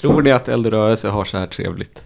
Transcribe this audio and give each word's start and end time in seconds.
Tror 0.00 0.22
ni 0.22 0.30
att 0.30 0.48
Eldrörelse 0.48 1.08
har 1.08 1.24
så 1.24 1.38
här 1.38 1.46
trevligt? 1.46 2.04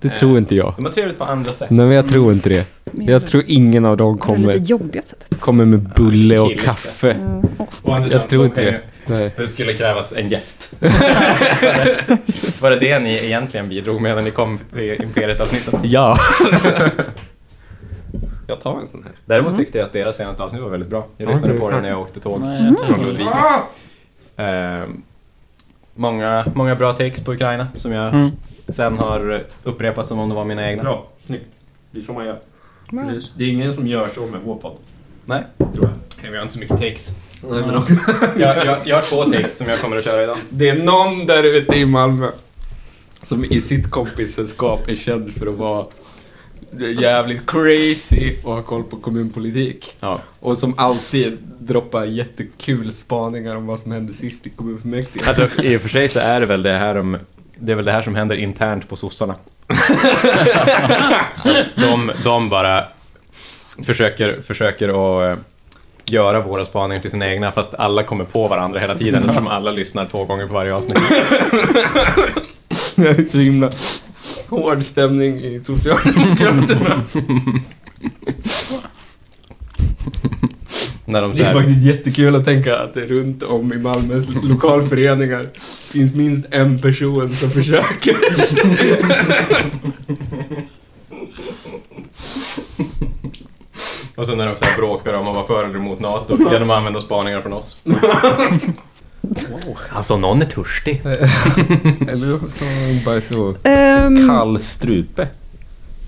Det 0.00 0.08
tror 0.08 0.38
inte 0.38 0.54
jag. 0.54 0.74
De 0.76 0.84
har 0.84 0.92
trevligt 0.92 1.18
på 1.18 1.24
andra 1.24 1.52
sätt. 1.52 1.70
Nej, 1.70 1.86
men 1.86 1.96
jag 1.96 2.08
tror 2.08 2.32
inte 2.32 2.48
det. 2.48 2.66
Jag 2.92 3.26
tror 3.26 3.42
ingen 3.46 3.84
av 3.84 3.96
dem 3.96 4.16
Det 4.16 4.22
kommer, 4.22 4.52
lite 4.52 4.64
jobbiga 4.64 5.02
sättet. 5.02 5.40
kommer 5.40 5.64
med 5.64 5.80
bulle 5.96 6.38
och 6.38 6.48
killigt. 6.48 6.64
kaffe. 6.64 7.12
Mm. 7.12 7.42
Åh, 7.58 7.66
Å 7.82 7.92
andra 7.92 8.08
Jag 8.08 8.12
sidan, 8.12 8.28
tror 8.28 8.44
inte 8.44 8.60
det. 8.60 8.80
Nej. 9.06 9.32
Det 9.36 9.46
skulle 9.46 9.72
krävas 9.72 10.12
en 10.12 10.28
gäst. 10.28 10.72
Var 12.62 12.70
det 12.70 12.76
det 12.80 12.98
ni 12.98 13.24
egentligen 13.24 13.68
bidrog 13.68 14.00
med 14.00 14.14
när 14.16 14.22
ni 14.22 14.30
kom 14.30 14.58
till 14.58 15.02
Imperiet-avsnittet? 15.02 15.74
Ja. 15.82 16.16
jag 18.46 18.60
tar 18.60 18.80
en 18.80 18.88
sån 18.88 19.02
här. 19.02 19.12
Däremot 19.26 19.56
tyckte 19.56 19.78
jag 19.78 19.86
att 19.86 19.92
deras 19.92 20.16
senaste 20.16 20.42
avsnitt 20.42 20.62
var 20.62 20.70
väldigt 20.70 20.88
bra. 20.90 21.06
Jag 21.16 21.28
lyssnade 21.28 21.54
på 21.54 21.70
det 21.70 21.80
när 21.80 21.88
jag 21.88 22.00
åkte 22.00 22.20
tåg 22.20 22.40
Nej, 22.40 22.64
jag 22.64 22.76
tror 22.86 22.94
från. 22.96 23.04
Ludvika. 23.06 23.62
Eh, 24.36 24.84
många, 25.98 26.44
många 26.54 26.74
bra 26.76 26.92
takes 26.92 27.20
på 27.20 27.32
Ukraina 27.32 27.66
som 27.74 27.92
jag 27.92 28.14
Mm. 28.14 28.30
sen 28.68 28.98
har 28.98 29.42
upprepat 29.64 30.06
som 30.06 30.18
om 30.18 30.28
det 30.28 30.34
var 30.34 30.44
mina 30.44 30.70
egna. 30.70 30.82
Bra, 30.82 31.06
snyggt. 31.26 31.44
Det 31.90 31.98
är 31.98 32.02
så 32.02 32.12
man 32.12 32.26
gör. 32.26 32.38
Det 33.36 33.44
är 33.44 33.48
ingen 33.48 33.74
som 33.74 33.86
gör 33.86 34.08
så 34.14 34.20
med 34.26 34.40
vår 34.44 34.56
podd, 34.56 34.76
Nej, 35.24 35.42
tror 35.74 35.90
jag. 36.22 36.30
vi 36.30 36.36
har 36.36 36.42
inte 36.42 36.54
så 36.54 36.60
mycket 36.60 36.76
takes. 36.78 37.10
Nej, 37.50 37.60
men 37.66 37.76
också, 37.76 37.94
Jag, 38.38 38.66
jag, 38.66 38.78
jag 38.84 38.96
har 38.96 39.02
två 39.02 39.24
takes 39.24 39.58
som 39.58 39.68
jag 39.68 39.78
kommer 39.80 39.96
att 39.96 40.04
köra 40.04 40.22
idag. 40.22 40.36
det 40.50 40.68
är 40.68 40.82
någon 40.82 41.26
där 41.26 41.44
ute 41.44 41.76
i 41.78 41.86
Malmö 41.86 42.28
som 43.22 43.44
i 43.44 43.60
sitt 43.60 43.90
kompissällskap 43.90 44.88
är 44.88 44.96
känd 44.96 45.32
för 45.32 45.46
att 45.46 45.54
vara 45.54 45.86
jävligt 47.00 47.46
crazy 47.46 48.36
och 48.44 48.52
ha 48.52 48.62
koll 48.62 48.84
på 48.84 48.96
kommunpolitik. 48.96 49.96
Ja. 50.00 50.20
Och 50.40 50.58
som 50.58 50.74
alltid 50.76 51.38
droppar 51.58 52.04
jättekul 52.04 52.92
spaningar 52.92 53.56
om 53.56 53.66
vad 53.66 53.80
som 53.80 53.92
hände 53.92 54.12
sist 54.12 54.46
i 54.46 54.50
kommunfullmäktige. 54.50 55.26
Alltså 55.26 55.48
i 55.62 55.76
och 55.76 55.80
för 55.80 55.88
sig 55.88 56.08
så 56.08 56.18
är 56.18 56.40
det 56.40 56.46
väl 56.46 56.62
det 56.62 56.72
här 56.72 56.98
om 56.98 57.16
det 57.58 57.72
är 57.72 57.76
väl 57.76 57.84
det 57.84 57.92
här 57.92 58.02
som 58.02 58.14
händer 58.14 58.36
internt 58.36 58.88
på 58.88 58.96
sossarna. 58.96 59.34
de, 61.74 62.12
de 62.24 62.48
bara 62.48 62.88
försöker, 63.82 64.40
försöker 64.40 64.88
att 64.88 65.38
eh, 65.38 65.44
göra 66.04 66.40
våra 66.40 66.64
spaningar 66.64 67.02
till 67.02 67.10
sina 67.10 67.28
egna 67.28 67.52
fast 67.52 67.74
alla 67.74 68.02
kommer 68.02 68.24
på 68.24 68.48
varandra 68.48 68.80
hela 68.80 68.94
tiden 68.94 69.22
eftersom 69.22 69.46
alla 69.46 69.70
lyssnar 69.70 70.06
två 70.06 70.24
gånger 70.24 70.46
på 70.46 70.54
varje 70.54 70.74
avsnitt. 70.74 70.98
Det 72.94 73.08
är 73.08 73.30
så 73.30 73.38
himla 73.38 73.70
hård 74.48 74.84
stämning 74.84 75.40
i 75.40 75.60
Socialdemokraterna. 75.64 77.02
När 81.04 81.22
de 81.22 81.32
Det 81.32 81.42
är 81.42 81.52
faktiskt 81.52 81.84
jättekul 81.86 82.34
att 82.34 82.44
tänka 82.44 82.78
att 82.78 82.94
det 82.94 83.06
runt 83.06 83.42
om 83.42 83.72
i 83.72 83.78
Malmös 83.78 84.26
lokalföreningar 84.42 85.48
finns 85.80 86.14
minst 86.14 86.46
en 86.50 86.80
person 86.80 87.32
som 87.34 87.50
försöker. 87.50 88.16
och 94.16 94.26
sen 94.26 94.38
när 94.38 94.46
de 94.46 94.56
så 94.56 94.64
här 94.64 94.76
bråkar 94.76 95.14
om 95.14 95.28
att 95.28 95.34
vara 95.34 95.46
för 95.46 95.64
eller 95.64 95.76
emot 95.76 96.00
NATO 96.00 96.38
genom 96.52 96.70
att 96.70 96.76
använda 96.76 97.00
spaningar 97.00 97.40
från 97.40 97.52
oss. 97.52 97.80
Alltså 99.92 100.16
någon 100.16 100.42
är 100.42 100.46
törstig. 100.46 101.00
Eller 102.12 102.38
så 102.50 102.64
bara 103.04 103.20
så 103.20 103.54
Ehm, 103.62 104.28
kall 104.28 104.62
strupe. 104.62 105.28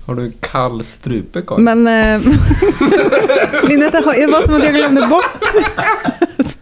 Har 0.05 0.15
du 0.15 0.31
kall 0.39 0.83
strupe 0.83 1.41
Karin? 1.41 1.63
Men... 1.63 1.87
Eh, 1.87 2.21
Linette, 3.69 4.01
det 4.01 4.27
var 4.27 4.45
som 4.45 4.55
att 4.55 4.63
jag 4.63 4.73
glömde 4.73 5.07
bort... 5.07 5.25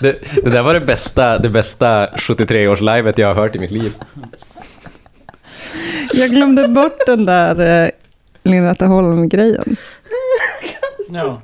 Det, 0.00 0.16
det 0.44 0.50
där 0.50 0.62
var 0.62 0.74
det 0.74 0.80
bästa, 0.80 1.38
det 1.38 1.48
bästa 1.48 2.06
73-års-livet 2.06 3.18
jag 3.18 3.28
har 3.28 3.34
hört 3.34 3.56
i 3.56 3.58
mitt 3.58 3.70
liv. 3.70 3.92
Jag 6.12 6.30
glömde 6.30 6.68
bort 6.68 6.98
den 7.06 7.24
där 7.26 7.82
eh, 7.84 7.90
Linette 8.42 8.84
Holm-grejen. 8.86 9.76
Ja. 11.08 11.40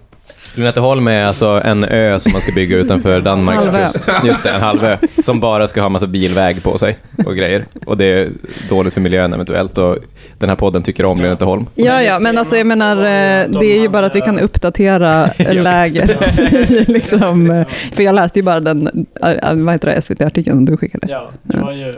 Lunetteholm 0.55 1.09
är 1.09 1.25
alltså 1.25 1.47
en 1.65 1.85
ö 1.85 2.19
som 2.19 2.33
man 2.33 2.41
ska 2.41 2.53
bygga 2.53 2.77
utanför 2.77 3.21
Danmarks 3.31 3.67
Halvö. 3.67 3.83
kust. 3.87 4.09
Just 4.25 4.43
det, 4.43 4.51
en 4.51 4.61
halvö. 4.61 4.97
Som 5.23 5.41
bara 5.41 5.69
ska 5.69 5.81
ha 5.83 5.89
massa 5.89 6.07
bilväg 6.07 6.63
på 6.63 6.79
sig 6.79 6.99
och 7.27 7.37
grejer. 7.37 7.67
Och 7.87 7.97
det 7.97 8.05
är 8.05 8.31
dåligt 8.69 8.95
för 8.95 9.01
miljön 9.01 9.33
eventuellt 9.33 9.79
och 9.79 9.97
den 10.39 10.49
här 10.49 10.57
podden 10.57 10.83
tycker 10.83 11.05
om 11.05 11.21
Lunetteholm. 11.21 11.67
Ja, 11.75 12.03
ja, 12.03 12.19
men 12.19 12.39
alltså 12.39 12.57
jag 12.57 12.67
menar, 12.67 12.97
eh, 12.97 13.61
det 13.61 13.67
är 13.67 13.81
ju 13.81 13.89
bara 13.89 14.07
att 14.07 14.15
vi 14.15 14.21
kan 14.21 14.39
uppdatera 14.39 15.27
eh, 15.27 15.55
läget. 15.63 16.39
liksom, 16.89 17.51
eh, 17.51 17.67
för 17.93 18.03
jag 18.03 18.15
läste 18.15 18.39
ju 18.39 18.43
bara 18.43 18.61
den, 18.61 19.07
vad 19.55 19.73
heter 19.73 19.89
det, 19.95 20.03
SVT-artikeln 20.03 20.57
som 20.57 20.65
du 20.65 20.77
skickade. 20.77 21.07
ja, 21.11 21.31
det 21.43 21.57
var 21.61 21.73
ju... 21.73 21.95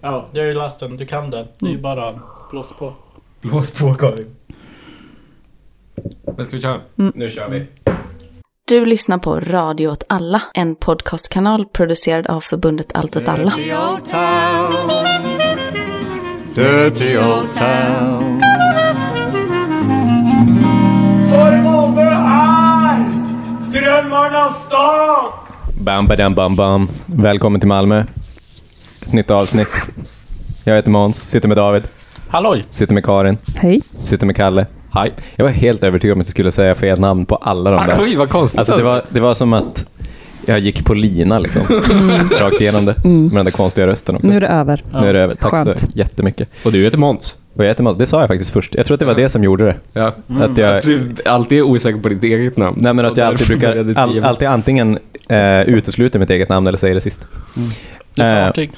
Ja, 0.00 0.26
jag 0.32 0.42
har 0.42 0.48
ju 0.48 0.54
läst 0.54 0.80
den. 0.80 0.96
Du 0.96 1.06
kan 1.06 1.30
det. 1.30 1.46
Det 1.58 1.66
är 1.66 1.70
ju 1.70 1.78
bara 1.78 2.14
blås 2.50 2.72
på. 2.78 2.92
Blås 3.40 3.70
på 3.70 3.94
Karin. 3.94 4.26
Men 6.36 6.46
ska 6.46 6.56
vi 6.56 6.62
köra? 6.62 6.80
Nu 6.94 7.30
kör 7.30 7.48
vi. 7.48 7.66
Du 8.68 8.86
lyssnar 8.86 9.18
på 9.18 9.40
Radio 9.40 9.88
åt 9.88 10.04
alla, 10.08 10.42
en 10.54 10.74
podcastkanal 10.74 11.66
producerad 11.66 12.26
av 12.26 12.40
förbundet 12.40 12.90
Allt 12.94 13.16
åt 13.16 13.28
alla. 13.28 13.50
Dirty 13.56 13.72
old 13.74 14.04
town. 14.04 14.72
Dirty 16.54 17.16
old 17.18 17.52
town. 17.54 18.40
För 21.30 21.62
Malmö 21.62 22.02
är 22.02 22.98
drömmarnas 23.70 24.66
stad! 24.66 25.32
Bam, 25.80 26.06
badam, 26.06 26.34
bam, 26.34 26.56
bam. 26.56 26.88
Välkommen 27.06 27.60
till 27.60 27.68
Malmö. 27.68 28.04
Ett 29.02 29.12
nytt 29.12 29.30
avsnitt. 29.30 29.82
Jag 30.64 30.74
heter 30.76 30.90
Måns, 30.90 31.30
sitter 31.30 31.48
med 31.48 31.56
David, 31.56 31.88
Halloj! 32.28 32.64
sitter 32.70 32.94
med 32.94 33.04
Karin, 33.04 33.38
Hej. 33.56 33.82
sitter 34.04 34.26
med 34.26 34.36
Kalle. 34.36 34.66
Hej. 34.94 35.12
Jag 35.36 35.44
var 35.44 35.52
helt 35.52 35.84
övertygad 35.84 36.14
om 36.14 36.20
att 36.20 36.26
jag 36.26 36.30
skulle 36.30 36.52
säga 36.52 36.74
fel 36.74 37.00
namn 37.00 37.26
på 37.26 37.36
alla 37.36 37.70
de 37.70 37.86
där. 37.86 37.98
Oj, 38.02 38.16
vad 38.16 38.30
konstigt. 38.30 38.58
Alltså 38.58 38.76
det 38.76 38.82
var, 38.82 39.02
det 39.10 39.20
var 39.20 39.34
som 39.34 39.52
att 39.52 39.86
jag 40.46 40.58
gick 40.60 40.84
på 40.84 40.94
lina 40.94 41.38
liksom. 41.38 41.62
Rakt 42.40 42.60
igenom 42.60 42.84
det. 42.84 42.94
Mm. 43.04 43.26
Med 43.26 43.36
den 43.36 43.44
där 43.44 43.52
konstiga 43.52 43.86
rösten 43.86 44.16
också. 44.16 44.30
Nu 44.30 44.36
är 44.36 44.40
det 44.40 44.46
över. 44.46 44.84
Nu 44.92 45.08
är 45.08 45.12
det 45.14 45.20
över. 45.20 45.34
Tack 45.34 45.50
Skönt. 45.50 45.78
så 45.78 45.86
jättemycket. 45.94 46.48
Och 46.64 46.72
du 46.72 46.82
heter 46.82 46.98
Måns. 46.98 47.36
Och 47.56 47.64
jag 47.64 47.68
heter 47.68 47.82
Måns. 47.84 47.96
Det 47.96 48.06
sa 48.06 48.20
jag 48.20 48.28
faktiskt 48.28 48.50
först. 48.50 48.74
Jag 48.74 48.86
tror 48.86 48.94
att 48.94 48.98
det 49.00 49.06
var 49.06 49.14
det 49.14 49.28
som 49.28 49.44
gjorde 49.44 49.64
det. 49.64 49.76
Ja. 49.92 50.06
Att 50.40 50.58
jag, 50.58 50.76
Att 50.76 50.84
du 50.84 51.14
alltid 51.24 51.58
är 51.58 51.62
osäker 51.62 51.98
på 52.00 52.08
ditt 52.08 52.24
eget 52.24 52.56
namn. 52.56 52.76
nej 52.80 52.94
men 52.94 53.04
att 53.04 53.16
jag 53.16 53.26
alltid 53.26 53.46
brukar, 53.46 53.94
all, 53.96 54.24
alltid 54.24 54.48
antingen 54.48 54.98
eh, 55.28 55.60
utesluter 55.60 56.18
mitt 56.18 56.30
eget 56.30 56.48
namn 56.48 56.66
eller 56.66 56.78
säger 56.78 56.94
det 56.94 57.00
sist. 57.00 57.26
Det 58.14 58.22
är 58.22 58.40
Eh, 58.40 58.46
fartyg. 58.46 58.70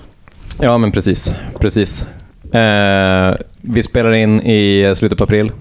Ja 0.60 0.78
men 0.78 0.92
precis. 0.92 1.34
Precis. 1.60 2.06
Eh, 2.52 3.34
vi 3.60 3.82
spelar 3.82 4.12
in 4.12 4.40
i 4.42 4.92
slutet 4.96 5.18
på 5.18 5.24
april. 5.24 5.52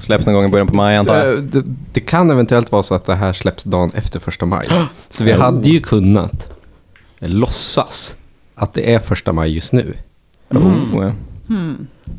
Släpps 0.00 0.26
någon 0.26 0.34
gång 0.34 0.44
i 0.44 0.48
början 0.48 0.66
på 0.66 0.74
maj 0.74 0.96
antar 0.96 1.26
jag. 1.26 1.42
Det, 1.42 1.64
det, 1.92 2.00
kan 2.00 2.30
eventuellt 2.30 2.72
vara 2.72 2.82
så 2.82 2.94
att 2.94 3.04
det 3.04 3.14
här 3.14 3.32
släpps 3.32 3.64
dagen 3.64 3.90
efter 3.94 4.20
första 4.20 4.46
maj. 4.46 4.66
Så 5.08 5.24
vi 5.24 5.32
hade 5.32 5.68
ju 5.68 5.80
kunnat 5.80 6.52
låtsas 7.18 8.16
att 8.54 8.74
det 8.74 8.94
är 8.94 8.98
första 8.98 9.32
maj 9.32 9.54
just 9.54 9.72
nu. 9.72 9.94
Oh, 10.50 10.74
ja. 10.94 11.12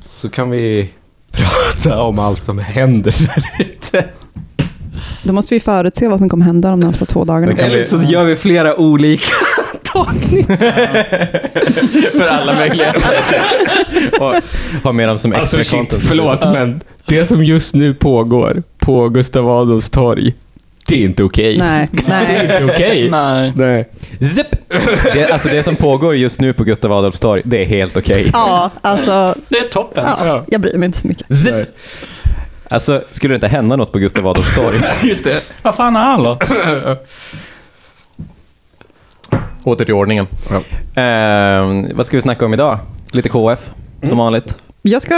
Så 0.05 0.29
kan 0.29 0.49
vi 0.49 0.89
prata 1.31 2.01
om 2.01 2.19
allt 2.19 2.45
som 2.45 2.59
händer 2.59 3.15
där 3.19 3.65
ute. 3.65 4.05
Då 5.23 5.33
måste 5.33 5.53
vi 5.53 5.59
förutse 5.59 6.07
vad 6.07 6.19
som 6.19 6.29
kommer 6.29 6.45
hända 6.45 6.69
de 6.69 6.79
närmsta 6.79 7.05
två 7.05 7.25
dagarna. 7.25 7.51
Eller 7.51 7.85
så 7.85 8.01
gör 8.01 8.23
vi 8.23 8.35
flera 8.35 8.79
olika 8.79 9.33
tagningar. 9.93 11.41
För 12.17 12.27
alla 12.27 12.53
möjliga. 12.53 12.91
och 14.19 14.35
ha 14.83 14.91
med 14.91 15.07
dem 15.07 15.19
som 15.19 15.31
extra 15.33 15.41
Alltså 15.41 15.57
shit, 15.57 15.71
content. 15.79 16.03
förlåt 16.07 16.43
men 16.43 16.81
det 17.05 17.25
som 17.25 17.45
just 17.45 17.75
nu 17.75 17.93
pågår 17.93 18.63
på 18.79 19.09
Gustav 19.09 19.49
Adolfs 19.49 19.89
torg, 19.89 20.33
det 20.87 20.95
är 20.95 20.99
inte 21.05 21.23
okej. 21.23 21.57
Nej, 21.57 21.89
Det 21.91 22.03
nej. 22.07 22.35
är 22.35 22.61
inte 22.61 22.73
okej. 22.73 23.09
Nej. 23.09 23.53
Nej. 23.55 23.85
Zip! 24.21 24.47
Det, 25.13 25.31
alltså 25.31 25.49
det 25.49 25.63
som 25.63 25.75
pågår 25.75 26.15
just 26.15 26.39
nu 26.39 26.53
på 26.53 26.63
Gustav 26.63 26.93
Adolfs 26.93 27.19
torg, 27.19 27.41
det 27.45 27.61
är 27.61 27.65
helt 27.65 27.97
okej. 27.97 28.29
Ja, 28.33 28.69
alltså, 28.81 29.35
Det 29.49 29.57
är 29.57 29.63
toppen. 29.69 30.03
ja, 30.07 30.43
jag 30.47 30.61
bryr 30.61 30.77
mig 30.77 30.85
inte 30.85 30.99
så 30.99 31.07
mycket. 31.07 31.25
Nej. 31.29 31.65
Alltså, 32.69 33.03
skulle 33.11 33.31
det 33.33 33.35
inte 33.35 33.47
hända 33.47 33.75
något 33.75 33.91
på 33.91 33.99
Gustav 33.99 34.27
Adolfs 34.27 34.55
torg? 34.55 34.75
Just 35.03 35.23
det. 35.23 35.41
Vad 35.61 35.75
fan 35.75 35.95
är 35.95 35.99
alla? 35.99 36.37
Åter 39.63 39.85
till 39.85 39.93
ordningen. 39.93 40.27
Eh, 40.95 41.95
vad 41.95 42.05
ska 42.05 42.17
vi 42.17 42.21
snacka 42.21 42.45
om 42.45 42.53
idag? 42.53 42.79
Lite 43.11 43.29
KF, 43.29 43.71
som 44.03 44.17
vanligt. 44.17 44.57
Jag 44.81 45.01
ska 45.01 45.15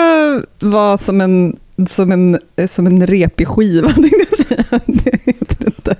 vara 0.59 0.97
som 0.97 1.21
en, 1.21 1.57
som 1.87 2.11
en, 2.11 2.39
som 2.67 2.87
en 2.87 3.07
repig 3.07 3.47
skiva, 3.47 3.87
tänkte 3.93 4.25
jag 4.29 4.47
säga. 4.47 4.79
Det 4.85 5.19
heter 5.25 5.65
inte. 5.65 5.95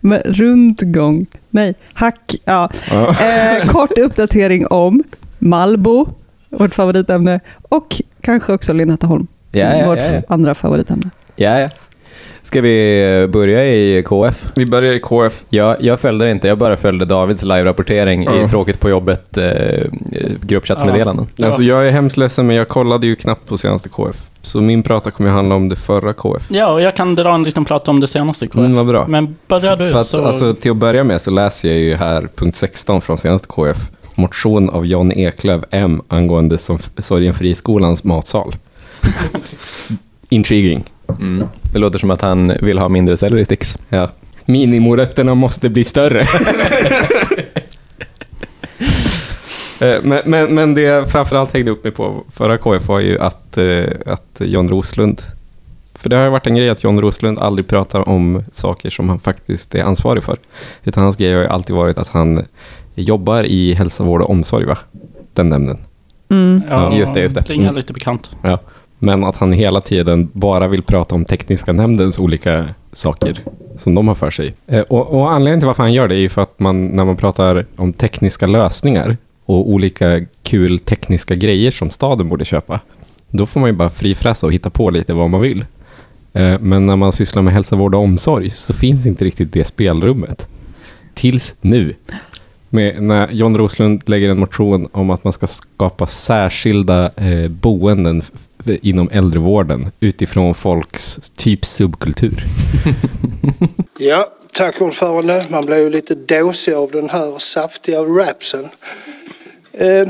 Men 0.00 0.18
rundgång. 0.24 1.26
Nej, 1.50 1.74
hack. 1.92 2.34
Ja. 2.44 2.70
Eh, 2.92 3.66
kort 3.68 3.98
uppdatering 3.98 4.66
om 4.66 5.02
Malbo, 5.38 6.06
vårt 6.48 6.74
favoritämne, 6.74 7.40
och 7.62 8.00
kanske 8.20 8.52
också 8.52 8.72
Linneta 8.72 9.06
Holm, 9.06 9.26
Ja, 9.52 9.76
ja, 9.76 9.86
vårt 9.86 9.98
ja, 9.98 10.04
ja. 10.04 10.20
andra 10.28 10.54
favoritämne. 10.54 11.10
ja, 11.36 11.58
ja. 11.58 11.68
Ska 12.42 12.60
vi 12.60 13.26
börja 13.32 13.66
i 13.66 14.02
KF? 14.06 14.44
Vi 14.54 14.66
börjar 14.66 14.92
i 14.92 15.00
KF. 15.00 15.42
Jag, 15.48 15.76
jag 15.80 16.00
följde 16.00 16.24
det 16.24 16.30
inte, 16.30 16.48
jag 16.48 16.58
bara 16.58 16.76
följde 16.76 17.04
Davids 17.04 17.42
live-rapportering 17.42 18.24
Ja. 18.24 18.46
i 18.46 18.48
Tråkigt 18.48 18.80
på 18.80 18.90
jobbet 18.90 19.38
eh, 19.38 19.86
gruppchattsmeddelanden. 20.42 21.26
Ja. 21.36 21.46
Alltså 21.46 21.62
jag 21.62 21.86
är 21.86 21.90
hemskt 21.90 22.16
ledsen 22.16 22.46
men 22.46 22.56
jag 22.56 22.68
kollade 22.68 23.06
ju 23.06 23.16
knappt 23.16 23.48
på 23.48 23.58
senaste 23.58 23.88
KF. 23.88 24.16
Så 24.42 24.60
min 24.60 24.82
prata 24.82 25.10
kommer 25.10 25.30
ju 25.30 25.36
handla 25.36 25.54
om 25.54 25.68
det 25.68 25.76
förra 25.76 26.12
KF. 26.12 26.42
Ja, 26.50 26.72
och 26.72 26.80
jag 26.80 26.96
kan 26.96 27.14
dra 27.14 27.34
en 27.34 27.42
liten 27.42 27.64
prat 27.64 27.88
om 27.88 28.00
det 28.00 28.06
senaste 28.06 28.46
KF. 28.46 28.56
Mm, 28.58 28.74
vad 28.74 28.86
bra. 28.86 29.06
Men 29.08 29.36
börjar 29.46 29.76
du 29.76 29.92
att, 29.92 30.06
så... 30.06 30.24
alltså, 30.24 30.54
till 30.54 30.70
att 30.70 30.76
börja 30.76 31.04
med 31.04 31.20
så 31.20 31.30
läser 31.30 31.68
jag 31.68 31.78
ju 31.78 31.94
här 31.94 32.28
punkt 32.34 32.56
16 32.56 33.00
från 33.00 33.18
senaste 33.18 33.48
KF. 33.48 33.76
Motion 34.14 34.70
av 34.70 34.86
John 34.86 35.12
Eklöf 35.12 35.64
M 35.70 36.02
angående 36.08 36.58
som 36.58 36.78
Sorgenfriskolans 36.98 38.04
matsal. 38.04 38.56
Intriguing. 40.28 40.84
Mm. 41.08 41.48
Det 41.72 41.78
låter 41.78 41.98
som 41.98 42.10
att 42.10 42.20
han 42.20 42.52
vill 42.60 42.78
ha 42.78 42.88
mindre 42.88 43.16
selleristicks. 43.16 43.78
Ja. 43.88 44.08
Minimorötterna 44.44 45.34
måste 45.34 45.68
bli 45.68 45.84
större. 45.84 46.24
Eh, 49.80 49.98
men, 50.02 50.20
men, 50.24 50.54
men 50.54 50.74
det 50.74 50.80
jag 50.80 51.10
framförallt 51.10 51.54
hängde 51.54 51.70
upp 51.70 51.84
mig 51.84 51.92
på 51.92 52.24
förra 52.32 52.58
KF 52.58 52.88
var 52.88 53.00
ju 53.00 53.18
att, 53.18 53.58
eh, 53.58 53.84
att 54.06 54.40
John 54.40 54.68
Roslund... 54.68 55.22
För 55.94 56.08
det 56.08 56.16
har 56.16 56.24
ju 56.24 56.30
varit 56.30 56.46
en 56.46 56.56
grej 56.56 56.70
att 56.70 56.84
John 56.84 57.00
Roslund 57.00 57.38
aldrig 57.38 57.68
pratar 57.68 58.08
om 58.08 58.44
saker 58.52 58.90
som 58.90 59.08
han 59.08 59.18
faktiskt 59.20 59.74
är 59.74 59.82
ansvarig 59.82 60.22
för. 60.22 60.38
Utan 60.84 61.02
hans 61.02 61.16
grej 61.16 61.34
har 61.34 61.40
ju 61.42 61.46
alltid 61.48 61.76
varit 61.76 61.98
att 61.98 62.08
han 62.08 62.44
jobbar 62.94 63.44
i 63.44 63.74
hälsa, 63.74 64.04
vård 64.04 64.22
och 64.22 64.30
omsorg, 64.30 64.66
va? 64.66 64.78
Den 65.32 65.48
nämnden. 65.48 65.78
Mm. 66.30 66.62
ja, 66.68 66.94
just 66.96 67.14
det, 67.14 67.20
just 67.20 67.34
det. 67.34 67.42
Klingar 67.42 67.64
Mm. 67.64 67.76
lite 67.76 67.92
bekant. 67.92 68.30
Ja. 68.42 68.58
Men 69.02 69.24
att 69.24 69.36
han 69.36 69.52
hela 69.52 69.80
tiden 69.80 70.28
bara 70.32 70.68
vill 70.68 70.82
prata 70.82 71.14
om 71.14 71.24
tekniska 71.24 71.72
nämndens 71.72 72.18
olika 72.18 72.66
saker 72.92 73.38
som 73.76 73.94
de 73.94 74.08
har 74.08 74.14
för 74.14 74.30
sig. 74.30 74.54
Eh, 74.66 74.80
och, 74.80 75.14
och 75.14 75.32
anledningen 75.32 75.60
till 75.60 75.66
varför 75.66 75.82
han 75.82 75.92
gör 75.92 76.08
det 76.08 76.14
är 76.14 76.18
ju 76.18 76.28
för 76.28 76.42
att 76.42 76.60
man, 76.60 76.86
när 76.86 77.04
man 77.04 77.16
pratar 77.16 77.66
om 77.76 77.92
tekniska 77.92 78.46
lösningar 78.46 79.16
och 79.44 79.70
olika 79.70 80.20
kul 80.42 80.78
tekniska 80.78 81.34
grejer 81.34 81.70
som 81.70 81.90
staden 81.90 82.28
borde 82.28 82.44
köpa, 82.44 82.80
då 83.30 83.46
får 83.46 83.60
man 83.60 83.70
ju 83.70 83.76
bara 83.76 83.90
frifräsa 83.90 84.46
och 84.46 84.52
hitta 84.52 84.70
på 84.70 84.90
lite 84.90 85.14
vad 85.14 85.30
man 85.30 85.40
vill. 85.40 85.64
Eh, 86.32 86.58
men 86.60 86.86
när 86.86 86.96
man 86.96 87.12
sysslar 87.12 87.42
med 87.42 87.52
hälsa, 87.52 87.76
vård 87.76 87.94
och 87.94 88.00
omsorg 88.00 88.50
så 88.50 88.74
finns 88.74 89.06
inte 89.06 89.24
riktigt 89.24 89.52
det 89.52 89.64
spelrummet. 89.64 90.48
Tills 91.14 91.54
nu. 91.60 91.94
Med, 92.68 93.02
när 93.02 93.30
John 93.32 93.58
Roslund 93.58 94.02
lägger 94.06 94.28
en 94.28 94.38
motion 94.38 94.88
om 94.92 95.10
att 95.10 95.24
man 95.24 95.32
ska 95.32 95.46
skapa 95.46 96.06
särskilda 96.06 97.10
eh, 97.16 97.48
boenden 97.48 98.22
inom 98.82 99.08
äldrevården 99.12 99.90
utifrån 100.00 100.54
folks 100.54 101.30
typ 101.36 101.64
subkultur. 101.64 102.44
Ja, 104.02 104.26
tack 104.52 104.80
ordförande. 104.80 105.46
Man 105.50 105.66
blev 105.66 105.78
ju 105.78 105.90
lite 105.90 106.14
dåsig 106.14 106.74
av 106.74 106.90
den 106.90 107.10
här 107.10 107.38
saftiga 107.38 108.00
rapsen. 108.00 108.68
Eh, 109.72 110.08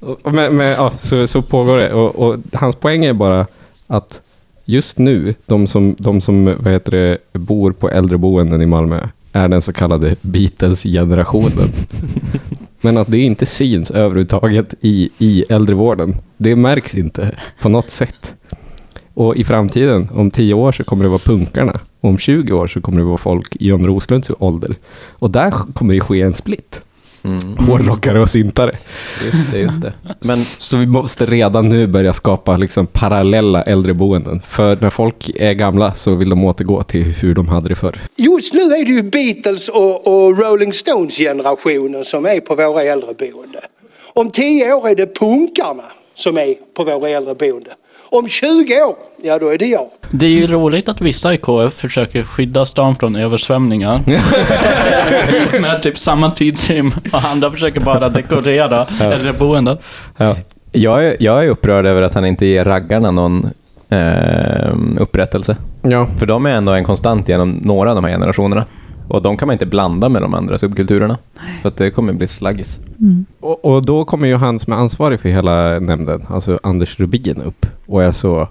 och 0.24 0.32
Men, 0.32 0.56
men, 0.56 0.66
ja, 0.66 0.92
så, 0.98 1.26
så 1.26 1.42
pågår 1.42 1.78
det. 1.78 1.92
Och, 1.92 2.14
och 2.16 2.38
hans 2.52 2.76
poäng 2.76 3.04
är 3.04 3.12
bara 3.12 3.46
att 3.86 4.20
just 4.64 4.98
nu, 4.98 5.34
de 5.46 5.66
som, 5.66 5.96
de 5.98 6.20
som 6.20 6.44
vad 6.44 6.72
heter 6.72 6.90
det, 6.90 7.18
bor 7.32 7.72
på 7.72 7.90
äldreboenden 7.90 8.62
i 8.62 8.66
Malmö 8.66 9.08
är 9.32 9.48
den 9.48 9.62
så 9.62 9.72
kallade 9.72 10.16
Beatles-generationen. 10.20 11.68
Men 12.80 12.96
att 12.96 13.10
det 13.10 13.18
inte 13.18 13.46
syns 13.46 13.90
överhuvudtaget 13.90 14.74
i, 14.80 15.10
i 15.18 15.44
äldrevården, 15.48 16.16
det 16.36 16.56
märks 16.56 16.94
inte 16.94 17.34
på 17.62 17.68
något 17.68 17.90
sätt. 17.90 18.34
Och 19.14 19.36
i 19.36 19.44
framtiden, 19.44 20.08
om 20.12 20.30
10 20.30 20.54
år 20.54 20.72
så 20.72 20.84
kommer 20.84 21.04
det 21.04 21.08
vara 21.08 21.18
punkarna. 21.18 21.80
Och 22.00 22.10
om 22.10 22.18
20 22.18 22.52
år 22.52 22.66
så 22.66 22.80
kommer 22.80 22.98
det 22.98 23.04
vara 23.04 23.18
folk 23.18 23.56
i 23.56 23.68
John 23.68 23.86
Roslunds 23.86 24.30
ålder. 24.38 24.74
Och 25.10 25.30
där 25.30 25.50
kommer 25.50 25.94
det 25.94 26.00
ske 26.00 26.22
en 26.22 26.32
split. 26.32 26.82
Mm. 27.22 27.56
Hårdrockare 27.68 28.20
och 28.20 28.30
syntare. 28.30 28.72
Just 29.24 29.50
det, 29.50 29.58
just 29.58 29.82
det. 29.82 29.92
Men 30.02 30.38
Så 30.38 30.76
vi 30.76 30.86
måste 30.86 31.26
redan 31.26 31.68
nu 31.68 31.86
börja 31.86 32.12
skapa 32.12 32.56
liksom 32.56 32.86
parallella 32.86 33.62
äldreboenden. 33.62 34.40
För 34.46 34.78
när 34.80 34.90
folk 34.90 35.30
är 35.36 35.52
gamla 35.52 35.94
så 35.94 36.14
vill 36.14 36.30
de 36.30 36.44
återgå 36.44 36.82
till 36.82 37.02
hur 37.02 37.34
de 37.34 37.48
hade 37.48 37.68
det 37.68 37.74
förr. 37.74 37.98
just 38.16 38.54
nu 38.54 38.60
är 38.60 38.84
det 38.84 38.90
ju 38.90 39.02
Beatles 39.02 39.68
och, 39.68 40.06
och 40.06 40.38
Rolling 40.38 40.72
Stones 40.72 41.16
generationen 41.16 42.04
som 42.04 42.26
är 42.26 42.40
på 42.40 42.54
våra 42.54 42.82
äldreboende. 42.82 43.60
Om 44.12 44.30
10 44.30 44.72
år 44.72 44.88
är 44.88 44.94
det 44.94 45.18
punkarna 45.18 45.84
som 46.14 46.38
är 46.38 46.54
på 46.74 46.84
våra 46.84 47.08
äldreboende. 47.08 47.70
Om 48.12 48.28
20 48.28 48.82
år, 48.82 48.96
ja 49.22 49.38
då 49.38 49.48
är 49.48 49.58
det 49.58 49.66
jag. 49.66 49.86
Det 50.10 50.26
är 50.26 50.30
ju 50.30 50.46
roligt 50.46 50.88
att 50.88 51.00
vissa 51.00 51.34
i 51.34 51.36
KF 51.36 51.74
försöker 51.74 52.22
skydda 52.22 52.66
stan 52.66 52.94
från 52.94 53.16
översvämningar. 53.16 54.02
Med 55.60 55.82
typ 55.82 55.98
samma 55.98 56.30
tidsrymd. 56.30 56.92
Och 57.12 57.24
andra 57.24 57.50
försöker 57.50 57.80
bara 57.80 58.08
dekorera 58.08 58.86
äldreboenden. 59.00 59.78
jag 60.72 61.06
är, 61.06 61.16
jag 61.20 61.44
är 61.44 61.50
upprörd 61.50 61.86
över 61.86 62.02
att 62.02 62.14
han 62.14 62.26
inte 62.26 62.46
ger 62.46 62.64
raggarna 62.64 63.10
någon 63.10 63.46
eh, 63.88 64.74
upprättelse. 64.98 65.56
Ja. 65.82 66.06
För 66.18 66.26
de 66.26 66.46
är 66.46 66.50
ändå 66.50 66.72
en 66.72 66.84
konstant 66.84 67.28
genom 67.28 67.50
några 67.50 67.90
av 67.90 67.94
de 67.94 68.04
här 68.04 68.12
generationerna. 68.12 68.64
Och 69.10 69.22
de 69.22 69.36
kan 69.36 69.46
man 69.46 69.52
inte 69.52 69.66
blanda 69.66 70.08
med 70.08 70.22
de 70.22 70.34
andra 70.34 70.58
subkulturerna. 70.58 71.18
För 71.62 71.68
att 71.68 71.76
det 71.76 71.90
kommer 71.90 72.12
bli 72.12 72.28
slaggis. 72.28 72.80
Och, 73.40 73.64
och 73.64 73.84
då 73.84 74.04
kommer 74.04 74.28
ju 74.28 74.36
han 74.36 74.58
som 74.58 74.72
är 74.72 74.76
ansvarig 74.76 75.20
för 75.20 75.28
hela 75.28 75.78
nämnden, 75.78 76.24
alltså 76.28 76.58
Anders 76.62 77.00
Rubin, 77.00 77.42
upp 77.42 77.66
och 77.86 78.02
är 78.02 78.12
så... 78.12 78.48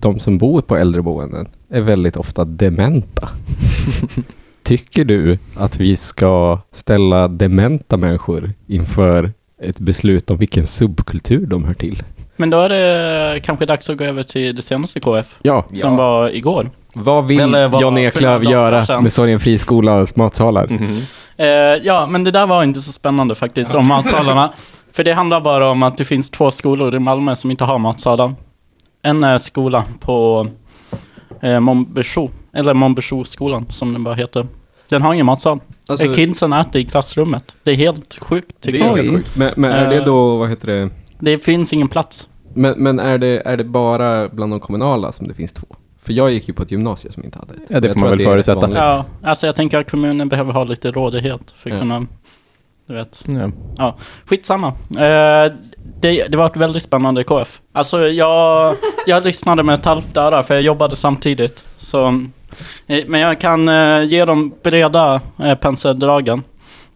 De 0.00 0.20
som 0.20 0.38
bor 0.38 0.60
på 0.62 0.76
äldreboenden 0.76 1.48
är 1.70 1.80
väldigt 1.80 2.16
ofta 2.16 2.44
dementa. 2.44 3.28
Tycker 4.62 5.04
du 5.04 5.38
att 5.56 5.80
vi 5.80 5.96
ska 5.96 6.58
ställa 6.72 7.28
dementa 7.28 7.96
människor 7.96 8.52
inför 8.66 9.32
ett 9.62 9.78
beslut 9.78 10.30
om 10.30 10.38
vilken 10.38 10.66
subkultur 10.66 11.46
de 11.46 11.64
hör 11.64 11.74
till? 11.74 12.02
Men 12.36 12.50
då 12.50 12.60
är 12.60 12.68
det 12.68 13.40
kanske 13.40 13.66
dags 13.66 13.90
att 13.90 13.98
gå 13.98 14.04
över 14.04 14.22
till 14.22 14.56
det 14.56 14.62
senaste 14.62 15.00
KF. 15.00 15.36
Ja. 15.42 15.64
Som 15.72 15.96
var 15.96 16.30
igår. 16.30 16.70
Vad 16.98 17.26
vill 17.26 17.40
Eller 17.40 17.98
Eklöf 17.98 18.42
göra 18.44 19.00
med 19.00 19.12
Sorgenfriskolans 19.12 20.16
matsalar? 20.16 20.68
Eh, 21.36 21.46
ja, 21.82 22.06
men 22.06 22.24
det 22.24 22.30
där 22.30 22.46
var 22.46 22.62
inte 22.62 22.80
så 22.80 22.92
spännande 22.92 23.34
faktiskt, 23.34 23.74
om 23.74 23.86
matsalarna. 23.86 24.52
För 24.92 25.04
det 25.04 25.12
handlar 25.12 25.40
bara 25.40 25.70
om 25.70 25.82
att 25.82 25.96
det 25.96 26.04
finns 26.04 26.30
två 26.30 26.50
skolor 26.50 26.94
i 26.94 26.98
Malmö 26.98 27.36
som 27.36 27.50
inte 27.50 27.64
har 27.64 27.78
matsalar. 27.78 28.34
En 29.02 29.24
är 29.24 29.38
skola 29.38 29.84
på 30.00 30.46
eh, 31.42 31.60
Monbesjo, 31.60 32.30
eller 32.54 32.74
Monbesjo-skolan 32.74 33.66
som 33.70 33.92
den 33.92 34.04
bara 34.04 34.14
heter. 34.14 34.46
Den 34.88 35.02
har 35.02 35.14
ingen 35.14 35.26
matsal. 35.26 35.60
Alltså- 35.88 36.06
Eh, 36.06 36.12
Kidsen 36.14 36.52
äter 36.52 36.80
i 36.80 36.84
klassrummet. 36.84 37.54
Det 37.62 37.70
är 37.70 37.74
helt 37.74 38.18
sjukt 38.20 38.54
Det 38.60 38.72
tycker 38.72 38.84
är 38.84 38.88
jag. 38.88 38.96
helt 38.96 39.10
sjukt. 39.10 39.36
Men, 39.36 39.52
men 39.56 39.72
är 39.72 39.88
det 39.88 39.96
Eh. 39.96 40.04
då, 40.04 40.36
vad 40.36 40.50
heter 40.50 40.66
det? 40.66 40.88
Det 41.18 41.38
finns 41.38 41.72
ingen 41.72 41.88
plats. 41.88 42.28
Men, 42.54 42.74
men 42.76 42.98
är, 42.98 43.18
det, 43.18 43.42
är 43.46 43.56
det 43.56 43.64
bara 43.64 44.28
bland 44.28 44.52
de 44.52 44.60
kommunala 44.60 45.12
som 45.12 45.28
det 45.28 45.34
finns 45.34 45.52
två? 45.52 45.66
För 46.06 46.12
jag 46.12 46.30
gick 46.30 46.48
ju 46.48 46.54
på 46.54 46.62
ett 46.62 46.70
gymnasium 46.70 47.12
som 47.12 47.24
inte 47.24 47.38
hade 47.38 47.54
ett. 47.54 47.60
Ja, 47.68 47.80
det 47.80 47.88
Jag 47.88 47.94
får 47.94 48.00
man 48.00 48.10
väl 48.10 48.18
förutsätta. 48.18 48.70
Ja, 48.74 49.04
alltså 49.22 49.46
jag 49.46 49.56
tänker 49.56 49.78
att 49.78 49.90
kommunen 49.90 50.28
behöver 50.28 50.52
ha 50.52 50.64
lite 50.64 50.90
rådighet 50.90 51.54
för 51.56 51.70
att 51.70 51.74
Ja. 51.74 51.80
kunna, 51.80 52.06
du 52.86 52.94
vet. 52.94 53.24
Ja. 53.26 53.50
Ja, 53.76 53.96
skitsamma. 54.24 54.66
Eh, 54.90 55.52
det, 56.00 56.26
det 56.28 56.36
var 56.36 56.46
ett 56.46 56.56
väldigt 56.56 56.82
spännande 56.82 57.24
KF. 57.24 57.60
Alltså 57.72 58.08
jag, 58.08 58.74
jag 59.06 59.24
lyssnade 59.24 59.62
med 59.62 59.74
ett 59.74 59.84
halvt 59.84 60.16
öra 60.16 60.42
för 60.42 60.54
jag 60.54 60.62
jobbade 60.62 60.96
samtidigt. 60.96 61.64
Så, 61.76 62.06
eh, 62.86 63.04
men 63.06 63.20
jag 63.20 63.40
kan 63.40 63.68
eh, 63.68 64.02
ge 64.02 64.24
dem 64.24 64.52
breda 64.62 65.20
eh, 65.42 65.54
penseldragen. 65.54 66.42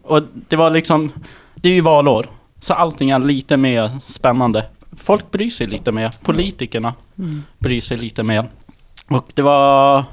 Och 0.03 0.21
det 0.47 0.55
var 0.55 0.69
liksom, 0.69 1.11
det 1.55 1.69
är 1.69 1.73
ju 1.73 1.81
valår. 1.81 2.25
Så 2.59 2.73
allting 2.73 3.09
är 3.09 3.19
lite 3.19 3.57
mer 3.57 3.91
spännande. 4.03 4.65
Folk 4.97 5.31
bryr 5.31 5.49
sig 5.49 5.67
lite 5.67 5.91
mer. 5.91 6.11
Politikerna 6.23 6.93
bryr 7.59 7.81
sig 7.81 7.97
lite 7.97 8.23
mer. 8.23 8.45
Och 9.11 9.25
det 9.33 9.41
var... 9.41 10.03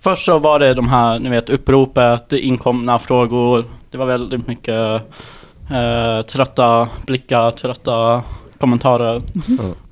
Först 0.00 0.24
så 0.24 0.38
var 0.38 0.58
det 0.58 0.74
de 0.74 0.88
här, 0.88 1.18
ni 1.18 1.28
vet, 1.30 1.50
uppropet, 1.50 2.32
inkomna 2.32 2.98
frågor. 2.98 3.64
Det 3.90 3.98
var 3.98 4.06
väldigt 4.06 4.46
mycket 4.46 5.02
eh, 5.70 6.22
trötta 6.22 6.88
blickar, 7.06 7.50
trötta 7.50 8.22
kommentarer, 8.58 9.22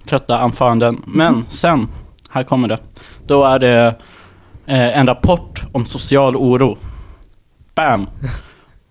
trötta 0.09 0.38
anföranden. 0.38 1.02
Men 1.07 1.45
sen, 1.49 1.88
här 2.31 2.43
kommer 2.43 2.69
det. 2.69 2.79
Då 3.26 3.45
är 3.45 3.59
det 3.59 3.87
eh, 4.67 4.99
en 4.99 5.07
rapport 5.07 5.62
om 5.73 5.87
social 5.87 6.37
oro. 6.37 6.79
Bam! 7.75 8.07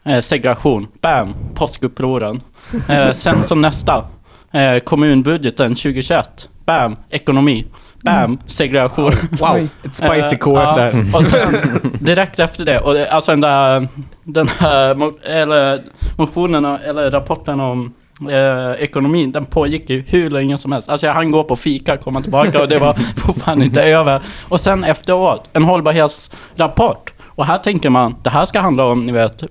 Eh, 0.04 0.22
segregation. 0.22 0.88
Bam! 1.02 1.36
Påskupproren. 1.56 2.42
Eh, 2.90 3.12
sen 3.12 3.44
som 3.44 3.62
nästa. 3.62 4.06
Eh, 4.52 4.80
kommunbudgeten 4.80 5.76
2021. 5.76 6.50
Bam! 6.70 6.96
Ekonomi. 7.10 7.66
Bam! 8.04 8.40
Segregation. 8.46 9.14
Wow, 9.40 9.58
ett 9.84 9.96
spicy 9.96 10.36
Eh, 10.36 10.38
KF 10.38 10.56
ja, 10.56 10.76
där. 10.76 11.16
Och 11.16 11.24
sen 11.24 11.56
direkt 12.00 12.40
efter 12.40 12.66
det, 12.66 12.80
och 12.80 12.94
det, 12.94 13.10
alltså 13.10 13.32
den 13.32 13.42
där, 13.42 13.88
den 14.24 14.48
här 14.48 15.12
eller 15.30 15.82
motionen, 16.18 16.66
eller 16.66 17.12
rapporten 17.12 17.60
om 17.60 17.94
eh, 18.30 18.84
ekonomin, 18.84 19.32
den 19.32 19.46
pågick 19.46 19.90
ju 19.90 20.04
hur 20.08 20.30
länge 20.30 20.58
som 20.58 20.72
helst. 20.72 20.90
Alltså 20.90 21.08
jag 21.08 21.14
hann 21.14 21.32
gå 21.32 21.44
på 21.44 21.56
fika, 21.56 21.98
komma 21.98 22.22
tillbaka 22.22 22.62
och 22.62 22.68
det 22.68 22.80
var 22.80 22.94
fortfarande 23.18 23.66
inte 23.66 23.84
över. 23.84 24.22
Och 24.50 24.60
sen 24.60 24.84
efteråt, 24.84 25.50
en 25.54 25.64
hållbarhetsrapport. 25.64 27.14
Och 27.26 27.46
här 27.46 27.58
tänker 27.58 27.90
man, 27.90 28.16
det 28.24 28.30
här 28.30 28.46
ska 28.46 28.60
handla 28.60 28.86
om, 28.86 29.06
ni 29.06 29.12
vet, 29.12 29.44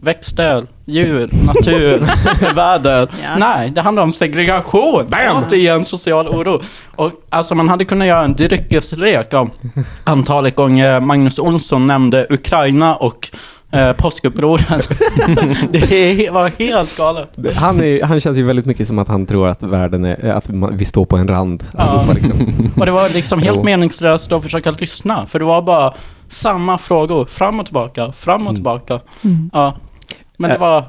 växter, 0.00 0.66
djur, 0.84 1.30
natur, 1.46 2.02
väder. 2.54 3.08
Ja. 3.22 3.38
Nej, 3.38 3.70
det 3.70 3.80
handlar 3.80 4.02
om 4.02 4.12
segregation. 4.12 5.06
Återigen 5.46 5.84
social 5.84 6.28
oro. 6.28 6.62
Och 6.96 7.12
alltså 7.28 7.54
man 7.54 7.68
hade 7.68 7.84
kunnat 7.84 8.08
göra 8.08 8.24
en 8.24 8.34
dryckeslek 8.34 9.34
om 9.34 9.50
antalet 10.04 10.56
gånger 10.56 11.00
Magnus 11.00 11.38
Olsson 11.38 11.86
nämnde 11.86 12.26
Ukraina 12.30 12.94
och 12.94 13.30
eh, 13.72 13.92
påskupproren. 13.92 14.80
det 15.70 16.30
var 16.32 16.50
helt 16.58 16.96
galet. 16.96 17.28
Han, 17.54 17.80
är, 17.80 18.02
han 18.02 18.20
känns 18.20 18.38
ju 18.38 18.42
väldigt 18.42 18.66
mycket 18.66 18.86
som 18.86 18.98
att 18.98 19.08
han 19.08 19.26
tror 19.26 19.48
att 19.48 19.62
världen 19.62 20.04
är, 20.04 20.30
att 20.30 20.48
vi 20.72 20.84
står 20.84 21.04
på 21.04 21.16
en 21.16 21.28
rand. 21.28 21.64
Ja. 21.76 21.82
allihopa, 21.82 22.12
Liksom. 22.12 22.70
Och 22.80 22.86
det 22.86 22.92
var 22.92 23.08
liksom 23.08 23.42
helt 23.42 23.64
meningslöst 23.64 24.32
att 24.32 24.42
försöka 24.42 24.70
lyssna. 24.70 25.26
För 25.26 25.38
det 25.38 25.44
var 25.44 25.62
bara 25.62 25.94
samma 26.30 26.78
frågor, 26.78 27.24
fram 27.24 27.60
och 27.60 27.66
tillbaka, 27.66 28.12
fram 28.12 28.46
och 28.46 28.54
tillbaka. 28.54 29.00
Ja. 29.52 29.74
Men 30.36 30.50
det 30.50 30.58
var... 30.58 30.84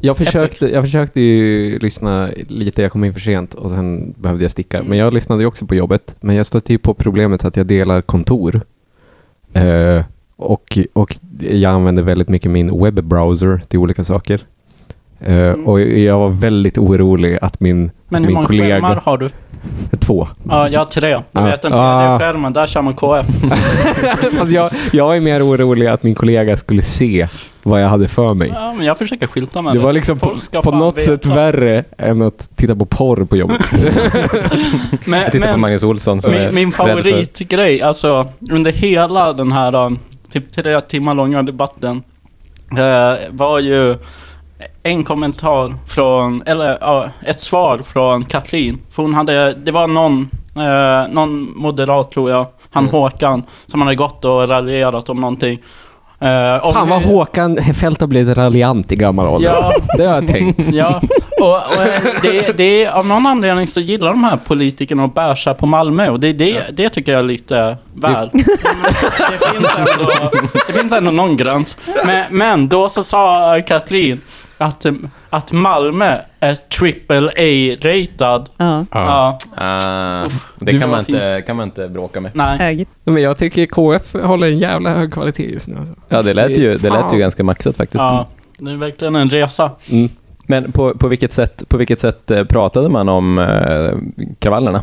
Jag 0.00 0.16
försökte, 0.16 0.68
jag 0.70 0.84
försökte 0.84 1.20
ju 1.20 1.78
lyssna 1.78 2.30
lite, 2.48 2.82
jag 2.82 2.92
kom 2.92 3.04
in 3.04 3.12
för 3.12 3.20
sent 3.20 3.54
och 3.54 3.70
sen 3.70 4.14
behövde 4.18 4.44
jag 4.44 4.50
sticka. 4.50 4.82
Men 4.82 4.98
jag 4.98 5.14
lyssnade 5.14 5.42
ju 5.42 5.46
också 5.46 5.66
på 5.66 5.74
jobbet. 5.74 6.16
Men 6.20 6.36
jag 6.36 6.46
stötte 6.46 6.72
ju 6.72 6.78
på 6.78 6.94
problemet 6.94 7.44
att 7.44 7.56
jag 7.56 7.66
delar 7.66 8.00
kontor. 8.00 8.60
Eh, 9.52 10.04
och, 10.36 10.78
och 10.92 11.16
jag 11.40 11.72
använder 11.72 12.02
väldigt 12.02 12.28
mycket 12.28 12.50
min 12.50 12.82
webbrowser 12.82 13.60
till 13.68 13.78
olika 13.78 14.04
saker. 14.04 14.40
Eh, 15.20 15.52
Och 15.52 15.80
jag 15.80 16.18
var 16.18 16.28
väldigt 16.28 16.78
orolig 16.78 17.38
att 17.42 17.60
min, 17.60 17.90
Men 18.08 18.22
hur 18.22 18.26
min 18.28 18.34
många 18.34 18.46
kollega... 18.46 18.74
skärmar 18.74 18.96
har 19.04 19.18
du? 19.18 19.30
Två. 20.00 20.28
Ja, 20.48 20.68
jag 20.68 20.80
har 20.80 20.86
tre. 20.86 21.14
Du 21.16 21.22
Ja. 21.32 21.44
vet 21.44 21.62
den 21.62 21.72
tredje 21.72 21.86
Ah. 21.86 22.18
skärmen, 22.18 22.52
där 22.52 22.66
kör 22.66 22.82
man 22.82 22.94
KF. 22.94 23.26
Jag, 24.48 24.70
jag 24.92 25.16
är 25.16 25.20
mer 25.20 25.42
orolig 25.46 25.86
att 25.86 26.02
min 26.02 26.14
kollega 26.14 26.56
skulle 26.56 26.82
se 26.82 27.28
vad 27.62 27.82
jag 27.82 27.88
hade 27.88 28.08
för 28.08 28.34
mig. 28.34 28.50
Ja, 28.54 28.72
men 28.72 28.86
jag 28.86 28.98
försöker 28.98 29.26
skylta 29.26 29.62
med 29.62 29.74
Det 29.74 29.78
var 29.78 29.92
liksom 29.92 30.18
på, 30.18 30.36
på 30.62 30.70
något 30.70 31.00
sätt 31.00 31.26
veta. 31.26 31.34
värre 31.34 31.84
än 31.98 32.22
att 32.22 32.50
titta 32.56 32.76
på 32.76 32.84
porr 32.84 33.24
på 33.24 33.36
jobbet. 33.36 33.62
Men, 35.06 35.20
Jag 35.22 35.32
tittar 35.32 35.46
på 35.46 35.52
men 35.52 35.60
Magnus 35.60 35.82
Olsson 35.82 36.20
som 36.22 36.34
är 36.34 36.38
min, 36.38 36.54
min 36.54 36.64
rädd 36.66 36.74
för- 36.74 36.86
favoritgrej, 36.86 37.82
alltså 37.82 38.28
under 38.50 38.72
hela 38.72 39.32
den 39.32 39.52
här 39.52 39.74
um, 39.74 39.98
typ 40.32 40.52
tre 40.52 40.80
timmar 40.80 41.14
långa 41.14 41.42
debatten 41.42 42.02
eh, 42.78 43.18
var 43.30 43.58
ju 43.58 43.96
en 44.82 45.04
kommentar 45.04 45.74
från, 45.86 46.42
eller 46.46 46.78
ja, 46.80 47.08
ett 47.26 47.40
svar 47.40 47.78
från 47.78 48.24
Katrin. 48.24 48.78
För 48.90 49.02
hon 49.02 49.14
hade, 49.14 49.54
det 49.54 49.72
var 49.72 49.86
någon, 49.86 50.30
eh, 50.56 51.12
någon 51.12 51.52
moderat 51.56 52.10
tror 52.10 52.30
jag, 52.30 52.46
han 52.70 52.84
Mm. 52.84 52.92
Håkan, 52.92 53.42
som 53.66 53.80
hade 53.80 53.94
gått 53.94 54.24
och 54.24 54.48
raljerat 54.48 55.10
om 55.10 55.20
någonting. 55.20 55.58
Eh, 56.20 56.66
om 56.66 56.72
Fan 56.72 56.88
vad 56.88 57.02
Håkan 57.02 57.56
Fält 57.56 58.00
har 58.00 58.08
blivit 58.08 58.36
raljant 58.36 58.92
i 58.92 58.96
gammal 58.96 59.28
ålder. 59.28 59.48
Ja. 59.48 59.72
Det 59.96 60.06
har 60.06 60.14
jag 60.14 60.28
tänkt. 60.28 60.72
Ja, 60.72 61.00
och, 61.40 61.48
och 61.48 61.82
eh, 61.82 62.02
det, 62.22 62.56
det 62.56 62.84
är, 62.84 62.90
av 62.90 63.06
någon 63.06 63.26
anledning 63.26 63.66
så 63.66 63.80
gillar 63.80 64.08
de 64.08 64.24
här 64.24 64.36
politikerna 64.36 65.04
att 65.04 65.14
bärsa 65.14 65.54
på 65.54 65.66
Malmö 65.66 66.08
och 66.08 66.20
det, 66.20 66.32
det, 66.32 66.64
det 66.72 66.88
tycker 66.88 67.12
jag 67.12 67.18
är 67.18 67.24
lite 67.24 67.76
väl. 67.94 68.30
Det, 68.32 68.42
finns 69.52 69.70
ändå, 69.76 70.30
det 70.66 70.72
finns 70.72 70.92
ändå 70.92 71.10
någon 71.10 71.36
gräns. 71.36 71.76
Men, 72.06 72.24
men 72.30 72.68
då 72.68 72.88
så 72.88 73.02
sa 73.02 73.60
Kathleen 73.66 74.20
att, 74.58 74.86
att 75.30 75.52
Malmö 75.52 76.16
är 76.40 76.54
triple 76.54 77.28
A-ratad. 77.28 78.48
Ja, 78.56 78.84
Ja. 78.92 79.38
Ah, 79.56 80.28
det 80.58 80.78
kan 80.80 80.90
man, 80.90 80.98
inte, 81.00 81.42
kan 81.46 81.56
man 81.56 81.68
inte 81.68 81.88
bråka 81.88 82.20
med. 82.20 82.30
nej. 82.34 82.86
Men 83.04 83.22
jag 83.22 83.38
tycker 83.38 83.66
KF 83.66 84.14
håller 84.24 84.46
en 84.46 84.58
jävla 84.58 84.94
hög 84.94 85.12
kvalitet 85.12 85.50
just 85.52 85.68
nu. 85.68 85.76
Alltså. 85.76 85.94
Ja, 86.08 86.22
det 86.22 86.34
lät 86.34 86.58
ju, 86.58 86.78
det 86.78 86.90
lät 86.90 87.12
ju 87.12 87.18
ganska 87.18 87.44
maxat 87.44 87.76
faktiskt. 87.76 88.02
Ja, 88.02 88.28
det 88.58 88.70
är 88.70 88.76
verkligen 88.76 89.16
en 89.16 89.30
resa. 89.30 89.70
Mm. 89.90 90.08
Men 90.46 90.72
på, 90.72 90.94
på, 90.94 91.08
vilket 91.08 91.32
sätt, 91.32 91.62
på 91.68 91.76
vilket 91.76 92.00
sätt 92.00 92.30
eh, 92.30 92.44
pratade 92.44 92.88
man 92.88 93.08
om 93.08 93.38
eh, 93.38 93.90
kravallerna? 94.38 94.80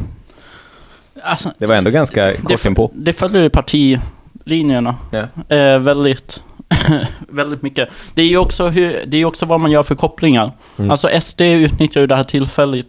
Alltså, 1.23 1.49
Det 1.57 1.65
var 1.65 1.75
ändå 1.75 1.91
ganska 1.91 2.25
det, 2.25 2.41
kort 2.43 2.65
inpå. 2.65 2.91
det 2.93 3.13
följer 3.13 3.41
ju 3.41 3.49
partilinjerna. 3.49 4.95
Ja. 5.11 5.55
Eh, 5.55 5.79
väldigt, 5.79 6.41
väldigt 7.29 7.61
mycket. 7.61 7.89
Det 8.13 8.21
är 8.21 8.25
ju 8.27 8.37
också, 8.37 8.67
hur, 8.67 9.03
det 9.07 9.17
är 9.17 9.25
också 9.25 9.45
vad 9.45 9.59
man 9.59 9.71
gör 9.71 9.83
för 9.83 9.95
kopplingar. 9.95 10.51
Mm. 10.77 10.91
Alltså 10.91 11.09
SD 11.21 11.41
utnyttjar 11.41 12.01
ju 12.01 12.07
det 12.07 12.15
här 12.15 12.23
tillfället 12.23 12.85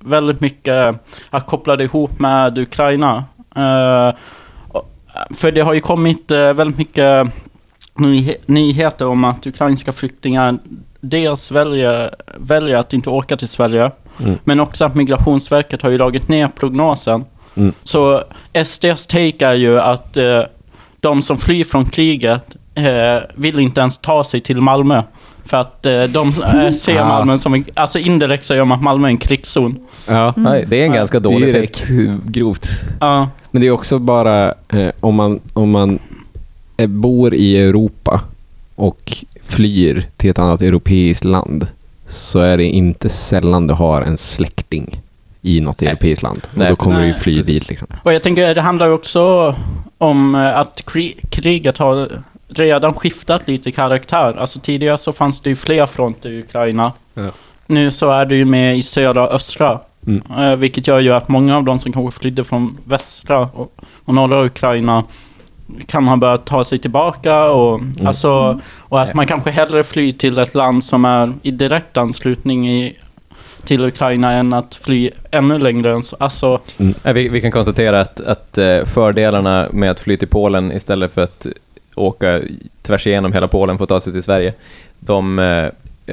väldigt 0.00 0.40
mycket 0.40 0.94
att 1.30 1.46
koppla 1.46 1.76
det 1.76 1.84
ihop 1.84 2.18
med 2.18 2.58
Ukraina. 2.58 3.24
Eh, 3.56 4.14
och- 4.68 4.88
för 5.34 5.52
det 5.52 5.60
har 5.60 5.72
ju 5.74 5.80
kommit 5.80 6.30
eh, 6.30 6.52
väldigt 6.52 6.78
mycket 6.78 7.26
nyhe- 7.94 8.36
nyheter 8.46 9.06
om 9.06 9.24
att 9.24 9.46
ukrainska 9.46 9.92
flyktingar 9.92 10.58
dels 11.00 11.50
väljer, 11.50 12.14
väljer 12.36 12.76
att 12.76 12.92
inte 12.92 13.10
åka 13.10 13.36
till 13.36 13.48
Sverige. 13.48 13.90
Mm. 14.20 14.38
Men 14.44 14.60
också 14.60 14.84
att 14.84 14.94
Migrationsverket 14.94 15.82
har 15.82 15.90
ju 15.90 15.96
dragit 15.98 16.28
ner 16.28 16.48
prognosen. 16.48 17.24
Mm. 17.54 17.72
Så 17.84 18.22
SDs 18.64 19.06
take 19.06 19.46
är 19.46 19.54
ju 19.54 19.80
att 19.80 20.16
eh, 20.16 20.42
de 21.00 21.22
som 21.22 21.38
flyr 21.38 21.64
från 21.64 21.84
kriget 21.84 22.56
eh, 22.86 23.22
vill 23.34 23.58
inte 23.58 23.80
ens 23.80 23.98
ta 23.98 24.24
sig 24.24 24.40
till 24.40 24.60
Malmö. 24.60 25.02
För 25.44 25.56
att 25.56 25.86
eh, 25.86 26.02
de 26.02 26.28
eh, 26.28 26.72
ser 26.72 27.00
Ah. 27.00 27.08
Malmö 27.08 27.38
som 27.38 27.54
en, 27.54 27.64
alltså 27.74 27.98
indirekt 27.98 28.44
säger 28.44 28.58
de 28.60 28.72
att 28.72 28.82
Malmö 28.82 29.08
är 29.08 29.10
en 29.10 29.18
krigszon. 29.18 29.78
Ja, 30.06 30.34
Nej, 30.36 30.64
det 30.68 30.80
är 30.80 30.84
en 30.84 30.92
ganska 30.92 31.20
det 31.20 31.28
är 31.28 31.32
dålig 31.32 31.54
take. 31.54 31.62
rätt 31.62 32.24
grovt. 32.24 32.68
Ja, 33.00 33.28
Men 33.50 33.60
det 33.62 33.66
är 33.68 33.70
också 33.70 33.98
bara 33.98 34.54
eh, 34.68 34.88
om 35.00 35.14
man, 35.14 35.40
om 35.52 35.70
man 35.70 35.98
eh, 36.76 36.86
bor 36.86 37.34
i 37.34 37.56
Europa 37.58 38.20
och 38.74 39.12
flyr 39.44 40.06
till 40.16 40.30
ett 40.30 40.38
annat 40.38 40.60
europeiskt 40.62 41.24
land 41.24 41.66
så 42.06 42.38
är 42.40 42.56
det 42.56 42.64
inte 42.64 43.08
sällan 43.08 43.66
du 43.66 43.74
har 43.74 44.02
en 44.02 44.18
släkting 44.18 45.00
i 45.42 45.60
något 45.60 45.80
Nej. 45.80 45.88
europeiskt 45.90 46.22
land. 46.22 46.40
Och 46.52 46.58
Nej, 46.58 46.68
då 46.68 46.76
kommer 46.76 46.98
du 46.98 47.04
ju 47.06 47.12
precis. 47.12 47.22
fly 47.24 47.42
dit 47.42 47.68
liksom. 47.68 47.88
och 48.02 48.12
jag 48.12 48.22
tänker 48.22 48.54
det 48.54 48.60
handlar 48.60 48.86
ju 48.86 48.92
också 48.92 49.54
om 49.98 50.34
eh, 50.34 50.58
att 50.58 50.82
kri- 50.86 51.16
kriget 51.30 51.78
har 51.78 52.08
redan 52.48 52.94
skiftat 52.94 53.48
lite 53.48 53.72
karaktär. 53.72 54.36
Alltså 54.38 54.60
tidigare 54.60 54.98
så 54.98 55.12
fanns 55.12 55.40
det 55.40 55.50
ju 55.50 55.56
fler 55.56 55.86
fronter 55.86 56.28
i 56.28 56.38
Ukraina. 56.38 56.92
Ja. 57.14 57.30
Nu 57.66 57.90
så 57.90 58.10
är 58.10 58.26
det 58.26 58.34
ju 58.34 58.44
med 58.44 58.78
i 58.78 58.82
södra 58.82 59.28
och 59.28 59.34
östra. 59.34 59.80
Mm. 60.06 60.22
Eh, 60.38 60.56
vilket 60.56 60.86
gör 60.86 60.98
ju 61.00 61.12
att 61.12 61.28
många 61.28 61.56
av 61.56 61.64
de 61.64 61.78
som 61.78 61.92
kanske 61.92 62.20
flydde 62.20 62.44
från 62.44 62.78
västra 62.84 63.40
och, 63.40 63.74
och 64.04 64.14
norra 64.14 64.44
Ukraina 64.44 65.04
kan 65.86 66.08
ha 66.08 66.16
börjat 66.16 66.44
ta 66.46 66.64
sig 66.64 66.78
tillbaka 66.78 67.44
och, 67.44 67.80
alltså, 68.04 68.60
och 68.78 69.02
att 69.02 69.14
man 69.14 69.26
kanske 69.26 69.50
hellre 69.50 69.84
flyr 69.84 70.12
till 70.12 70.38
ett 70.38 70.54
land 70.54 70.84
som 70.84 71.04
är 71.04 71.32
i 71.42 71.50
direkt 71.50 71.96
anslutning 71.96 72.68
i, 72.68 72.96
till 73.64 73.84
Ukraina 73.84 74.32
än 74.32 74.52
att 74.52 74.74
fly 74.74 75.10
ännu 75.30 75.58
längre. 75.58 75.92
än 75.92 76.02
så. 76.02 76.16
Alltså, 76.20 76.60
Nej, 76.76 77.14
Vi, 77.14 77.28
vi 77.28 77.40
kan 77.40 77.50
konstatera 77.50 78.00
att, 78.00 78.20
att 78.20 78.58
eh, 78.58 78.84
fördelarna 78.84 79.68
med 79.72 79.90
att 79.90 80.00
fly 80.00 80.16
till 80.16 80.28
Polen 80.28 80.72
istället 80.72 81.12
för 81.12 81.24
att 81.24 81.46
åka 81.98 82.40
tvärs 82.82 83.06
igenom 83.06 83.32
hela 83.32 83.48
Polen 83.48 83.76
för 83.78 83.84
att 83.84 83.88
ta 83.88 84.00
sig 84.00 84.12
till 84.12 84.22
Sverige, 84.22 84.54
de 85.00 85.38
eh, 85.38 85.66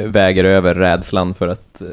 väger 0.05 0.43
över 0.43 0.75
rädslan 0.75 1.33
för 1.33 1.47
att 1.47 1.81
eh, 1.81 1.87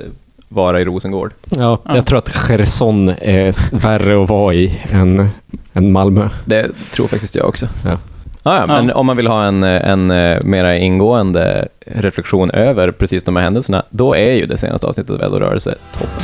vara 0.49 0.81
i 0.81 0.85
Rosengård. 0.85 1.33
Ja, 1.51 1.79
Ja. 1.85 1.97
jag 1.97 2.07
tror 2.07 2.19
att 2.19 2.29
Cherson 2.37 3.09
är 3.09 3.77
värre 3.81 4.23
att 4.23 4.29
vara 4.29 4.55
i 4.55 4.81
än, 4.91 5.31
än 5.75 5.93
Malmö. 5.93 6.29
Det 6.45 6.69
tror 6.91 7.09
faktiskt 7.09 7.37
jag 7.37 7.49
också. 7.49 7.67
Ja. 7.85 7.99
Ah, 8.43 8.57
ja, 8.57 8.67
men 8.67 8.89
Ja. 8.89 8.95
om 8.95 9.07
man 9.07 9.17
vill 9.17 9.27
ha 9.27 9.45
en, 9.45 9.63
en 9.65 10.11
eh, 10.11 10.43
mera 10.43 10.77
ingående 10.77 11.69
reflektion 11.87 12.51
över 12.51 12.91
precis 12.91 13.25
de 13.25 13.37
här 13.37 13.43
händelserna, 13.43 13.83
då 13.91 14.17
är 14.17 14.33
ju 14.33 14.47
det 14.47 14.57
senaste 14.57 14.87
avsnittet 14.87 15.11
av 15.17 15.23
Eldorörelse 15.23 15.75
toppen. 15.93 16.21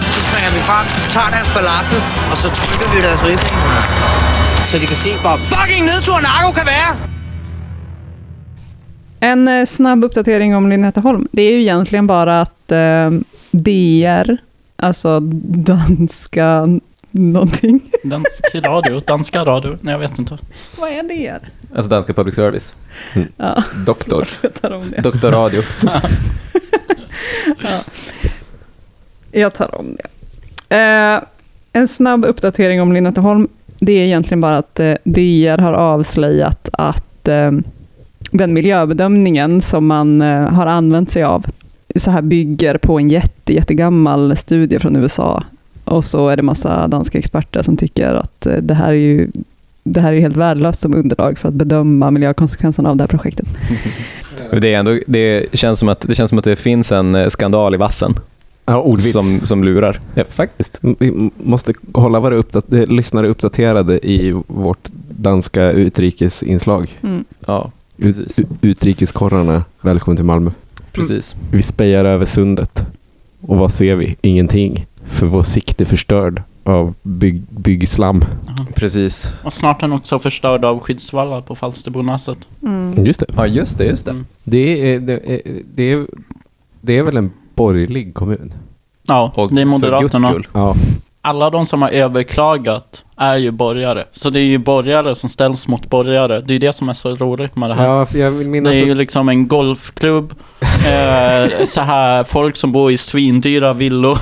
Så 0.00 0.20
springer 0.20 0.50
vi 0.54 0.60
frem, 0.60 0.86
tager 1.14 1.30
deres 1.30 1.48
falafel, 1.48 1.98
og 2.32 2.36
så 2.38 2.48
trykker 2.48 2.94
vi 2.96 3.00
deres 3.02 3.22
ribbinger. 3.22 4.27
Så 4.70 4.76
de 4.78 4.86
kan 4.86 4.96
se, 4.96 5.10
hvor 5.22 5.36
fucking 5.36 5.84
nedtur 5.84 6.18
narko 6.22 6.52
kan 6.54 6.66
være. 6.66 7.10
En 9.20 9.48
eh, 9.48 9.66
snabb 9.66 10.04
uppdatering 10.04 10.56
om 10.56 10.68
Lynetteholm. 10.68 11.28
Det 11.32 11.42
är 11.42 11.52
ju 11.52 11.60
egentligen 11.60 12.06
bara 12.06 12.40
att 12.40 12.72
eh, 12.72 13.10
DR, 13.50 14.36
alltså 14.76 15.20
danska 15.20 16.68
någonting. 17.10 17.80
dansk 18.04 18.54
radio, 18.54 19.00
danska 19.00 19.44
radio, 19.44 19.78
nej 19.80 19.92
jag 19.92 19.98
vet 19.98 20.18
inte. 20.18 20.38
Vad 20.78 20.90
är 20.90 21.02
DR? 21.02 21.48
Alltså 21.76 21.90
danska 21.90 22.14
public 22.14 22.34
service. 22.34 22.76
Ja, 23.36 23.62
Doktor. 23.86 24.28
jag 24.42 24.54
tar 24.54 24.70
om 24.72 24.90
det. 24.96 25.02
Doktor 25.02 25.30
Radio. 25.30 25.62
Jag 29.32 29.54
tar 29.54 29.74
om 29.74 29.96
det. 29.96 30.76
Eh, 30.76 31.22
en 31.72 31.88
snabb 31.88 32.24
uppdatering 32.24 32.82
om 32.82 32.92
Lynetteholm. 32.92 33.48
Det 33.80 33.92
är 33.92 34.04
egentligen 34.04 34.40
bara 34.40 34.58
att 34.58 34.80
eh, 34.80 34.94
DR 35.04 35.58
har 35.58 35.72
avslöjat 35.72 36.68
att 36.72 37.28
eh, 37.28 37.52
den 38.32 38.52
miljöbedömningen 38.52 39.60
som 39.60 39.86
man 39.86 40.22
eh, 40.22 40.48
har 40.48 40.66
använt 40.66 41.10
sig 41.10 41.22
av 41.22 41.46
så 41.96 42.10
här 42.10 42.22
bygger 42.22 42.78
på 42.78 42.98
en 42.98 43.08
jätte, 43.08 43.52
jättegammal 43.52 44.36
studie 44.36 44.78
från 44.78 44.96
USA. 44.96 45.44
Och 45.84 46.04
så 46.04 46.28
är 46.28 46.36
det 46.36 46.42
massa 46.42 46.88
danska 46.88 47.18
experter 47.18 47.62
som 47.62 47.76
tycker 47.76 48.14
att 48.14 48.46
eh, 48.46 48.56
det 48.56 48.74
här 48.74 48.88
är 48.88 48.96
ju 48.96 49.30
det 49.82 50.00
här 50.00 50.12
är 50.12 50.20
helt 50.20 50.36
värdelöst 50.36 50.80
som 50.80 50.94
underlag 50.94 51.38
för 51.38 51.48
att 51.48 51.54
bedöma 51.54 52.10
miljökonsekvenserna 52.10 52.90
av 52.90 52.96
det 52.96 53.02
här 53.02 53.08
projektet. 53.08 53.48
Det, 54.60 54.74
är 54.74 54.78
ändå, 54.78 54.98
det, 55.06 55.46
känns 55.52 55.78
som 55.78 55.88
att, 55.88 56.00
det 56.00 56.14
känns 56.14 56.28
som 56.28 56.38
att 56.38 56.44
det 56.44 56.56
finns 56.56 56.92
en 56.92 57.14
eh, 57.14 57.28
skandal 57.28 57.74
i 57.74 57.76
vassen 57.76 58.14
Ja, 58.68 58.80
ordvits. 58.82 59.12
som, 59.12 59.40
som 59.42 59.64
lurar. 59.64 60.00
Ja, 60.14 60.24
faktiskt. 60.28 60.78
Vi 60.80 61.30
måste 61.36 61.72
hålla 61.92 62.20
våra 62.20 62.34
uppdat- 62.36 62.72
eh, 62.72 62.86
lyssnare 62.86 63.28
uppdaterade 63.28 64.06
i 64.10 64.42
vårt 64.46 64.88
danska 65.08 65.70
utrikesinslag. 65.72 66.98
Mm. 67.02 67.24
Ja, 67.46 67.70
precis. 67.96 68.38
u- 68.38 68.44
utrikeskorrarna, 68.62 69.64
välkommen 69.80 70.16
till 70.16 70.24
Malmö. 70.24 70.50
precis. 70.92 71.36
Vi 71.52 71.62
spejar 71.62 72.04
över 72.04 72.24
sundet. 72.26 72.86
Och 73.40 73.56
vad 73.58 73.72
ser 73.72 73.96
vi? 73.96 74.16
Ingenting. 74.20 74.86
För 75.06 75.26
vår 75.26 75.42
sikt 75.42 75.80
är 75.80 75.84
förstörd 75.84 76.42
av 76.64 76.94
bygg, 77.02 77.42
byggslam. 77.50 78.24
precis. 78.74 79.32
Och 79.44 79.52
snart 79.52 79.76
är 79.82 79.86
den 79.86 79.92
också 79.96 80.18
förstörd 80.18 80.64
av 80.64 80.78
skyddsvallar 80.80 81.40
på 81.40 81.54
Falsterbonäset. 81.54 82.38
Mm. 82.62 83.04
Just 83.06 83.20
det. 83.20 83.26
Ja, 83.36 83.46
just 83.46 83.78
det. 83.78 83.84
Just 83.84 84.04
det. 84.04 84.10
Mm. 84.10 84.26
Det 84.44 84.92
är, 84.94 85.00
det, 85.00 85.12
är, 85.34 85.40
det, 85.74 85.82
är, 85.92 86.06
det 86.80 86.98
är 86.98 87.02
väl 87.02 87.16
en 87.16 87.30
borgerlig 87.58 88.14
kommun? 88.14 88.52
Ja, 89.06 89.32
Och 89.36 89.54
det 89.54 89.60
är 89.60 89.64
Moderaterna. 89.64 90.34
Ja. 90.52 90.74
Alla 91.22 91.50
de 91.50 91.66
som 91.66 91.82
har 91.82 91.90
överklagat 91.90 93.04
är 93.16 93.36
ju 93.36 93.50
borgare. 93.50 94.04
Så 94.12 94.30
det 94.30 94.40
är 94.40 94.44
ju 94.44 94.58
borgare 94.58 95.14
som 95.14 95.28
ställs 95.28 95.68
mot 95.68 95.90
borgare. 95.90 96.40
Det 96.40 96.50
är 96.50 96.52
ju 96.52 96.58
det 96.58 96.72
som 96.72 96.88
är 96.88 96.92
så 96.92 97.14
roligt 97.14 97.56
med 97.56 97.70
det 97.70 97.74
här. 97.74 97.86
ja 97.86 98.06
jag 98.14 98.30
vill 98.30 98.46
Det 98.46 98.50
minnas 98.50 98.72
är 98.72 98.84
ju 98.84 98.90
att, 98.90 98.96
liksom 98.96 99.28
en 99.28 99.48
golfklubb, 99.48 100.34
eh, 100.60 101.64
så 101.66 101.80
här 101.80 102.24
folk 102.24 102.56
som 102.56 102.72
bor 102.72 102.90
i 102.92 102.96
svindyra 102.96 103.72
villor. 103.72 104.18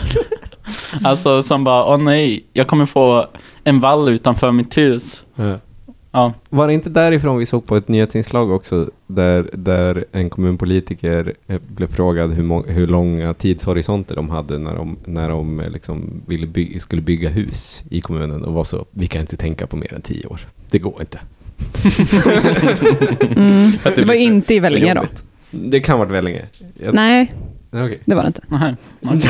alltså 1.05 1.43
som 1.43 1.65
bara, 1.65 1.85
åh 1.85 1.99
nej, 1.99 2.45
jag 2.53 2.67
kommer 2.67 2.87
få 2.87 3.27
en 3.65 3.81
vall 3.81 4.09
utanför 4.09 4.53
mitt 4.53 4.79
hus. 4.79 5.25
Ja. 5.35 5.55
Ja, 6.17 6.33
Var 6.49 6.67
det 6.67 6.73
inte 6.75 6.91
därifrån 6.91 7.39
vi 7.39 7.47
såg 7.47 7.67
på 7.67 7.77
ett 7.77 7.89
nyhetsinslag 7.89 8.51
också, 8.51 8.91
där, 9.07 9.51
där 9.53 10.05
en 10.13 10.31
kommunpolitiker 10.31 11.35
eh, 11.47 11.61
blev 11.69 11.87
frågad 11.87 12.33
hur, 12.33 12.71
hur 12.73 12.87
långa 12.87 13.35
tidshorisonter 13.35 14.15
de 14.17 14.31
hade 14.31 14.59
när 14.59 14.75
de, 14.75 14.97
när 15.05 15.29
de 15.29 15.61
eh, 15.61 15.71
liksom 15.71 16.23
ville 16.27 16.47
by- 16.47 16.79
skulle 16.81 17.03
bygga 17.03 17.29
hus 17.29 17.83
i 17.91 18.01
kommunen 18.01 18.45
och 18.45 18.53
var 18.55 18.65
så, 18.65 18.85
vi 18.91 19.07
kan 19.07 19.21
inte 19.21 19.37
tänka 19.37 19.67
på 19.67 19.77
mer 19.77 19.95
än 19.95 20.03
tio 20.03 20.27
år. 20.27 20.41
Det 20.71 20.79
går 20.79 21.01
inte. 21.01 21.19
Mm. 23.37 23.73
Det 23.97 24.05
var 24.05 24.15
inte 24.15 24.55
i 24.55 24.61
Vellinge 24.61 24.95
då. 24.95 25.05
Det 25.51 25.81
kan 25.81 25.99
vara 25.99 26.21
länge. 26.21 26.43
Jag, 26.85 26.95
Nej, 26.95 27.33
Nej, 27.71 27.85
okej. 27.85 28.01
det 28.05 28.15
var 28.15 28.23
det 28.23 28.27
inte. 28.27 28.43
nej. 28.49 28.77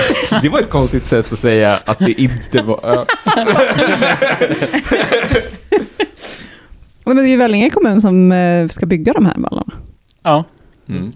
Det 0.43 0.49
var 0.49 0.59
ett 0.59 0.71
konstigt 0.71 1.07
sätt 1.07 1.33
att 1.33 1.39
säga 1.39 1.81
att 1.85 1.99
det 1.99 2.13
inte 2.23 2.63
var... 2.63 3.07
ja. 7.07 7.15
Men 7.15 7.17
det 7.17 7.29
är 7.29 7.31
ju 7.31 7.37
Vellinge 7.37 7.71
kommun 7.71 8.01
som 8.01 8.33
eh, 8.33 8.69
ska 8.69 8.87
bygga 8.87 9.13
de 9.13 9.27
här 9.27 9.35
vallarna. 9.37 9.73
Ja. 10.23 10.45
Mm. 10.89 11.13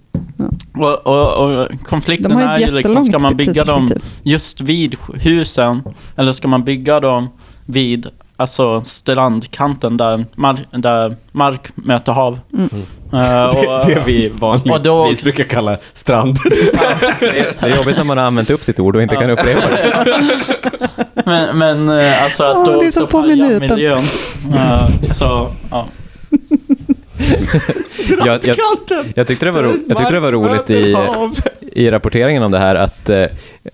Och, 0.75 1.07
och, 1.07 1.45
och 1.45 1.69
De 1.69 1.79
konflikten 1.79 2.33
är 2.33 2.59
ju 2.59 2.73
liksom, 2.73 3.03
ska 3.03 3.19
man 3.19 3.37
bygga 3.37 3.65
dem 3.65 3.89
just 4.23 4.61
vid 4.61 4.97
husen? 5.15 5.83
Eller 6.17 6.33
ska 6.33 6.49
man 6.49 6.65
bygga 6.65 7.01
dem 7.01 7.29
vid 7.67 8.07
alltså 8.41 8.81
strandkanten 8.81 9.97
där, 9.97 10.27
mar 10.35 10.59
där 10.71 11.17
mark 11.33 11.69
möter 11.75 12.13
hav? 12.13 12.39
Mm. 12.53 12.69
Och, 13.49 13.87
Det, 13.87 13.95
det 13.95 14.03
vi 14.07 14.29
vanligtvis 14.29 14.73
och 14.73 14.83
då- 14.83 15.15
brukar 15.23 15.45
kalla 15.45 15.77
strand. 15.93 16.37
Det, 17.21 17.27
är, 17.27 17.57
det 17.61 17.67
är 17.67 17.77
jobbigt 17.77 17.97
när 17.97 18.05
man 18.05 18.19
har 18.19 18.25
använt 18.25 18.51
upp 18.51 18.65
sitt 18.65 18.81
ord 18.81 18.97
och 18.97 19.03
inte 19.03 19.17
kan 19.17 19.31
upprepa 19.31 19.61
det. 19.69 20.23
Men, 21.25 21.59
men 21.59 21.89
eh, 21.99 22.25
alltså 22.25 22.45
att 22.45 22.65
då 22.67 22.81
det 22.81 22.87
är 22.87 22.91
så 22.91 23.05
också 23.05 23.19
på 23.21 23.27
minuten. 23.27 23.61
miljön. 23.61 23.99
Eh, 24.55 24.89
så, 25.13 25.49
ja. 25.71 25.87
Jag, 28.27 28.47
jag, 28.47 28.57
jag, 29.15 29.27
tyckte 29.27 29.47
det 29.47 29.53
var 29.53 29.63
ro, 29.63 29.73
jag 29.89 29.97
tyckte 29.99 30.13
det 30.15 30.21
var 30.21 30.33
roligt 30.33 30.71
i, 30.71 30.97
i 31.73 31.91
rapporteringen 31.91 32.43
om 32.43 32.51
det 32.53 32.59
här 32.59 32.75
att 32.75 33.11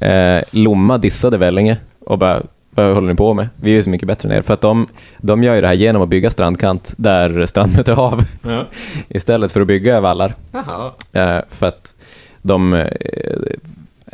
eh, 0.00 0.42
Lomma 0.50 0.98
dissade 0.98 1.38
Vellinge 1.38 1.76
och 2.00 2.18
bara 2.18 2.42
vad 2.76 2.94
håller 2.94 3.08
ni 3.08 3.14
på 3.14 3.34
med? 3.34 3.48
Vi 3.56 3.70
är 3.70 3.74
ju 3.74 3.82
så 3.82 3.90
mycket 3.90 4.08
bättre 4.08 4.28
än 4.28 4.38
er. 4.38 4.42
För 4.42 4.54
att 4.54 4.60
de, 4.60 4.86
de 5.18 5.42
gör 5.42 5.54
ju 5.54 5.60
det 5.60 5.66
här 5.66 5.74
genom 5.74 6.02
att 6.02 6.08
bygga 6.08 6.30
strandkant 6.30 6.94
där 6.96 7.46
strand 7.46 7.76
möter 7.76 7.92
hav 7.92 8.24
Ja. 8.42 8.64
istället 9.08 9.52
för 9.52 9.60
att 9.60 9.66
bygga 9.66 10.00
vallar. 10.00 10.34
Jaha. 10.52 10.92
Eh, 11.12 11.44
för 11.50 11.66
att 11.66 11.94
de, 12.42 12.74
eh, 12.74 12.86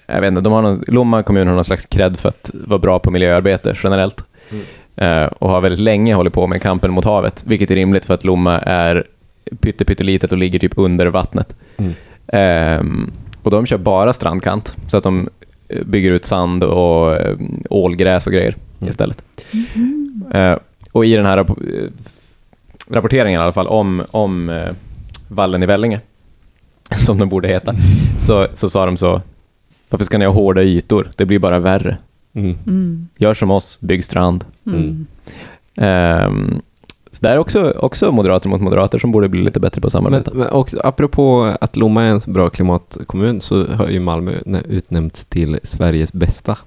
jag 0.07 0.20
vet 0.20 0.29
inte, 0.29 0.40
de 0.40 0.53
har 0.53 0.62
någon, 0.62 0.81
Lomma 0.88 1.22
kommun 1.22 1.48
har 1.48 1.55
någon 1.55 1.64
slags 1.64 1.87
cred 1.87 2.18
för 2.18 2.29
att 2.29 2.51
vara 2.55 2.79
bra 2.79 2.98
på 2.98 3.11
miljöarbete 3.11 3.75
generellt. 3.83 4.25
Eh, 4.96 5.25
och 5.25 5.51
har 5.51 5.61
väldigt 5.61 5.81
länge 5.81 6.14
hållit 6.14 6.35
på 6.35 6.46
med 6.46 6.62
kampen 6.62 6.90
mot 6.90 7.05
havet, 7.05 7.44
vilket 7.46 7.70
är 7.70 7.75
rimligt 7.75 8.05
för 8.05 8.14
att 8.14 8.25
Lomma 8.25 8.59
är 8.59 9.07
pytte, 9.61 9.85
pyttelitet 9.85 10.33
och 10.33 10.38
ligger 10.38 10.59
typ 10.59 10.72
under 10.77 11.07
vattnet. 11.07 11.57
Mm. 11.77 11.92
Ehm, 12.27 13.11
och 13.42 13.51
de 13.51 13.66
kör 13.66 13.79
bara 13.79 14.12
strandkant, 14.12 14.77
så 14.88 14.96
att 14.96 15.05
de 15.05 15.29
bygger 15.87 16.11
ut 16.12 16.24
sand 16.24 16.64
och 16.64 17.14
eh, 17.16 17.37
ålgräs 17.70 18.26
och 18.26 18.32
grejer 18.32 18.54
Mm. 18.80 18.90
istället. 18.90 19.24
Eh, 20.35 20.56
och 20.92 21.06
i 21.06 21.14
den 21.16 21.26
här 21.26 21.38
eh, 21.38 21.44
rapporteringen 22.90 23.40
i 23.40 23.42
alla 23.42 23.52
fall 23.52 23.66
om, 23.66 24.02
om 24.11 24.62
vallen 25.28 25.62
i 25.62 25.66
Vellinge, 25.66 26.00
som 26.96 27.18
den 27.18 27.28
borde 27.28 27.48
heta, 27.48 27.74
så, 28.20 28.46
så 28.54 28.70
sa 28.70 28.87
de 28.87 28.96
så, 28.96 29.22
varför 29.88 30.04
ska 30.04 30.18
ni 30.18 30.24
ha 30.24 30.32
hårda 30.32 30.62
ytor? 30.62 31.11
Det 31.16 31.26
blir 31.26 31.38
bara 31.38 31.58
värre. 31.58 31.96
Mm. 32.35 32.54
Mm. 32.66 33.08
Gör 33.16 33.35
som 33.35 33.50
oss, 33.50 33.80
bygg 33.80 34.04
strand. 34.04 34.44
Mm. 34.66 35.06
Ehm, 35.76 36.61
så 37.12 37.18
det 37.20 37.29
är 37.29 37.38
också, 37.38 37.70
också 37.70 38.12
moderater 38.12 38.48
mot 38.48 38.61
moderater 38.61 38.98
som 38.98 39.12
borde 39.12 39.29
bli 39.29 39.42
lite 39.42 39.61
bättre 39.61 39.81
på 39.81 39.87
att 39.87 40.03
Men, 40.03 40.25
men 40.33 40.48
också, 40.48 40.81
apropå 40.85 41.55
att 41.61 41.77
Lomma 41.77 42.03
är 42.03 42.09
en 42.11 42.20
så 42.20 42.31
bra 42.31 42.51
klimatkommun 42.51 43.40
så 43.40 43.66
har 43.66 43.88
ju 43.88 44.01
Malmö 44.01 44.33
nä- 44.46 44.62
utnämnts 44.68 45.25
till 45.25 45.59
Sveriges 45.62 46.12
bästa 46.12 46.59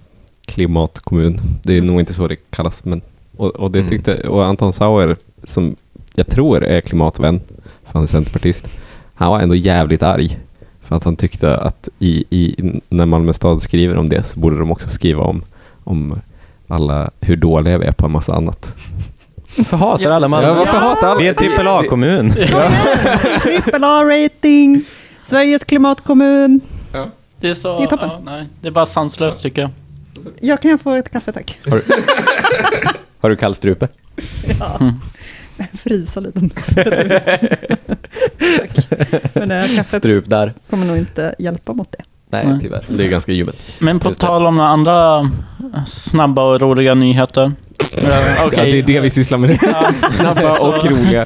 klimatkommun. 0.46 1.40
Det 1.64 1.78
är 1.78 1.82
nog 1.82 2.00
inte 2.00 2.14
så 2.14 2.28
det 2.28 2.36
kallas, 2.50 2.84
men 2.86 3.02
och, 3.38 3.50
och 3.56 3.72
det 3.72 3.80
Mm. 3.80 3.90
tyckte, 3.90 4.28
och 4.28 4.46
Anton 4.46 4.74
Sauer, 4.74 5.16
som 5.44 5.76
jag 6.16 6.28
tror 6.28 6.64
är 6.64 6.82
klimatvän, 6.82 7.40
för 7.84 7.94
han 7.94 8.04
är 8.04 8.08
centerpartist, 8.08 8.68
han 9.14 9.30
var 9.32 9.40
ändå 9.40 9.56
jävligt 9.56 10.04
arg. 10.04 10.40
För 10.82 10.96
att 10.96 11.04
han 11.04 11.16
tyckte 11.16 11.58
att 11.58 11.90
i, 12.00 12.24
i, 12.30 12.56
när 12.90 13.06
Malmö 13.06 13.34
stad 13.34 13.62
skriver 13.62 13.98
om 13.98 14.10
det 14.10 14.24
så 14.24 14.40
borde 14.40 14.60
de 14.60 14.72
också 14.72 14.90
skriva 14.90 15.24
om, 15.24 15.42
om 15.84 16.20
alla, 16.68 17.12
hur 17.22 17.36
dåliga 17.36 17.78
vi 17.78 17.86
är 17.86 17.92
på 17.92 18.06
en 18.06 18.12
massa 18.12 18.34
annat. 18.36 18.76
Varför 19.58 19.78
hatar 19.78 20.12
alla 20.12 20.28
Malmö? 20.28 20.48
Ja, 20.48 20.54
varför 20.54 20.78
hatar 20.78 21.08
alla? 21.08 21.20
Vi 21.20 21.26
är 21.26 21.30
en 21.30 21.36
trippel 21.36 21.68
A-kommun. 21.68 22.30
Triple 23.42 23.88
A-rating, 23.88 24.84
Sveriges 25.26 25.64
klimatkommun. 25.64 26.62
Det 27.42 27.50
är 27.50 27.54
så, 27.54 27.78
Det 27.78 27.84
är 27.84 27.88
toppen. 27.88 28.10
ja, 28.10 28.22
nej, 28.26 28.46
det 28.62 28.68
är 28.68 28.72
bara 28.72 28.86
sanslöst 28.86 29.42
tycker 29.44 29.62
jag. 29.62 29.72
Jag 30.40 30.62
kan 30.62 30.80
få 30.80 30.92
ett 30.92 31.12
kaffe 31.12 31.32
tack. 31.32 31.58
Har 31.70 31.76
du, 31.78 31.84
har 33.20 33.30
du 33.30 33.36
kall 33.36 33.56
strupe? 33.56 33.88
Ja. 34.60 34.78
Mm. 34.80 34.94
Frysa 35.84 36.20
lite 36.20 36.40
om 36.40 36.50
Tack. 38.60 38.88
Men 39.34 39.50
det 39.50 39.56
här 39.56 39.76
kaffet 39.76 40.02
Strup 40.02 40.30
där. 40.30 40.54
kommer 40.70 40.86
nog 40.86 40.98
inte 40.98 41.36
hjälpa 41.40 41.74
mot 41.74 41.92
det. 41.92 42.04
Nej, 42.36 42.46
Nej. 42.48 42.60
tyvärr. 42.62 42.84
Det 42.88 43.06
är 43.06 43.10
ganska 43.10 43.32
ljummet. 43.32 43.76
Men 43.80 44.00
på 44.00 44.08
Just 44.10 44.22
det. 44.22 44.28
tal 44.28 44.46
om 44.46 44.56
några 44.56 44.70
andra 44.70 45.30
snabba 45.88 46.42
och 46.44 46.62
roliga 46.62 46.94
nyheter. 46.94 47.44
Uh, 47.46 47.52
Ja, 48.58 48.64
det 48.64 48.80
är 48.80 48.84
det 48.84 49.00
vi 49.00 49.10
sysslar 49.10 49.38
med. 49.38 49.60
Snabba 50.12 50.52
och 50.52 50.58
Så- 50.82 50.88
roliga. 50.90 51.26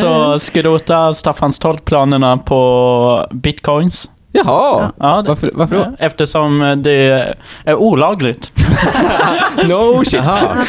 Så 0.00 0.38
skrotar 0.38 1.12
Staffanstorp 1.12 1.84
planerna 1.84 2.38
på 2.38 3.26
bitcoins. 3.32 4.08
Jaha! 4.44 4.92
Ja, 4.98 5.22
det, 5.22 5.28
Varför, 5.28 5.50
varför 5.54 5.76
då? 5.76 5.86
Eftersom 5.98 6.80
det 6.84 7.34
är 7.64 7.74
olagligt. 7.74 8.52
No 9.68 10.04
shit! 10.04 10.14
Jaha. 10.14 10.64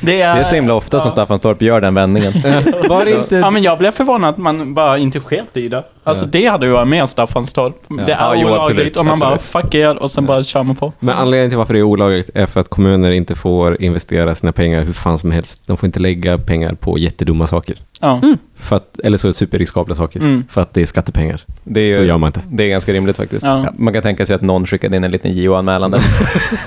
Det 0.00 0.20
är, 0.20 0.34
Det 0.34 0.40
är 0.40 0.44
så 0.44 0.54
himla 0.54 0.74
ofta 0.74 1.00
som 1.00 1.10
Staffanstorp 1.10 1.62
gör 1.62 1.80
den 1.80 1.94
vändningen. 1.94 2.32
Var 2.88 3.04
det 3.04 3.10
inte... 3.10 3.36
Ja 3.36 3.50
men 3.50 3.62
jag 3.62 3.78
blev 3.78 3.90
förvånad 3.90 4.30
att 4.30 4.36
man 4.38 4.74
bara 4.74 4.98
inte 4.98 5.20
sket 5.20 5.56
i 5.56 5.68
det. 5.68 5.84
Alltså 6.04 6.24
Ja. 6.24 6.28
det 6.32 6.46
hade 6.46 6.66
ju 6.66 6.72
varit 6.72 6.88
med 6.88 7.08
Staffanstorp. 7.08 7.74
Det 7.88 8.02
är 8.12 8.16
Ja, 8.18 8.34
jo, 8.36 8.46
olagligt 8.48 8.60
absolut, 8.70 8.96
och 8.96 9.04
man 9.04 9.12
absolut. 9.22 9.52
bara 9.52 9.62
fuck 9.62 9.74
er 9.74 10.02
och 10.02 10.10
sen 10.10 10.26
bara 10.26 10.42
kör 10.44 10.62
man 10.62 10.76
på. 10.76 10.92
Men 10.98 11.16
anledningen 11.16 11.50
till 11.50 11.58
varför 11.58 11.74
det 11.74 11.80
är 11.80 11.82
olagligt 11.82 12.30
är 12.34 12.46
för 12.46 12.60
att 12.60 12.68
kommuner 12.68 13.10
inte 13.10 13.34
får 13.34 13.82
investera 13.82 14.34
sina 14.34 14.52
pengar 14.52 14.82
hur 14.84 14.92
fan 14.92 15.18
som 15.18 15.30
helst. 15.30 15.62
De 15.66 15.76
får 15.76 15.86
inte 15.86 16.00
lägga 16.00 16.38
pengar 16.38 16.72
på 16.74 16.98
jättedumma 16.98 17.46
saker. 17.46 17.76
Ja. 18.00 18.20
För 18.56 18.76
att, 18.76 18.98
eller 19.04 19.18
så 19.18 19.32
superriskabla 19.32 19.94
saker. 19.94 20.20
Mm. 20.20 20.44
För 20.48 20.60
att 20.60 20.74
det 20.74 20.82
är 20.82 20.86
skattepengar. 20.86 21.40
Det 21.64 21.92
är, 21.92 21.96
Så 21.96 22.02
gör 22.02 22.18
man 22.18 22.28
inte. 22.28 22.40
det 22.50 22.62
är 22.64 22.68
ganska 22.68 22.92
rimligt 22.92 23.16
faktiskt. 23.16 23.42
Ja. 23.46 23.66
Man 23.78 23.92
kan 23.94 24.02
tänka 24.02 24.26
sig 24.26 24.34
att 24.36 24.42
någon 24.42 24.66
skickade 24.66 24.96
in 24.96 25.04
en 25.04 25.10
liten 25.10 25.32
JO-anmälan 25.36 25.90
där. 25.90 26.02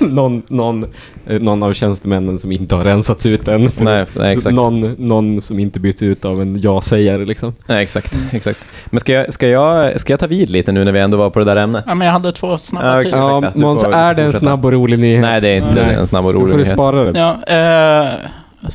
någon, 0.00 0.42
någon, 0.48 0.84
eh, 1.26 1.40
någon 1.40 1.62
av 1.62 1.72
tjänstemännen 1.72 2.38
som 2.38 2.52
inte 2.52 2.74
har 2.74 2.84
rensats 2.84 3.26
ut 3.26 3.48
än. 3.48 3.70
För 3.70 3.84
nej, 3.84 4.06
nej, 4.16 4.32
exakt. 4.36 4.56
Någon, 4.56 4.80
någon 4.98 5.40
som 5.40 5.58
inte 5.58 5.80
byts 5.80 6.02
ut 6.02 6.24
av 6.24 6.42
en 6.42 6.60
ja-sägare 6.60 7.24
liksom. 7.24 7.54
Nej, 7.66 7.82
exakt, 7.82 8.18
exakt. 8.32 8.66
Men 8.90 9.00
ska 9.00 9.12
jag, 9.12 9.32
ska, 9.32 9.48
jag, 9.48 10.00
ska 10.00 10.12
jag 10.12 10.20
ta 10.20 10.26
vid 10.26 10.50
lite 10.50 10.72
nu 10.72 10.84
när 10.84 10.92
vi 10.92 11.00
ändå 11.00 11.16
var 11.16 11.30
på 11.30 11.38
det 11.38 11.44
där 11.44 11.56
ämnet? 11.56 11.84
ja, 11.88 11.94
men 11.94 12.06
jag 12.06 12.12
hade 12.12 12.32
två 12.32 12.58
snabba 12.58 12.96
Ja, 12.96 13.02
till. 13.02 13.10
Ja, 13.10 13.50
Måns, 13.54 13.84
är 13.84 13.90
det 13.90 13.96
en 14.22 14.26
fortsätta. 14.32 14.38
snabb 14.38 14.64
och 14.64 14.72
rolig 14.72 14.98
nyhet? 14.98 15.22
Nej, 15.22 15.40
det 15.40 15.48
är 15.48 15.56
inte 15.56 15.86
Nej. 15.86 15.94
en 15.94 16.06
snabb 16.06 16.26
och 16.26 16.32
Då 16.32 16.38
rolig 16.40 16.50
får 16.50 16.58
du 16.58 16.64
nyhet. 16.64 16.76
spara 16.78 17.04
den. 17.04 17.14
Ja, 17.14 18.02
eh, 18.02 18.08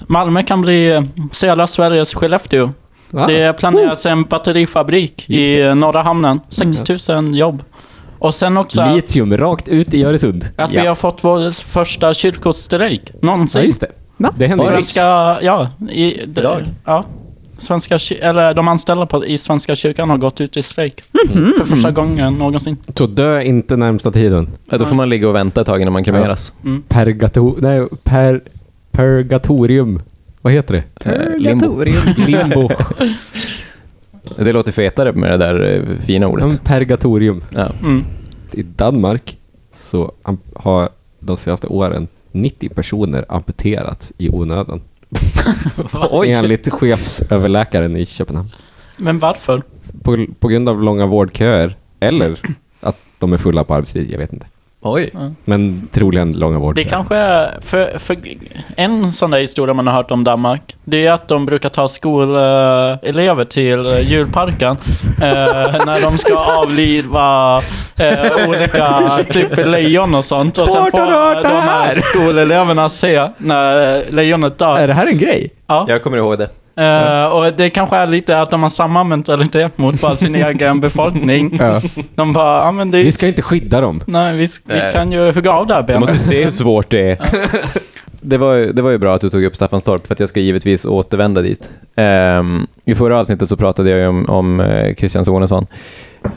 Malmö 0.08 0.44
kan 0.44 0.62
bli 0.62 0.88
eh, 0.94 1.04
södra 1.32 1.68
Sveriges 1.68 2.14
Skellefteå. 2.14 2.70
Ah. 3.14 3.28
Det 3.28 3.54
planeras 3.54 4.06
en 4.06 4.24
batterifabrik 4.24 5.26
Just 5.30 5.50
i 5.50 5.76
norra 5.76 6.02
hamnen. 6.02 6.40
6000 6.50 7.34
jobb. 7.34 7.64
Och 8.20 8.36
sen 8.36 8.58
också 8.58 8.82
att, 8.82 8.96
Litium 8.96 9.38
rakt 9.38 9.68
ut 9.68 9.94
i 9.94 10.04
Öresund. 10.04 10.46
att 10.56 10.72
vi 10.72 10.76
Ja. 10.78 10.88
har 10.88 10.96
fått 10.96 11.24
vår 11.24 11.52
första 11.64 12.14
kyrkostrejk 12.14 13.02
någonsin. 13.22 13.62
Ja, 13.62 13.66
just 13.68 13.82
det. 13.82 13.92
Va? 14.18 14.34
Det 14.38 14.48
händer 14.48 14.66
ju. 14.66 14.72
Svenska, 14.72 15.02
ja, 15.42 15.70
i, 15.92 16.12
d- 16.28 16.42
Idag? 16.42 16.62
ja. 16.86 17.06
Svenska, 17.60 18.00
eller 18.22 18.54
de 18.54 18.68
anställda 18.68 19.06
på, 19.06 19.26
i 19.26 19.38
Svenska 19.38 19.76
kyrkan 19.76 20.10
har 20.10 20.18
gått 20.18 20.42
ut 20.42 20.58
i 20.58 20.62
strejk. 20.64 21.04
Mhm. 21.34 21.54
För 21.58 21.66
första 21.66 21.92
gången 21.92 22.34
någonsin. 22.34 22.78
Så 22.98 23.06
dö 23.06 23.42
inte 23.42 23.76
närmsta 23.78 24.12
tiden. 24.12 24.50
Ja, 24.70 24.78
då 24.78 24.86
får 24.86 24.96
man 24.96 25.10
ligga 25.10 25.30
och 25.30 25.36
vänta 25.36 25.62
ett 25.62 25.68
tag 25.68 25.82
innan 25.82 25.94
man 25.94 26.04
kremeras. 26.04 26.54
Pergato... 26.88 27.56
Nej, 27.60 27.88
per... 28.04 28.42
Purgatorium. 28.98 30.00
Vad 30.42 30.54
heter 30.54 30.74
det? 30.74 31.12
Eh, 31.12 31.38
limbo. 31.38 31.66
Purgatorium. 31.66 32.14
Limbo. 32.28 32.70
Det 34.38 34.54
låter 34.54 34.72
fetare 34.72 35.14
med 35.14 35.32
det 35.32 35.38
där 35.38 35.76
eh, 35.76 35.98
fina 36.00 36.26
Ja, 36.26 36.30
ordet. 36.30 36.64
Purgatorium. 36.64 37.44
Ja. 37.50 37.72
Mm. 37.82 38.04
I 38.52 38.64
Danmark 38.64 39.38
så 39.76 40.12
har 40.56 40.90
de 41.20 41.38
senaste 41.38 41.68
åren 41.68 42.08
90 42.32 42.70
personer 42.70 43.26
amputerats 43.30 44.14
i 44.18 44.30
onödan. 44.30 44.82
Enligt 46.26 46.74
chefsöverläkaren 46.74 47.98
i 47.98 48.06
Köpenhamn. 48.06 48.50
Men 48.98 49.20
varför? 49.20 49.62
På, 50.04 50.26
på 50.40 50.48
grund 50.48 50.70
av 50.70 50.84
långa 50.84 51.06
vårdköer. 51.06 51.76
Eller 52.00 52.40
att 52.80 52.98
de 53.20 53.34
är 53.34 53.38
fulla 53.38 53.64
på 53.64 53.74
arbetstid, 53.74 54.12
jag 54.12 54.18
vet 54.18 54.34
inte. 54.34 54.46
Oj. 54.92 55.12
Men 55.46 55.88
troligen 55.92 56.32
långa 56.40 56.54
Det 56.54 56.60
vårdköer. 56.60 56.86
kanske 56.86 57.16
är, 57.16 57.58
för, 57.62 57.98
för 58.00 58.18
en 58.76 59.12
sån 59.12 59.32
där 59.32 59.40
historia 59.40 59.74
man 59.74 59.88
har 59.88 59.94
hört 59.94 60.12
om 60.12 60.24
Danmark, 60.24 60.76
det 60.84 61.06
är 61.06 61.12
att 61.12 61.28
de 61.28 61.46
brukar 61.46 61.70
ta 61.70 61.88
skolelever 61.88 63.44
till 63.44 63.98
djurparken 64.02 64.78
eh, 65.22 65.28
när 65.86 66.02
de 66.02 66.18
ska 66.18 66.36
avliva 66.36 67.58
eh, 67.98 68.48
olika 68.50 69.10
typ 69.30 69.58
vart 69.58 70.16
och 70.16 70.26
sånt. 70.26 70.58
Och 70.58 70.68
sen 70.70 70.92
får 70.92 70.98
det 70.98 71.44
de 71.44 71.50
här 71.50 71.86
här? 71.86 72.02
skoleleverna 72.02 72.90
se 72.90 73.28
när 73.38 74.04
lejonet 74.12 74.58
dör. 74.58 74.78
Är 74.78 74.88
det 74.88 74.94
här 74.94 75.08
en 75.08 75.18
grej? 75.18 75.50
Ja. 75.68 75.86
Jag 75.88 76.04
kommer 76.04 76.18
ihåg 76.18 76.38
det. 76.38 76.50
Eh, 76.78 77.24
och 77.26 77.54
det 77.54 77.70
kanske 77.70 77.96
är 77.98 78.08
lite 78.08 78.40
att 78.42 78.50
de 78.50 78.62
har 78.64 78.70
samma 78.70 79.04
mentalitet 79.04 79.78
mot 79.78 80.02
bara 80.02 80.16
sin 80.16 80.36
egen 80.46 80.80
befolkning. 80.80 81.58
Ja. 81.62 81.82
De 82.16 82.34
bara, 82.34 82.66
ja 82.66 82.72
men 82.72 82.92
det 82.92 83.04
Vi 83.04 83.12
ska 83.12 83.28
inte 83.28 83.42
skydda 83.42 83.82
dem. 83.82 84.02
Nej, 84.06 84.34
vi, 84.36 84.46
vi 84.46 84.74
Nej. 84.80 84.92
kan 84.94 85.12
ju 85.12 85.32
hugga 85.32 85.52
av 85.52 85.68
det 85.68 85.74
här 85.74 85.82
Du 85.82 85.88
benet. 85.88 86.00
måste 86.02 86.18
se 86.20 86.44
hur 86.44 86.52
svårt 86.52 86.90
det 86.90 87.12
är. 87.12 87.18
Det 88.22 88.38
var, 88.38 88.54
ju- 88.54 88.72
det 88.72 88.82
var 88.82 88.90
ju 88.92 88.98
bra 88.98 89.16
att 89.16 89.22
du 89.22 89.30
tog 89.30 89.44
upp 89.44 89.56
Staffanstorp, 89.56 90.08
för 90.08 90.14
att 90.14 90.20
jag 90.20 90.30
ska 90.30 90.40
givetvis 90.40 90.86
återvända 90.86 91.42
dit. 91.42 91.70
Ehm, 91.96 92.68
I 92.86 92.96
förra 92.96 93.20
avsnittet 93.20 93.50
så 93.50 93.58
pratade 93.58 93.90
jag 93.90 94.00
ju 94.00 94.08
om, 94.08 94.26
om 94.30 94.60
eh, 94.60 94.96
Christian 94.96 95.26
Sonesson 95.26 95.68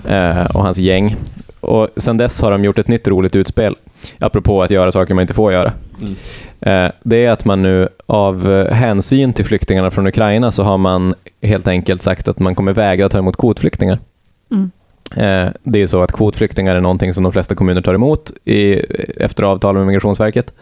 eh, 0.08 0.44
och 0.54 0.62
hans 0.62 0.78
gäng. 0.78 1.16
Och 1.60 1.88
sen 1.96 2.16
dess 2.16 2.42
har 2.42 2.50
de 2.50 2.64
gjort 2.64 2.78
ett 2.78 2.88
nytt 2.88 3.08
roligt 3.08 3.36
utspel, 3.36 3.76
apropå 4.18 4.62
att 4.62 4.70
göra 4.70 4.92
saker 4.92 5.14
man 5.14 5.22
inte 5.22 5.34
får 5.34 5.52
göra. 5.52 5.72
Eh, 6.60 6.90
det 7.02 7.24
är 7.24 7.30
att 7.30 7.44
man 7.44 7.62
nu 7.62 7.88
av 8.06 8.64
hänsyn 8.72 9.32
till 9.32 9.44
flyktingarna 9.44 9.90
från 9.90 10.06
Ukraina 10.06 10.50
så 10.50 10.62
har 10.62 10.78
man 10.78 11.14
helt 11.42 11.68
enkelt 11.68 12.02
sagt 12.02 12.28
att 12.28 12.38
man 12.38 12.54
kommer 12.54 12.72
vägra 12.72 13.08
ta 13.08 13.18
emot 13.18 13.36
kvotflyktingar. 13.36 13.98
Mm. 14.50 14.70
Eh, 15.16 15.52
Det 15.62 15.82
är 15.82 15.86
så 15.86 16.02
att 16.02 16.12
kvotflyktingar 16.12 16.76
är 16.76 16.80
någonting 16.80 17.14
som 17.14 17.22
de 17.22 17.32
flesta 17.32 17.54
kommuner 17.54 17.82
tar 17.82 17.94
emot 17.94 18.32
i, 18.44 18.74
efter 19.24 19.42
avtal 19.42 19.74
med 19.74 19.86
Migrationsverket. 19.86 20.52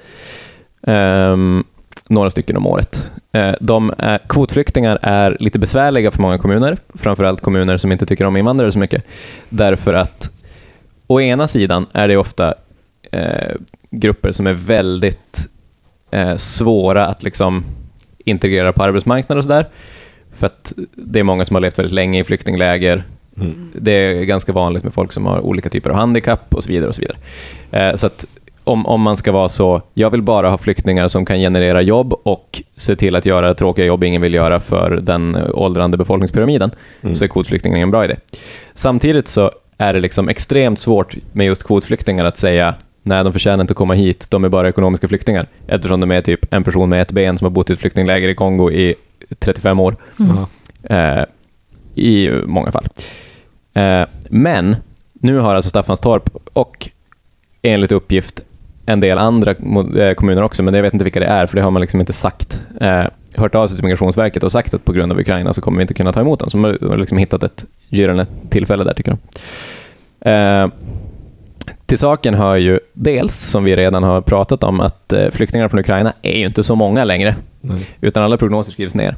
Ehm, 0.86 1.64
några 2.08 2.30
stycken 2.30 2.56
om 2.56 2.66
året. 2.66 3.10
Eh, 3.32 3.54
de 3.60 3.92
är, 3.98 4.18
kvotflyktingar 4.28 4.98
är 5.02 5.36
lite 5.40 5.58
besvärliga 5.58 6.10
för 6.10 6.22
många 6.22 6.38
kommuner, 6.38 6.76
framförallt 6.94 7.40
kommuner 7.40 7.76
som 7.76 7.92
inte 7.92 8.06
tycker 8.06 8.24
om 8.24 8.36
invandrare 8.36 8.72
så 8.72 8.78
mycket. 8.78 9.04
Därför 9.48 9.94
att 9.94 10.30
å 11.08 11.20
ena 11.20 11.48
sidan 11.48 11.86
är 11.92 12.08
det 12.08 12.16
ofta 12.16 12.54
eh, 13.12 13.54
grupper 13.90 14.32
som 14.32 14.46
är 14.46 14.52
väldigt 14.52 15.48
eh, 16.10 16.36
svåra 16.36 17.06
att 17.06 17.22
liksom 17.22 17.64
integrera 18.18 18.72
på 18.72 18.82
arbetsmarknaden 18.82 19.38
och 19.38 19.44
sådär. 19.44 19.68
För 20.32 20.46
att 20.46 20.72
det 20.94 21.18
är 21.20 21.24
många 21.24 21.44
som 21.44 21.54
har 21.56 21.60
levt 21.60 21.78
väldigt 21.78 21.92
länge 21.94 22.20
i 22.20 22.24
flyktingläger. 22.24 23.04
Det 23.72 23.92
är 23.92 24.22
ganska 24.24 24.52
vanligt 24.52 24.84
med 24.84 24.94
folk 24.94 25.12
som 25.12 25.26
har 25.26 25.40
olika 25.40 25.70
typer 25.70 25.90
av 25.90 25.96
handikapp 25.96 26.54
och 26.54 26.64
så 26.64 26.68
vidare. 26.70 26.88
och 26.88 26.94
Så 26.94 27.00
vidare. 27.02 27.18
Eh, 27.90 27.96
så 27.96 28.06
att 28.06 28.26
om, 28.64 28.86
om 28.86 29.00
man 29.00 29.16
ska 29.16 29.32
vara 29.32 29.48
så, 29.48 29.82
jag 29.94 30.10
vill 30.10 30.22
bara 30.22 30.50
ha 30.50 30.58
flyktingar 30.58 31.08
som 31.08 31.24
kan 31.26 31.38
generera 31.38 31.82
jobb 31.82 32.12
och 32.22 32.62
se 32.76 32.96
till 32.96 33.16
att 33.16 33.26
göra 33.26 33.54
tråkiga 33.54 33.86
jobb 33.86 34.04
ingen 34.04 34.22
vill 34.22 34.34
göra 34.34 34.60
för 34.60 34.90
den 34.90 35.34
eh, 35.34 35.42
åldrande 35.54 35.96
befolkningspyramiden, 35.96 36.70
Mm. 37.02 37.14
så 37.14 37.24
är 37.24 37.28
kvotflyktingar 37.28 37.78
en 37.78 37.90
bra 37.90 38.04
idé. 38.04 38.16
Samtidigt 38.74 39.28
så 39.28 39.52
är 39.78 39.92
det 39.92 40.00
liksom 40.00 40.28
extremt 40.28 40.78
svårt 40.78 41.16
med 41.32 41.46
just 41.46 41.64
kvotflyktingar 41.64 42.24
att 42.24 42.38
säga 42.38 42.74
nej, 43.02 43.24
de 43.24 43.32
förtjänar 43.32 43.60
inte 43.60 43.72
att 43.72 43.76
komma 43.76 43.94
hit, 43.94 44.26
de 44.30 44.44
är 44.44 44.48
bara 44.48 44.68
ekonomiska 44.68 45.08
flyktingar. 45.08 45.46
Eftersom 45.66 46.00
de 46.00 46.10
är 46.10 46.22
typ 46.22 46.54
en 46.54 46.64
person 46.64 46.88
med 46.88 47.02
ett 47.02 47.12
ben 47.12 47.38
som 47.38 47.44
har 47.44 47.50
bott 47.50 47.70
i 47.70 47.72
ett 47.72 47.78
flyktingläger 47.78 48.28
i 48.28 48.34
Kongo 48.34 48.70
i 48.70 48.94
35 49.38 49.80
år. 49.80 49.96
Ja. 50.16 50.48
Eh, 50.96 51.24
I 51.94 52.30
många 52.46 52.72
fall. 52.72 52.88
Eh, 53.74 54.06
men 54.28 54.76
nu 55.12 55.38
har 55.38 55.54
alltså 55.54 55.70
Staffanstorp 55.70 56.30
och 56.52 56.88
enligt 57.62 57.92
uppgift 57.92 58.40
en 58.86 59.00
del 59.00 59.18
andra 59.18 59.50
eh, 59.50 60.14
kommuner 60.14 60.42
också, 60.42 60.62
men 60.62 60.74
jag 60.74 60.82
vet 60.82 60.92
inte 60.92 61.04
vilka 61.04 61.20
det 61.20 61.26
är, 61.26 61.46
för 61.46 61.56
det 61.56 61.62
har 61.62 61.70
man 61.70 61.80
liksom 61.80 62.00
inte 62.00 62.12
sagt. 62.12 62.62
Eh, 62.80 63.04
hört 63.38 63.54
av 63.54 63.66
sig 63.66 63.76
till 63.76 63.84
Migrationsverket 63.84 64.42
och 64.42 64.52
sagt 64.52 64.74
att 64.74 64.84
på 64.84 64.92
grund 64.92 65.12
av 65.12 65.18
Ukraina 65.20 65.52
så 65.52 65.60
kommer 65.60 65.78
vi 65.78 65.82
inte 65.82 65.94
kunna 65.94 66.12
ta 66.12 66.20
emot 66.20 66.40
dem. 66.40 66.50
Så 66.50 66.56
de 66.56 66.64
har- 66.64 66.96
liksom 66.96 67.18
hittat 67.18 67.42
ett 67.42 67.64
gyllene 67.88 68.26
tillfälle 68.50 68.84
där, 68.84 68.94
tycker 68.94 69.16
de. 70.22 70.30
Eh, 70.30 70.68
till 71.86 71.98
saken 71.98 72.34
hör 72.34 72.56
ju 72.56 72.80
dels, 72.92 73.40
som 73.40 73.64
vi 73.64 73.76
redan 73.76 74.02
har 74.02 74.20
pratat 74.20 74.64
om, 74.64 74.80
att 74.80 75.12
eh, 75.12 75.30
flyktingar 75.30 75.68
från 75.68 75.80
Ukraina 75.80 76.12
är 76.22 76.38
ju 76.38 76.46
inte 76.46 76.64
så 76.64 76.74
många 76.74 77.04
längre, 77.04 77.36
Nej. 77.60 77.86
utan 78.00 78.22
alla 78.22 78.36
prognoser 78.36 78.72
skrivs 78.72 78.94
ner. 78.94 79.16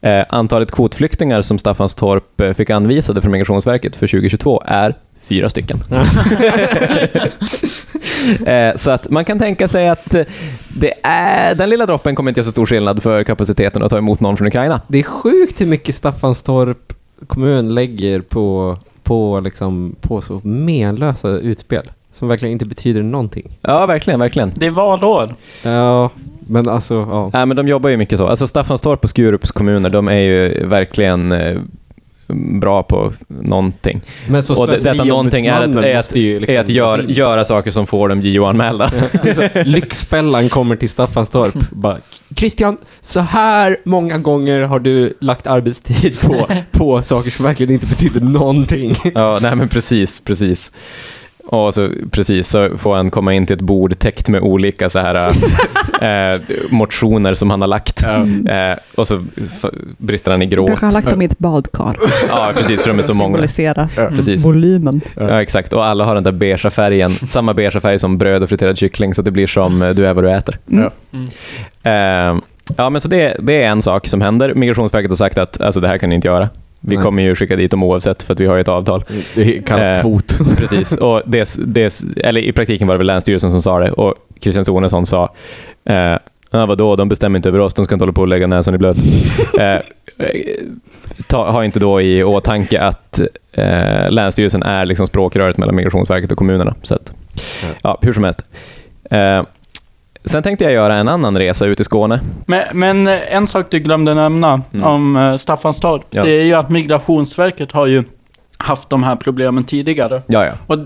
Eh, 0.00 0.24
antalet 0.28 0.70
kvotflyktingar 0.70 1.42
som 1.42 1.58
Staffanstorp 1.58 2.40
eh, 2.40 2.52
fick 2.52 2.70
anvisade 2.70 3.20
från 3.20 3.32
Migrationsverket 3.32 3.96
för 3.96 4.06
2022 4.06 4.62
är 4.66 4.94
fyra 5.20 5.50
stycken. 5.50 5.78
eh, 8.46 8.76
så 8.76 8.90
att 8.90 9.10
man 9.10 9.24
kan 9.24 9.38
tänka 9.38 9.68
sig 9.68 9.88
att 9.88 10.14
eh, 10.14 10.24
det 10.76 10.92
är, 11.02 11.54
den 11.54 11.70
lilla 11.70 11.86
droppen 11.86 12.14
kommer 12.14 12.30
inte 12.30 12.38
göra 12.38 12.44
så 12.44 12.50
stor 12.50 12.66
skillnad 12.66 13.02
för 13.02 13.24
kapaciteten 13.24 13.82
att 13.82 13.90
ta 13.90 13.98
emot 13.98 14.20
någon 14.20 14.36
från 14.36 14.48
Ukraina. 14.48 14.80
Det 14.88 14.98
är 14.98 15.02
sjukt 15.02 15.60
hur 15.60 15.66
mycket 15.66 15.94
Staffanstorp 15.94 16.92
kommun 17.26 17.74
lägger 17.74 18.20
på, 18.20 18.78
på, 19.02 19.40
liksom, 19.40 19.96
på 20.00 20.20
så 20.20 20.40
menlösa 20.44 21.28
utspel. 21.28 21.90
Som 22.12 22.28
verkligen 22.28 22.52
inte 22.52 22.64
betyder 22.64 23.02
någonting. 23.02 23.58
Ja, 23.60 23.86
verkligen, 23.86 24.20
verkligen. 24.20 24.52
Det 24.56 24.66
är 24.66 24.70
valår. 24.70 25.34
Ja, 25.64 26.10
men 26.38 26.68
alltså, 26.68 26.94
ja. 26.94 27.30
Nej, 27.32 27.46
men 27.46 27.56
de 27.56 27.68
jobbar 27.68 27.90
ju 27.90 27.96
mycket 27.96 28.18
så. 28.18 28.26
Alltså 28.26 28.46
Staffanstorp 28.46 29.04
och 29.04 29.10
Skurups 29.10 29.52
kommuner, 29.52 29.90
de 29.90 30.08
är 30.08 30.18
ju 30.18 30.66
verkligen 30.66 31.32
eh, 31.32 31.60
bra 32.60 32.82
på 32.82 33.12
någonting. 33.28 34.00
Men 34.28 34.42
så 34.42 34.60
och 34.60 34.66
det, 34.66 34.76
detta 34.76 35.04
någonting 35.04 35.46
är 35.46 35.60
att, 35.60 35.84
är 35.84 35.98
att, 35.98 36.14
liksom 36.14 36.54
är 36.54 36.60
att 36.60 36.68
gör, 36.68 36.98
göra 36.98 37.44
saker 37.44 37.70
som 37.70 37.86
får 37.86 38.08
dem 38.08 38.20
JO-anmälda. 38.20 38.90
Lyxfällan 39.64 40.48
kommer 40.48 40.76
till 40.76 40.88
Staffanstorp. 40.88 41.54
Bara, 41.70 41.98
Christian, 42.36 42.76
så 43.00 43.20
här 43.20 43.76
många 43.84 44.18
gånger 44.18 44.60
har 44.60 44.78
du 44.78 45.16
lagt 45.20 45.46
arbetstid 45.46 46.20
på, 46.20 46.48
på 46.72 47.02
saker 47.02 47.30
som 47.30 47.44
verkligen 47.44 47.72
inte 47.72 47.86
betyder 47.86 48.20
någonting. 48.20 48.94
ja, 49.14 49.38
nej 49.42 49.56
men 49.56 49.68
precis, 49.68 50.20
precis. 50.20 50.72
Och 51.46 51.74
så, 51.74 51.90
precis, 52.10 52.48
så 52.48 52.78
får 52.78 52.96
han 52.96 53.10
komma 53.10 53.34
in 53.34 53.46
till 53.46 53.56
ett 53.56 53.62
bord 53.62 53.98
täckt 53.98 54.28
med 54.28 54.40
olika 54.40 54.90
så 54.90 54.98
här, 54.98 55.14
eh, 56.34 56.40
motioner 56.70 57.34
som 57.34 57.50
han 57.50 57.60
har 57.60 57.68
lagt. 57.68 58.06
Eh, 58.06 58.78
och 58.94 59.06
så 59.06 59.24
brister 59.98 60.30
han 60.30 60.42
i 60.42 60.46
gråt. 60.46 60.66
Kanske 60.68 60.86
har 60.86 60.92
lagt 60.92 61.10
dem 61.10 61.22
i 61.22 61.24
ett 61.24 61.38
badkar. 61.38 61.96
Ja, 62.28 62.52
precis, 62.56 62.82
för 62.82 62.88
de 62.90 62.98
är 62.98 63.02
så 63.02 63.14
många. 63.14 63.34
Symbolisera 63.34 63.88
Precis. 63.94 64.44
volymen. 64.44 65.00
Ja, 65.16 65.42
exakt. 65.42 65.72
Och 65.72 65.86
alla 65.86 66.04
har 66.04 66.14
den 66.14 66.24
där 66.24 66.32
beigea 66.32 66.70
färgen, 66.70 67.10
samma 67.10 67.54
beigea 67.54 67.80
färg 67.80 67.98
som 67.98 68.18
bröd 68.18 68.42
och 68.42 68.48
friterad 68.48 68.78
kyckling, 68.78 69.14
så 69.14 69.22
det 69.22 69.30
blir 69.30 69.46
som 69.46 69.82
eh, 69.82 69.90
du 69.90 70.06
är 70.06 70.14
vad 70.14 70.24
du 70.24 70.30
äter. 70.30 70.58
Mm. 70.70 70.90
Eh, 71.82 72.42
ja, 72.76 72.90
men 72.90 73.00
så 73.00 73.08
det, 73.08 73.36
det 73.40 73.62
är 73.62 73.68
en 73.68 73.82
sak 73.82 74.06
som 74.06 74.20
händer. 74.20 74.54
Migrationsverket 74.54 75.10
har 75.10 75.16
sagt 75.16 75.38
att 75.38 75.60
alltså, 75.60 75.80
det 75.80 75.88
här 75.88 75.98
kan 75.98 76.08
ni 76.08 76.14
inte 76.14 76.28
göra. 76.28 76.48
Vi 76.86 76.96
Nej. 76.96 77.02
kommer 77.02 77.22
ju 77.22 77.34
skicka 77.34 77.56
dit 77.56 77.70
dem 77.70 77.82
oavsett 77.82 78.22
för 78.22 78.32
att 78.32 78.40
vi 78.40 78.46
har 78.46 78.54
ju 78.54 78.60
ett 78.60 78.68
avtal. 78.68 79.04
Det 79.34 79.66
kallas 79.66 79.88
Eh, 79.88 80.00
kvot. 80.00 80.38
Precis, 80.58 80.96
och 80.96 81.22
det, 81.26 81.56
det, 81.66 82.02
eller 82.16 82.40
i 82.40 82.52
praktiken 82.52 82.86
var 82.86 82.94
det 82.94 82.98
väl 82.98 83.06
Länsstyrelsen 83.06 83.50
som 83.50 83.62
sa 83.62 83.78
det 83.78 83.90
och 83.90 84.14
Christian 84.40 84.64
Sonesson 84.64 85.06
sa 85.06 85.34
eh, 85.84 86.16
ja, 86.50 86.66
vadå, 86.66 86.96
de 86.96 87.08
bestämmer 87.08 87.38
inte 87.38 87.48
över 87.48 87.58
oss, 87.58 87.74
de 87.74 87.84
ska 87.84 87.94
inte 87.94 88.02
hålla 88.02 88.12
på 88.12 88.20
och 88.20 88.28
lägga 88.28 88.46
näsan 88.46 88.74
i 88.74 88.78
blöt. 88.78 88.96
eh, 89.58 89.66
eh, 89.66 89.80
ta, 91.26 91.50
ha 91.50 91.64
inte 91.64 91.80
då 91.80 92.00
i 92.00 92.24
åtanke 92.24 92.80
att 92.80 93.20
eh, 93.52 94.10
Länsstyrelsen 94.10 94.62
är 94.62 94.86
liksom 94.86 95.06
språkröret 95.06 95.58
mellan 95.58 95.76
Migrationsverket 95.76 96.32
och 96.32 96.38
kommunerna. 96.38 96.74
Så 96.82 96.94
att, 96.94 97.14
ja, 97.82 97.98
hur 98.02 98.12
som 98.12 98.24
helst. 98.24 98.46
Eh, 99.10 99.42
sen 100.24 100.42
tänkte 100.42 100.64
jag 100.64 100.72
göra 100.72 100.94
en 100.96 101.08
annan 101.08 101.38
resa 101.38 101.66
ut 101.66 101.80
i 101.80 101.84
Skåne. 101.84 102.20
Men, 102.46 102.62
men 102.72 103.06
eh, 103.06 103.34
en 103.34 103.46
sak 103.46 103.66
du 103.70 103.78
glömde 103.78 104.14
nämna 104.14 104.62
Mm. 104.72 104.84
om 104.86 105.16
uh, 105.16 105.36
Staffanstorp, 105.36 106.04
Ja. 106.10 106.22
det 106.24 106.30
är 106.30 106.44
ju 106.44 106.54
att 106.54 106.70
Migrationsverket 106.70 107.72
har 107.72 107.86
ju 107.86 108.04
haft 108.58 108.90
de 108.90 109.02
här 109.02 109.16
problemen 109.16 109.64
tidigare. 109.64 110.22
Ja, 110.26 110.44
ja. 110.46 110.52
Och 110.66 110.78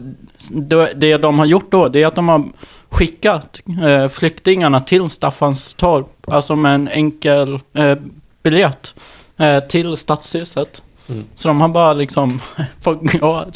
det, 0.96 1.16
de 1.16 1.38
har 1.38 1.46
gjort 1.46 1.70
då, 1.70 1.88
det 1.88 2.02
är 2.02 2.06
att 2.06 2.14
de 2.14 2.28
har 2.28 2.44
skickat 2.90 3.60
eh, 3.84 4.08
flyktingarna 4.08 4.80
till 4.80 5.10
Staffanstorp, 5.10 6.06
alltså 6.28 6.56
med 6.56 6.74
en 6.74 6.88
enkel 6.88 7.60
eh, 7.74 7.94
biljett 8.42 8.94
eh, 9.36 9.60
till 9.60 9.96
stadshuset. 9.96 10.82
Mm. 11.08 11.24
Så 11.34 11.48
de 11.48 11.60
har 11.60 11.68
bara 11.68 11.92
liksom 11.92 12.40
fått 12.82 12.98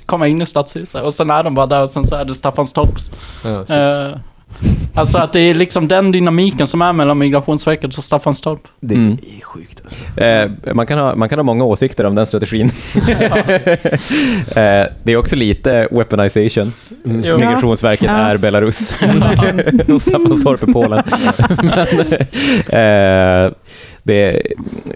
komma 0.07 0.27
in 0.29 0.42
i 0.42 0.47
stadshuset 0.47 1.03
och 1.03 1.14
sen 1.14 1.31
är 1.31 1.42
de 1.42 1.55
bara 1.55 1.66
där 1.66 1.83
och 1.83 1.90
sen 1.90 2.07
så 2.07 2.14
är 2.16 2.25
det 2.25 2.35
Staffanstorps. 2.35 3.12
Ja. 3.45 3.77
Eh, 3.77 4.16
alltså 4.94 5.18
att 5.18 5.32
det 5.32 5.40
är 5.40 5.54
liksom 5.54 5.88
den 5.88 6.12
dynamiken 6.12 6.66
som 6.66 6.82
är 6.82 6.92
mellan 6.92 7.18
Migrationsverket 7.18 7.98
och 7.98 8.04
Staffanstorp. 8.04 8.60
Det 8.80 8.94
Mm. 8.94 9.12
är 9.12 9.44
sjukt 9.44 9.80
alltså. 9.84 10.20
Eh, 10.20 10.50
man, 10.74 10.86
kan 10.86 10.98
ha, 10.98 11.14
man 11.14 11.28
kan 11.28 11.38
ha 11.38 11.42
många 11.42 11.64
åsikter 11.64 12.04
om 12.04 12.14
den 12.14 12.26
strategin. 12.26 12.70
eh, 14.48 14.86
det 15.02 15.12
är 15.12 15.16
också 15.16 15.36
lite 15.36 15.88
weaponization. 15.90 16.72
Mm. 17.06 17.22
Jo. 17.24 17.34
Migrationsverket 17.38 18.06
Ja. 18.10 18.16
är 18.16 18.36
Belarus 18.36 18.96
och 19.94 20.00
Staffanstorp 20.02 20.62
är 20.62 20.72
Polen. 20.72 21.02
Men, 21.62 23.46
eh, 23.46 23.52
det, 24.02 24.42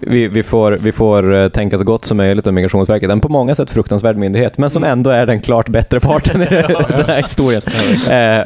vi, 0.01 0.27
vi, 0.27 0.43
får, 0.43 0.71
vi 0.81 0.91
får 0.91 1.35
eh, 1.37 1.47
tänka 1.49 1.77
så 1.77 1.83
gott 1.83 2.05
som 2.05 2.17
möjligt 2.17 2.47
om 2.47 2.55
Migrationsverket. 2.55 3.09
En 3.11 3.19
på 3.19 3.29
många 3.29 3.55
sätt 3.55 3.71
fruktansvärd 3.71 4.17
myndighet, 4.17 4.57
men 4.57 4.69
som 4.69 4.83
ändå 4.83 5.09
är 5.09 5.25
den 5.25 5.39
klart 5.39 5.69
bättre 5.69 5.99
parten 5.99 6.41
i 6.41 6.45
den 6.89 7.05
här 7.07 7.21
historien. 7.21 7.61
Eh, 8.09 8.45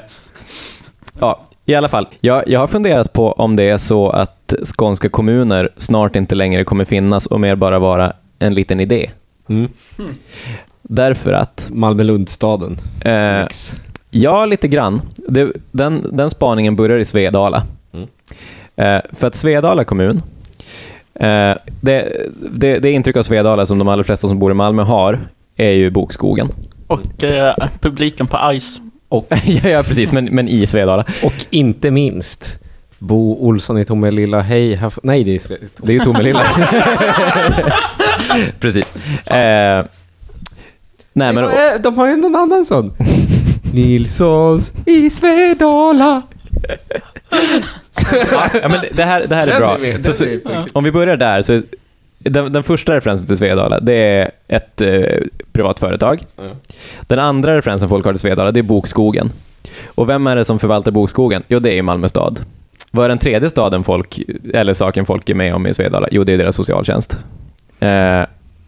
ja, 1.21 1.39
i 1.65 1.75
alla 1.75 1.89
fall. 1.89 2.07
Jag, 2.19 2.43
jag 2.47 2.59
har 2.59 2.67
funderat 2.67 3.13
på 3.13 3.31
om 3.31 3.55
det 3.55 3.63
är 3.63 3.77
så 3.77 4.09
att 4.09 4.53
skånska 4.77 5.09
kommuner 5.09 5.69
snart 5.77 6.15
inte 6.15 6.35
längre 6.35 6.63
kommer 6.63 6.85
finnas 6.85 7.25
och 7.25 7.39
mer 7.39 7.55
bara 7.55 7.79
vara 7.79 8.13
en 8.39 8.53
liten 8.53 8.79
idé. 8.79 9.09
Mm. 9.49 9.69
Därför 10.81 11.33
att 11.33 11.67
Malmö-Lundstaden. 11.71 12.77
eh. 13.05 13.47
Ja, 14.13 14.45
lite 14.45 14.67
grann. 14.67 15.01
Det, 15.27 15.51
den, 15.71 16.05
den 16.11 16.29
spaningen 16.29 16.75
börjar 16.75 16.97
i 16.99 17.05
Svedala. 17.05 17.63
Mm. 17.93 18.07
Eh, 18.75 19.01
för 19.13 19.27
att 19.27 19.35
Svedala 19.35 19.83
kommun, 19.83 20.21
eh, 21.13 21.53
det, 21.81 22.27
det, 22.51 22.79
det 22.79 22.91
intryck 22.91 23.17
av 23.17 23.23
Svedala 23.23 23.65
som 23.65 23.77
de 23.79 23.87
allra 23.87 24.03
flesta 24.03 24.27
som 24.27 24.39
bor 24.39 24.51
i 24.51 24.53
Malmö 24.53 24.83
har, 24.83 25.19
är 25.55 25.71
ju 25.71 25.89
bokskogen. 25.89 26.49
Och 26.87 27.23
eh, 27.23 27.55
publiken 27.81 28.27
på 28.27 28.53
ICE. 28.53 28.81
ja, 29.45 29.69
ja, 29.69 29.83
precis, 29.83 30.11
men, 30.11 30.25
men 30.25 30.47
i 30.47 30.67
Svedala. 30.67 31.05
Och 31.23 31.33
inte 31.49 31.91
minst 31.91 32.59
Bo 32.99 33.37
Olsson 33.47 33.77
i 33.77 33.85
Tomelilla. 33.85 34.41
Hej. 34.41 34.75
Här, 34.75 34.93
nej, 35.03 35.23
det 35.23 35.35
är 35.35 35.39
Sve- 35.39 35.57
Det 35.77 35.95
är 35.95 35.99
Tomelilla. 35.99 36.43
precis. 38.59 38.95
Eh, 39.25 39.85
nej, 41.13 41.33
men... 41.33 41.49
De 41.81 41.97
har 41.97 42.07
ju 42.07 42.15
någon 42.15 42.35
annan 42.35 42.65
sån. 42.65 42.93
Nilssons 43.73 44.73
i 44.85 45.09
Svedala. 45.09 46.21
ja, 48.61 48.67
men 48.69 48.79
det 48.91 49.03
här, 49.03 49.25
det 49.27 49.35
här 49.35 49.47
är 49.47 49.59
bra. 49.59 49.77
så, 50.01 50.13
så, 50.13 50.25
om 50.73 50.83
vi 50.83 50.91
börjar 50.91 51.17
där, 51.17 51.41
så 51.41 51.61
den, 52.23 52.51
den 52.51 52.63
första 52.63 52.95
referensen 52.95 53.27
till 53.27 53.37
Svedala, 53.37 53.79
det 53.79 53.93
är 53.93 54.31
ett 54.47 54.81
eh, 54.81 55.17
privat 55.51 55.79
företag. 55.79 56.25
Ja. 56.35 56.43
Den 57.01 57.19
andra 57.19 57.57
referensen 57.57 57.89
folk 57.89 58.05
har 58.05 58.13
till 58.13 58.19
Svedala, 58.19 58.51
det 58.51 58.59
är 58.59 58.63
Bokskogen. 58.63 59.31
Och 59.85 60.09
vem 60.09 60.27
är 60.27 60.35
det 60.35 60.45
som 60.45 60.59
förvaltar 60.59 60.91
Bokskogen? 60.91 61.43
Jo, 61.47 61.59
det 61.59 61.77
är 61.77 61.81
Malmö 61.81 62.09
stad. 62.09 62.39
Vad 62.91 63.05
är 63.05 63.09
den 63.09 63.17
tredje 63.17 63.49
staden 63.49 63.83
folk, 63.83 64.19
eller 64.53 64.73
saken 64.73 65.05
folk 65.05 65.29
är 65.29 65.35
med 65.35 65.55
om 65.55 65.67
i 65.67 65.73
Svedala? 65.73 66.07
Jo, 66.11 66.23
det 66.23 66.33
är 66.33 66.37
deras 66.37 66.55
socialtjänst. 66.55 67.19
Eh, 67.79 68.21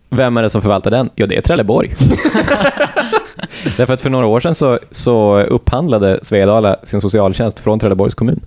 vem 0.09 0.37
är 0.37 0.43
det 0.43 0.49
som 0.49 0.61
förvaltar 0.61 0.91
den? 0.91 1.09
Jo, 1.15 1.27
det 1.27 1.37
är 1.37 1.41
Trelleborg. 1.41 1.95
Därför 3.77 3.93
att 3.93 4.01
för 4.01 4.09
några 4.09 4.25
år 4.25 4.39
sedan 4.39 4.55
så, 4.55 4.79
så 4.91 5.39
upphandlade 5.39 6.19
Svedala 6.21 6.75
sin 6.83 7.01
socialtjänst 7.01 7.59
från 7.59 7.79
Trelleborgs 7.79 8.15
kommun. 8.15 8.39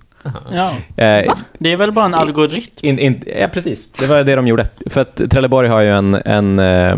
Ja. 0.51 0.73
Eh, 1.03 1.33
Det 1.57 1.71
är 1.71 1.77
väl 1.77 1.91
bara 1.91 2.05
en 2.05 2.13
algoritm? 2.13 2.87
in, 2.87 2.99
in, 2.99 3.23
ja, 3.39 3.47
precis. 3.47 3.91
Det 3.91 4.07
var 4.07 4.23
det 4.23 4.35
de 4.35 4.47
gjorde. 4.47 4.67
För 4.85 5.01
att 5.01 5.21
Trelleborg 5.29 5.69
har 5.69 5.81
ju 5.81 5.89
en, 5.89 6.15
en 6.25 6.59
eh, 6.59 6.97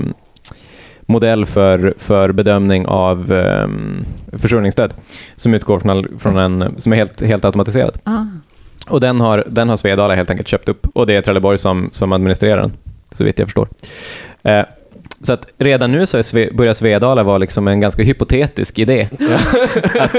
modell 1.02 1.46
för, 1.46 1.94
för 1.98 2.32
bedömning 2.32 2.86
av 2.86 3.32
eh, 3.32 3.68
försörjningsstöd 4.38 4.94
som 5.36 5.54
utgår 5.54 5.80
från, 5.80 6.20
från 6.20 6.38
en, 6.38 6.76
som 6.82 6.94
är 6.94 6.98
helt, 6.98 7.22
helt 7.22 7.46
automatiserad. 7.46 7.98
Ah. 8.04 8.24
Och 8.90 9.02
den 9.02 9.22
har, 9.22 9.44
den 9.48 9.70
har 9.70 9.76
Svedala 9.76 10.16
helt 10.16 10.30
enkelt 10.30 10.48
köpt 10.48 10.70
upp 10.70 10.88
och 10.94 11.08
det 11.08 11.16
är 11.16 11.22
Trelleborg 11.22 11.58
som, 11.58 11.90
som 11.92 12.14
administrerar 12.14 12.58
den, 12.62 12.72
så 13.12 13.24
vitt 13.24 13.40
jag 13.40 13.48
förstår. 13.48 13.68
Eh, 14.44 14.64
så 15.22 15.34
att 15.34 15.48
redan 15.58 15.92
nu 15.92 16.06
så 16.06 16.18
är 16.18 16.54
börjar 16.54 16.74
Svedala 16.74 17.24
vara 17.24 17.38
liksom 17.38 17.68
en 17.68 17.80
ganska 17.80 18.04
hypotetisk 18.04 18.80
idé. 18.80 19.08
att 20.00 20.16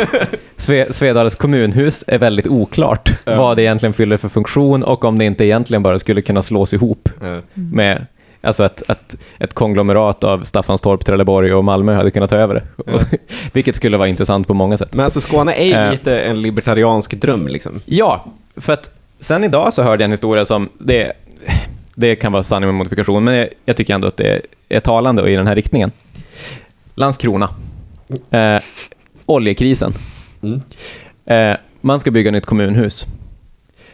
Sve, 0.56 0.92
Svedalas 0.92 1.34
kommunhus 1.34 2.04
är 2.06 2.18
väldigt 2.18 2.46
oklart 2.48 3.10
vad 3.26 3.56
det 3.56 3.62
egentligen 3.62 3.92
fyller 3.92 4.16
för 4.16 4.28
funktion 4.28 4.82
och 4.84 5.04
om 5.04 5.18
det 5.18 5.24
inte 5.24 5.44
egentligen 5.44 5.82
bara 5.82 5.98
skulle 5.98 6.22
kunna 6.22 6.42
slås 6.42 6.74
ihop 6.74 7.08
Ja. 7.20 7.40
med 7.54 8.06
Alltså 8.42 8.62
att, 8.62 8.82
att 8.86 9.16
ett 9.38 9.54
konglomerat 9.54 10.24
av 10.24 10.42
Staffanstorp, 10.42 11.04
Trelleborg 11.04 11.54
och 11.54 11.64
Malmö 11.64 11.94
hade 11.94 12.10
kunnat 12.10 12.30
ta 12.30 12.36
över 12.36 12.54
det. 12.54 12.62
Ja. 12.86 12.98
Vilket 13.52 13.76
skulle 13.76 13.96
vara 13.96 14.08
intressant 14.08 14.46
på 14.46 14.54
många 14.54 14.76
sätt. 14.76 14.94
Men 14.94 15.04
alltså 15.04 15.20
Skåne 15.20 15.52
är 15.52 15.64
ju 15.64 15.72
Eh. 15.72 15.90
lite 15.90 16.20
en 16.20 16.42
libertariansk 16.42 17.14
dröm 17.14 17.46
liksom. 17.48 17.80
Ja, 17.84 18.24
för 18.56 18.72
att 18.72 18.90
sen 19.20 19.44
idag 19.44 19.72
så 19.72 19.82
hörde 19.82 20.02
jag 20.02 20.04
en 20.06 20.10
historia 20.12 20.44
som, 20.44 20.68
det, 20.78 21.12
det 21.94 22.16
kan 22.16 22.32
vara 22.32 22.42
sanning 22.42 22.68
med 22.68 22.74
modifikation, 22.74 23.24
men 23.24 23.34
jag, 23.34 23.48
jag 23.64 23.76
tycker 23.76 23.94
ändå 23.94 24.08
att 24.08 24.16
det 24.16 24.40
är 24.68 24.80
talande 24.80 25.22
och 25.22 25.30
i 25.30 25.36
den 25.36 25.46
här 25.46 25.54
riktningen. 25.54 25.92
Landskrona. 26.94 27.48
Eh, 28.30 28.62
oljekrisen. 29.26 29.92
Mm. 30.42 30.60
Eh, 31.24 31.56
man 31.80 32.00
ska 32.00 32.10
bygga 32.10 32.30
nytt 32.30 32.46
kommunhus. 32.46 33.06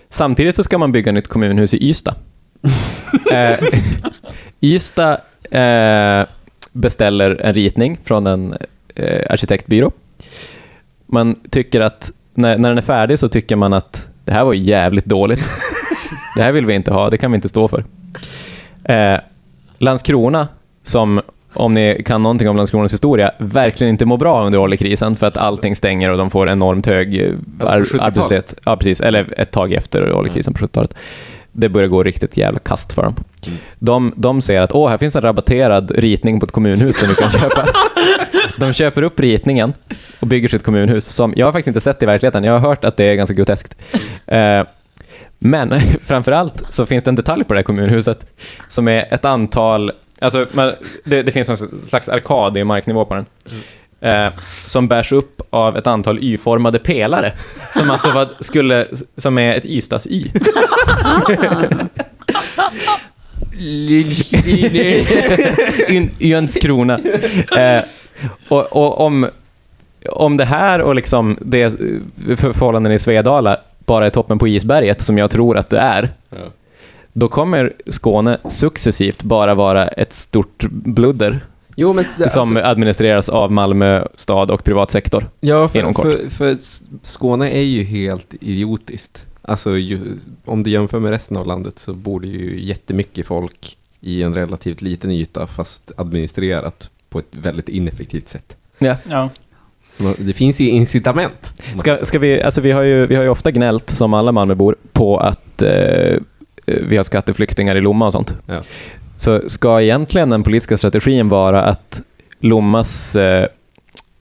Samtidigt 0.08 0.54
så 0.54 0.64
ska 0.64 0.78
man 0.78 0.92
bygga 0.92 1.12
nytt 1.12 1.28
kommunhus 1.28 1.74
i 1.74 1.90
Ystad. 1.90 2.14
eh, 3.32 3.58
Ystad 4.60 5.20
eh, 5.50 6.26
beställer 6.72 7.40
en 7.40 7.54
ritning 7.54 7.98
från 8.04 8.26
en 8.26 8.56
eh, 8.94 9.26
arkitektbyrå. 9.30 9.92
Man 11.06 11.36
tycker 11.50 11.80
att 11.80 12.12
när, 12.34 12.58
när 12.58 12.68
den 12.68 12.78
är 12.78 12.82
färdig 12.82 13.18
så 13.18 13.28
tycker 13.28 13.56
man 13.56 13.72
att 13.72 14.08
det 14.24 14.32
här 14.32 14.44
var 14.44 14.54
jävligt 14.54 15.04
dåligt. 15.04 15.50
Det 16.36 16.42
här 16.42 16.52
vill 16.52 16.66
vi 16.66 16.74
inte 16.74 16.92
ha, 16.92 17.10
det 17.10 17.18
kan 17.18 17.30
vi 17.30 17.34
inte 17.34 17.48
stå 17.48 17.68
för. 17.68 17.84
Eh, 18.84 19.20
Landskrona, 19.78 20.48
som 20.82 21.20
om 21.52 21.74
ni 21.74 22.02
kan 22.06 22.22
någonting 22.22 22.48
om 22.48 22.56
Landskronas 22.56 22.92
historia, 22.92 23.30
verkligen 23.38 23.90
inte 23.90 24.04
mår 24.06 24.16
bra 24.18 24.46
under 24.46 24.58
oljekrisen 24.58 25.16
för 25.16 25.26
att 25.26 25.36
allting 25.36 25.76
stänger 25.76 26.10
och 26.10 26.18
de 26.18 26.30
får 26.30 26.48
enormt 26.50 26.86
hög 26.86 27.20
eh, 27.20 27.30
Alltså 27.30 27.38
på 27.58 27.66
ar- 27.68 27.80
70-talet? 27.80 28.02
arbetslöshet. 28.02 28.54
Ja, 28.64 28.76
precis. 28.76 29.00
Eller 29.00 29.40
ett 29.40 29.50
tag 29.50 29.72
efter 29.72 30.12
oljekrisen 30.12 30.54
på 30.54 30.66
70-talet. 30.66 30.94
Det 31.52 31.68
börjar 31.68 31.88
gå 31.88 32.02
riktigt 32.02 32.36
jävla 32.36 32.58
kast 32.58 32.92
för 32.92 33.02
dem. 33.02 33.14
De, 33.78 34.12
de 34.16 34.42
ser 34.42 34.60
att 34.60 34.72
åh, 34.74 34.88
här 34.90 34.98
finns 34.98 35.16
en 35.16 35.22
rabatterad 35.22 35.90
ritning 35.90 36.40
på 36.40 36.46
ett 36.46 36.52
kommunhus 36.52 36.96
som 36.98 37.08
vi 37.08 37.14
kan 37.14 37.30
köpa. 37.30 37.66
De 38.58 38.72
köper 38.72 39.02
upp 39.02 39.20
ritningen 39.20 39.72
och 40.20 40.26
bygger 40.26 40.48
sitt 40.48 40.62
kommunhus 40.62 41.04
som 41.04 41.34
jag 41.36 41.46
har 41.46 41.52
faktiskt 41.52 41.68
inte 41.68 41.80
sett 41.80 42.02
i 42.02 42.06
verkligheten. 42.06 42.44
Jag 42.44 42.52
har 42.52 42.68
hört 42.68 42.84
att 42.84 42.96
det 42.96 43.04
är 43.04 43.14
ganska 43.14 43.34
groteskt. 43.34 43.76
Eh, 44.26 44.62
men 45.50 45.80
framförallt 46.04 46.62
så 46.70 46.86
finns 46.86 47.04
det 47.04 47.10
en 47.10 47.14
detalj 47.14 47.44
på 47.44 47.54
det 47.54 47.58
här 47.58 47.64
kommunhuset 47.64 48.26
som 48.68 48.88
är 48.88 49.14
ett 49.14 49.24
antal, 49.24 49.92
alltså 50.20 50.46
man, 50.52 50.72
det, 51.04 51.22
det 51.22 51.32
finns 51.32 51.48
någon 51.48 51.56
slags 51.88 52.08
arkad 52.08 52.56
i 52.56 52.64
marknivå 52.64 53.04
på 53.04 53.14
den. 53.14 53.26
Eh, 54.00 54.32
som 54.66 54.88
bärs 54.88 55.12
upp 55.12 55.42
av 55.50 55.76
ett 55.76 55.86
antal 55.86 56.18
y-formade 56.18 56.78
pelare. 56.78 57.32
Som 57.72 57.90
alltså 57.90 58.10
var, 58.10 58.28
skulle, 58.40 58.86
som 59.16 59.38
är 59.38 59.54
ett 59.56 59.64
Ystads-y. 59.64 60.30
In- 65.88 66.10
Jönskrona. 66.18 66.98
Eh, 67.56 67.82
och, 68.48 68.76
och 68.76 69.00
om, 69.00 69.28
om 70.10 70.36
det 70.36 70.44
här 70.44 70.80
och 70.80 70.94
liksom 70.94 71.36
det 71.40 71.70
för- 72.36 72.52
förhållanden 72.52 72.92
i 72.92 72.98
Svedala 72.98 73.56
bara 73.86 74.06
är 74.06 74.10
toppen 74.10 74.38
på 74.38 74.48
isberget, 74.48 75.00
som 75.00 75.18
jag 75.18 75.30
tror 75.30 75.56
att 75.56 75.70
det 75.70 75.78
är, 75.78 76.12
Ja. 76.30 76.36
då 77.12 77.28
kommer 77.28 77.72
Skåne 77.86 78.38
successivt 78.48 79.22
bara 79.22 79.54
vara 79.54 79.88
ett 79.88 80.12
stort 80.12 80.64
bludder 80.70 81.40
Jo, 81.78 81.92
men 81.92 82.04
det, 82.18 82.28
som 82.28 82.42
alltså, 82.42 82.58
administreras 82.64 83.28
av 83.28 83.52
Malmö 83.52 84.06
stad 84.14 84.50
och 84.50 84.64
privatsektor. 84.64 85.30
ja, 85.40 85.70
inom 85.74 85.94
för, 85.94 86.02
kort. 86.02 86.12
för, 86.12 86.28
för 86.28 86.56
Skåne 87.02 87.50
är 87.50 87.62
ju 87.62 87.82
helt 87.82 88.34
idiotiskt. 88.40 89.26
Alltså, 89.42 89.76
ju, 89.76 90.00
om 90.44 90.62
du 90.62 90.70
jämför 90.70 91.00
med 91.00 91.10
resten 91.10 91.36
av 91.36 91.46
landet 91.46 91.78
så 91.78 91.94
bor 91.94 92.20
det 92.20 92.28
ju 92.28 92.60
jättemycket 92.64 93.26
folk 93.26 93.76
i 94.00 94.22
en 94.22 94.34
relativt 94.34 94.82
liten 94.82 95.10
yta, 95.10 95.46
fast 95.46 95.92
administrerat 95.96 96.90
på 97.08 97.18
ett 97.18 97.26
väldigt 97.30 97.68
ineffektivt 97.68 98.28
sätt. 98.28 98.56
Ja. 98.78 98.96
Ja. 99.10 99.30
Det 100.18 100.32
finns 100.32 100.60
ju 100.60 100.68
incitament. 100.68 101.52
Ska, 101.76 101.96
ska 101.96 102.18
vi, 102.18 102.42
alltså 102.42 102.60
vi, 102.60 102.72
har 102.72 102.82
ju, 102.82 103.06
vi 103.06 103.14
har 103.14 103.22
ju 103.22 103.28
ofta 103.28 103.50
gnällt, 103.50 103.90
som 103.90 104.14
alla 104.14 104.32
Malmöbor, 104.32 104.76
på 104.92 105.18
att 105.18 105.62
eh, 105.62 106.16
vi 106.66 106.96
har 106.96 107.02
skatteflyktingar 107.04 107.76
i 107.76 107.80
Lomma 107.80 108.06
och 108.06 108.12
sånt. 108.12 108.34
Ja. 108.46 108.60
Så 109.16 109.40
ska 109.48 109.80
egentligen 109.82 110.30
den 110.30 110.42
politiska 110.42 110.76
strategin 110.76 111.28
vara 111.28 111.62
att 111.62 112.02
Lommas 112.40 113.16
eh, 113.16 113.46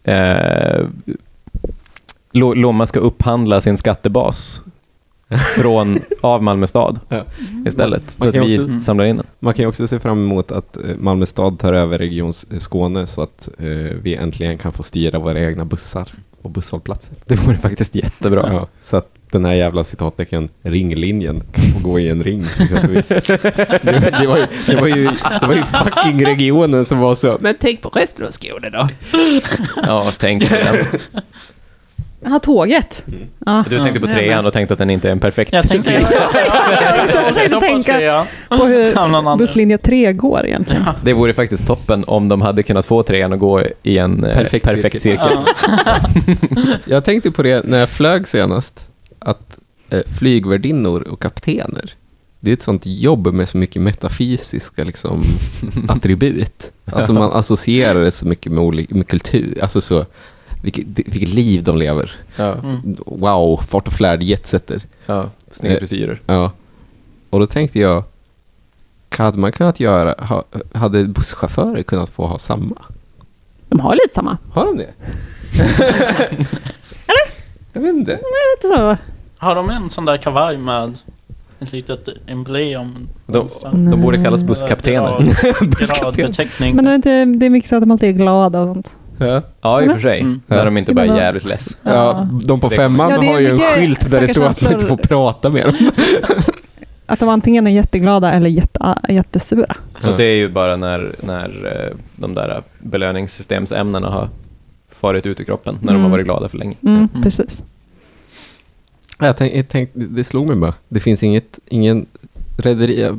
eh, 0.04 0.86
Lo- 2.32 2.54
Lomma 2.54 2.86
ska 2.86 3.00
upphandla 3.00 3.62
sin 3.62 3.78
skattebas 3.78 4.62
från, 5.56 6.00
av 6.22 6.44
Malmö 6.44 6.68
stad 6.68 7.00
Ja. 7.10 7.26
istället, 7.68 8.02
Man 8.20 8.34
så 8.34 8.40
att 8.40 8.48
vi 8.48 8.60
också- 8.60 8.80
samlar 8.80 9.06
in 9.06 9.16
den. 9.18 9.26
Man 9.40 9.54
kan 9.54 9.64
ju 9.64 9.70
också 9.70 9.88
se 9.88 10.00
fram 10.00 10.18
emot 10.26 10.52
att 10.52 10.78
eh, 10.78 10.84
Malmö 11.00 11.26
stad 11.26 11.60
tar 11.60 11.74
över 11.74 11.98
Region 11.98 12.30
S- 12.30 12.46
Skåne 12.58 13.08
så 13.08 13.22
att 13.22 13.50
eh, 13.60 13.66
vi 14.02 14.16
äntligen 14.16 14.58
kan 14.58 14.72
få 14.72 14.84
styra 14.84 15.20
våra 15.20 15.40
egna 15.40 15.66
bussar 15.66 16.08
och 16.42 16.52
busshållplatser. 16.52 17.16
Det 17.26 17.36
vore 17.36 17.58
faktiskt 17.58 17.96
jättebra. 17.96 18.50
Ja, 18.54 18.68
så 18.82 18.98
att 18.98 19.08
den 19.32 19.46
här 19.46 19.54
jävla 19.54 19.84
citattecken 19.84 20.50
ringlinjen 20.62 21.44
kan 21.52 21.64
få 21.64 21.90
gå 21.90 22.00
i 22.00 22.10
en 22.10 22.24
ring 22.24 22.46
exempelvis. 22.60 23.08
det, 23.82 24.18
det, 24.22 24.28
var 24.28 24.38
ju, 24.38 24.46
det, 24.68 24.76
var 24.76 24.88
ju, 24.88 25.04
det 25.42 25.48
var 25.48 25.54
ju 25.56 25.64
fucking 25.64 26.26
regionen 26.26 26.86
som 26.86 27.00
var 27.00 27.16
så, 27.16 27.38
men 27.42 27.56
tänk 27.60 27.82
på 27.82 27.90
resten 27.90 28.26
av 28.26 28.30
Skåne 28.30 28.70
då. 28.70 28.88
Ja, 29.84 30.12
tänk 30.20 30.50
på 30.50 30.56
den. 30.56 30.86
Jaha, 32.26 32.40
tåget. 32.40 33.06
Ja. 33.46 33.66
Du 33.70 33.80
tänkte 33.80 34.00
på 34.00 34.08
Ja, 34.08 34.12
trean 34.12 34.46
och 34.46 34.54
tänkte 34.54 34.74
att 34.74 34.78
den 34.78 34.90
inte 34.90 35.08
är 35.08 35.12
en 35.12 35.20
perfekt 35.20 35.54
Jag 35.54 35.68
tänkte... 35.68 35.92
Jag 37.14 37.34
försökte 37.36 37.60
tänka 37.62 38.02
Ja. 38.02 38.26
på 38.50 38.66
hur 38.66 39.38
busslinje 39.38 39.78
3 39.78 40.14
går 40.14 40.46
egentligen. 40.46 40.84
Ja. 40.86 40.96
Det 41.04 41.14
vore 41.14 41.34
faktiskt 41.34 41.68
toppen 41.68 42.04
om 42.08 42.28
de 42.30 42.42
hade 42.42 42.64
kunnat 42.64 42.86
få 42.86 43.04
trean 43.04 43.34
att 43.34 43.40
gå 43.40 43.62
i 43.84 43.98
en 43.98 44.24
eh, 44.24 44.34
Perfekt 44.36 44.66
perfekt, 44.66 45.02
cirkel. 45.02 45.30
cirkel. 45.32 45.78
Ja. 46.56 46.78
Jag 46.86 47.06
tänkte 47.06 47.32
på 47.32 47.44
det 47.44 47.66
när 47.66 47.78
jag 47.80 47.90
flög 47.90 48.28
senast, 48.28 48.90
att 49.20 49.58
eh, 49.90 50.02
flygvärdinnor 50.20 51.02
och 51.08 51.22
kaptener, 51.22 51.92
det 52.40 52.52
är 52.52 52.54
ett 52.54 52.64
sånt 52.64 52.86
jobb 52.86 53.34
med 53.34 53.50
så 53.50 53.58
mycket 53.58 53.82
metafysiska 53.82 54.84
liksom, 54.84 55.22
attribut. 55.88 56.72
Alltså 56.92 57.14
man 57.14 57.32
associerar 57.32 58.00
det 58.04 58.12
så 58.12 58.28
mycket 58.28 58.52
med, 58.52 58.86
med 58.90 59.08
kultur, 59.08 59.58
alltså 59.62 59.82
så, 59.82 60.06
vilket, 60.65 60.86
vilket 61.13 61.30
liv 61.30 61.63
de 61.63 61.78
lever. 61.78 62.12
Ja, 62.36 62.51
Mm. 62.54 62.97
Wow, 63.06 63.58
fart 63.67 63.88
och 63.88 63.93
flärd, 63.93 64.23
jetsetter. 64.23 64.82
ja. 65.06 65.25
Snygga 65.51 65.75
Eh, 65.75 65.80
frisyrer. 65.80 66.21
Ja. 66.25 66.51
Och 67.30 67.39
då 67.39 67.45
tänkte 67.45 67.80
jag, 67.80 68.04
hade 69.10 69.38
man 69.38 69.51
kunnat 69.51 69.80
göra, 69.80 70.15
ha, 70.25 70.43
hade 70.73 71.04
busschaufförer 71.04 71.84
kunnat 71.84 72.10
få 72.10 72.28
ha 72.28 72.38
samma? 72.39 72.75
De 73.69 73.80
har 73.80 73.91
lite 73.93 74.13
samma. 74.13 74.38
Har 74.54 74.65
de 74.65 74.78
det? 74.78 74.89
Jag 77.73 77.82
vet 77.82 77.93
inte. 77.95 78.12
Lite 78.12 78.75
så. 78.75 78.97
Har 79.38 79.56
de 79.56 79.69
en 79.69 79.89
sån 79.89 80.06
där 80.06 80.17
kavaj 80.17 80.58
med 80.58 80.97
ett 81.60 81.71
litet 81.71 82.10
emblem? 82.28 83.08
De, 83.25 83.49
de 83.91 84.01
borde 84.01 84.23
kallas 84.23 84.43
busskaptener. 84.43 85.36
Gradbeteckning. 85.62 86.75
Men 86.75 86.88
är 86.88 86.89
det, 86.91 86.95
inte, 86.95 87.25
det 87.25 87.45
är 87.45 87.49
mycket 87.49 87.69
så 87.69 87.75
att 87.75 87.82
de 87.82 87.91
alltid 87.91 88.10
är 88.10 88.13
glada 88.13 88.62
och 88.62 88.67
sånt. 88.67 88.97
Ja. 89.17 89.41
Ja, 89.62 89.82
i 89.82 89.88
och 89.88 89.91
för 89.91 89.99
sig. 89.99 90.21
Mm. 90.21 90.41
När 90.47 90.65
de 90.65 90.78
inte 90.78 90.93
bara 90.93 91.06
är 91.06 91.15
jävligt 91.17 91.45
less. 91.45 91.78
Ja, 91.84 92.28
de 92.45 92.60
på 92.60 92.69
femman 92.69 93.10
Ja, 93.10 93.32
har 93.32 93.39
ju 93.39 93.49
en 93.51 93.58
skylt 93.60 94.12
där 94.12 94.21
det 94.21 94.28
står 94.28 94.45
att 94.45 94.62
man 94.62 94.73
inte 94.73 94.86
får 94.86 94.97
prata 94.97 95.49
med 95.49 95.65
dem. 95.65 95.91
Att 97.08 97.19
de 97.19 97.30
antingen 97.30 97.67
är 97.67 97.71
jätteglada 97.71 98.32
eller 98.34 98.49
jätte, 98.49 98.95
jättesura. 99.10 99.75
Ja. 100.04 100.10
Och 100.12 100.17
det 100.17 100.23
är 100.23 100.36
ju 100.36 100.49
bara 100.49 100.75
när, 100.75 101.15
när 101.23 101.49
eh, 101.89 101.97
de 102.15 102.34
där 102.34 102.62
belöningssystemsämnena 102.80 104.10
har 104.10 104.30
farit 104.89 105.25
ut 105.25 105.39
ur 105.39 105.43
kroppen, 105.43 105.75
när 105.82 105.88
de 105.88 105.93
har 105.93 105.99
Mm. 105.99 106.12
varit 106.12 106.25
glada 106.25 106.49
för 106.49 106.58
länge. 106.58 106.75
Mm, 106.82 106.97
Mm. 107.13 107.23
Precis. 107.23 107.63
Jag 109.19 109.38
tänkte, 109.38 109.58
jag 109.58 109.67
tänkte, 109.69 109.99
det 109.99 110.23
slog 110.23 110.47
mig 110.47 110.56
bara. 110.56 110.73
Det 110.88 110.99
finns 110.99 111.23
inget, 111.23 111.60
ingen 111.67 112.06
rederi, 112.58 113.12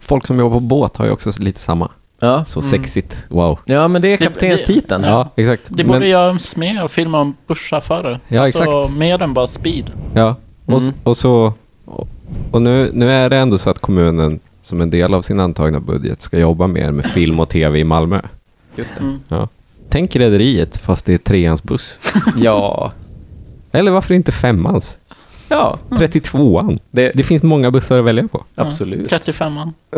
folk 0.00 0.26
som 0.26 0.38
jobbar 0.38 0.56
på 0.56 0.60
båt 0.60 0.96
har 0.96 1.04
ju 1.06 1.10
också 1.12 1.30
lite 1.38 1.60
samma. 1.60 1.90
Ja. 2.20 2.44
Så 2.44 2.60
Mm. 2.60 2.70
sexigt, 2.70 3.26
wow. 3.28 3.58
ja, 3.64 3.88
men 3.88 4.02
det 4.02 4.08
är 4.12 4.16
kaptenstiteln. 4.16 5.02
det- 5.02 5.08
Ja, 5.08 5.30
exakt. 5.36 5.62
Det 5.70 5.84
borde 5.84 6.08
göras 6.08 6.56
mer 6.56 6.88
filmer 6.88 7.18
om 7.18 7.36
busschaufförer. 7.46 8.20
Ja, 8.28 8.44
alltså, 8.44 8.64
exakt. 8.64 8.90
mer 8.96 9.22
än 9.22 9.34
bara 9.34 9.46
speed. 9.46 9.90
Ja, 10.14 10.36
och, 10.66 10.80
Mm. 10.82 10.94
och 11.02 11.16
så... 11.16 11.52
Och, 11.84 12.08
och 12.50 12.62
nu, 12.62 12.90
nu 12.92 13.10
är 13.10 13.30
det 13.30 13.36
ändå 13.36 13.58
så 13.58 13.70
att 13.70 13.78
kommunen 13.78 14.40
som 14.62 14.80
en 14.80 14.90
del 14.90 15.14
av 15.14 15.22
sin 15.22 15.40
antagna 15.40 15.80
budget 15.80 16.20
ska 16.22 16.38
jobba 16.38 16.66
mer 16.66 16.92
med 16.92 17.04
film 17.06 17.40
och 17.40 17.48
tv 17.48 17.78
i 17.78 17.84
Malmö. 17.84 18.20
Just 18.76 18.94
det. 18.96 19.00
Mm. 19.02 19.48
Tänk 19.88 20.16
rederiet 20.16 20.76
fast 20.76 21.04
det 21.06 21.14
är 21.14 21.18
treans 21.18 21.62
buss. 21.62 21.98
Ja. 22.36 22.92
Eller 23.72 23.90
varför 23.90 24.14
inte 24.14 24.32
femmans? 24.32 24.96
Ja, 25.50 25.78
32an. 25.90 26.78
det, 26.90 27.12
Det 27.14 27.22
finns 27.22 27.42
många 27.42 27.70
bussar 27.70 27.98
att 27.98 28.04
välja 28.04 28.28
på. 28.28 28.44
absolut. 28.54 29.10
35an. 29.12 29.72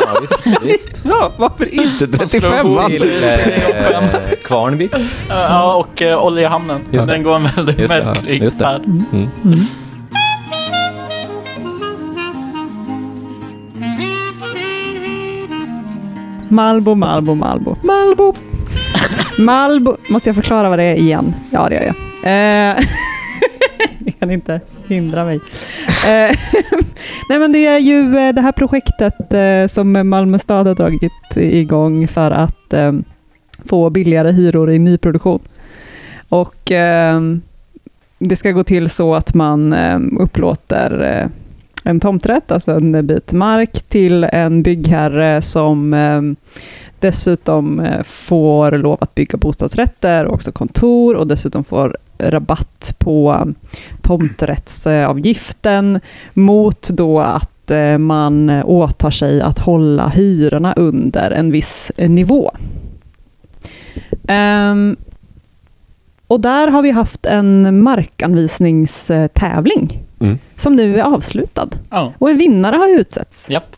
Ja, 0.00 0.20
visst, 0.20 0.62
visst. 0.62 1.04
Ja, 1.04 1.32
varför 1.38 1.74
inte 1.74 2.06
Man 2.18 2.28
slår 2.28 2.40
35an? 2.40 2.86
Till 2.86 3.02
eh, 3.02 4.10
Kvarnby. 4.44 4.88
Ja, 5.28 5.74
och 5.74 6.02
uh, 6.02 6.16
Oljehamnen. 6.24 6.80
Just 6.90 7.08
det. 7.08 7.14
Den 7.14 7.22
går 7.22 7.36
en 7.36 7.48
väldigt 7.56 7.78
Just 7.78 7.94
det. 7.94 8.04
märklig 8.04 8.42
Just 8.42 8.58
det. 8.58 8.64
färd. 8.64 8.82
Mm. 8.84 9.28
Malbo, 16.48 16.94
Malbo, 16.94 17.34
Malbo. 17.34 17.76
Malbo! 17.82 18.34
Malbo. 19.38 19.96
Måste 20.08 20.28
jag 20.28 20.36
förklara 20.36 20.68
vad 20.68 20.78
det 20.78 20.84
är 20.84 20.94
igen? 20.94 21.34
Ja, 21.50 21.68
det 21.68 21.74
gör 21.74 21.82
jag. 21.82 21.96
Eh, 22.70 22.76
Ni 23.98 24.12
kan 24.12 24.30
inte 24.30 24.60
hindra 24.90 25.24
mig. 25.24 25.40
Eh, 25.86 26.36
nej, 27.28 27.38
men 27.38 27.52
det 27.52 27.66
är 27.66 27.78
ju 27.78 28.18
eh, 28.18 28.34
det 28.34 28.40
här 28.40 28.52
projektet 28.52 29.32
eh, 29.32 29.66
som 29.66 30.08
Malmö 30.08 30.38
stad 30.38 30.66
har 30.66 30.74
dragit 30.74 31.36
igång 31.36 32.08
för 32.08 32.30
att 32.30 32.74
få 33.64 33.90
billigare 33.90 34.32
hyror 34.32 34.70
i 34.70 34.78
nyproduktion. 34.78 35.40
Och 36.28 36.72
det 38.18 38.36
ska 38.36 38.50
gå 38.50 38.64
till 38.64 38.90
så 38.90 39.14
att 39.14 39.34
man 39.34 39.74
upplåter 40.20 41.28
en 41.84 42.00
tomträtt, 42.00 42.52
alltså 42.52 42.72
en 42.72 43.06
bit 43.06 43.32
mark, 43.32 43.82
till 43.88 44.24
en 44.24 44.62
byggherre 44.62 45.42
som 45.42 45.94
dessutom 47.00 47.80
eh, 47.80 48.02
får 48.02 48.72
lov 48.72 48.98
att 49.00 49.14
bygga 49.14 49.38
bostadsrätter 49.38 50.24
och 50.24 50.34
också 50.34 50.52
kontor 50.52 51.14
och 51.16 51.26
dessutom 51.26 51.64
får 51.64 51.96
rabatt 52.18 52.94
på 52.98 53.46
tomträttsavgiften 54.02 56.00
mot 56.34 56.88
då 56.88 57.20
att 57.20 57.70
eh, 57.70 57.98
man 57.98 58.50
åtar 58.64 59.10
sig 59.10 59.40
att 59.40 59.58
hålla 59.58 60.08
hyrorna 60.08 60.72
under 60.76 61.30
en 61.30 61.52
viss 61.52 61.92
eh, 61.96 62.10
nivå. 62.10 62.52
Ehm, 64.28 64.96
och 66.26 66.40
där 66.40 66.68
har 66.68 66.82
vi 66.82 66.90
haft 66.90 67.26
en 67.26 67.82
markanvisningstävling 67.82 70.02
Mm. 70.22 70.38
som 70.56 70.76
nu 70.76 70.98
är 70.98 71.02
avslutad. 71.02 71.68
Ja, 71.90 72.12
Och 72.18 72.30
en 72.30 72.38
vinnare 72.38 72.76
har 72.76 73.00
utsetts. 73.00 73.50
japp. 73.50 73.76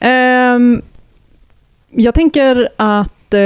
Ehm, 0.00 0.82
jag 1.96 2.14
tänker 2.14 2.68
att 2.76 3.34
eh, 3.34 3.40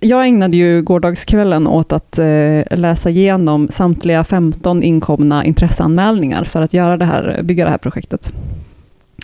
jag 0.00 0.26
ägnade 0.26 0.56
ju 0.56 0.82
gårdagskvällen 0.82 1.66
åt 1.66 1.92
att 1.92 2.18
eh, 2.18 2.78
läsa 2.78 3.10
igenom 3.10 3.68
samtliga 3.68 4.24
15 4.24 4.82
inkomna 4.82 5.44
intresseanmälningar 5.44 6.44
för 6.44 6.62
att 6.62 6.74
göra 6.74 6.96
det 6.96 7.04
här, 7.04 7.40
bygga 7.42 7.64
det 7.64 7.70
här 7.70 7.78
projektet. 7.78 8.32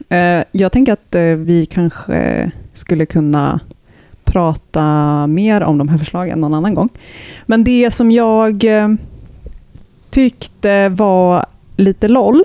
Eh, 0.08 0.44
jag 0.52 0.72
tänker 0.72 0.92
att 0.92 1.14
eh, 1.14 1.22
vi 1.22 1.66
kanske 1.66 2.50
skulle 2.72 3.06
kunna 3.06 3.60
prata 4.24 5.26
mer 5.26 5.62
om 5.62 5.78
de 5.78 5.88
här 5.88 5.98
förslagen 5.98 6.40
någon 6.40 6.54
annan 6.54 6.74
gång. 6.74 6.88
Men 7.46 7.64
det 7.64 7.90
som 7.90 8.10
jag 8.10 8.64
eh, 8.64 8.88
tyckte 10.10 10.88
var 10.88 11.46
lite 11.76 12.08
LOL 12.08 12.44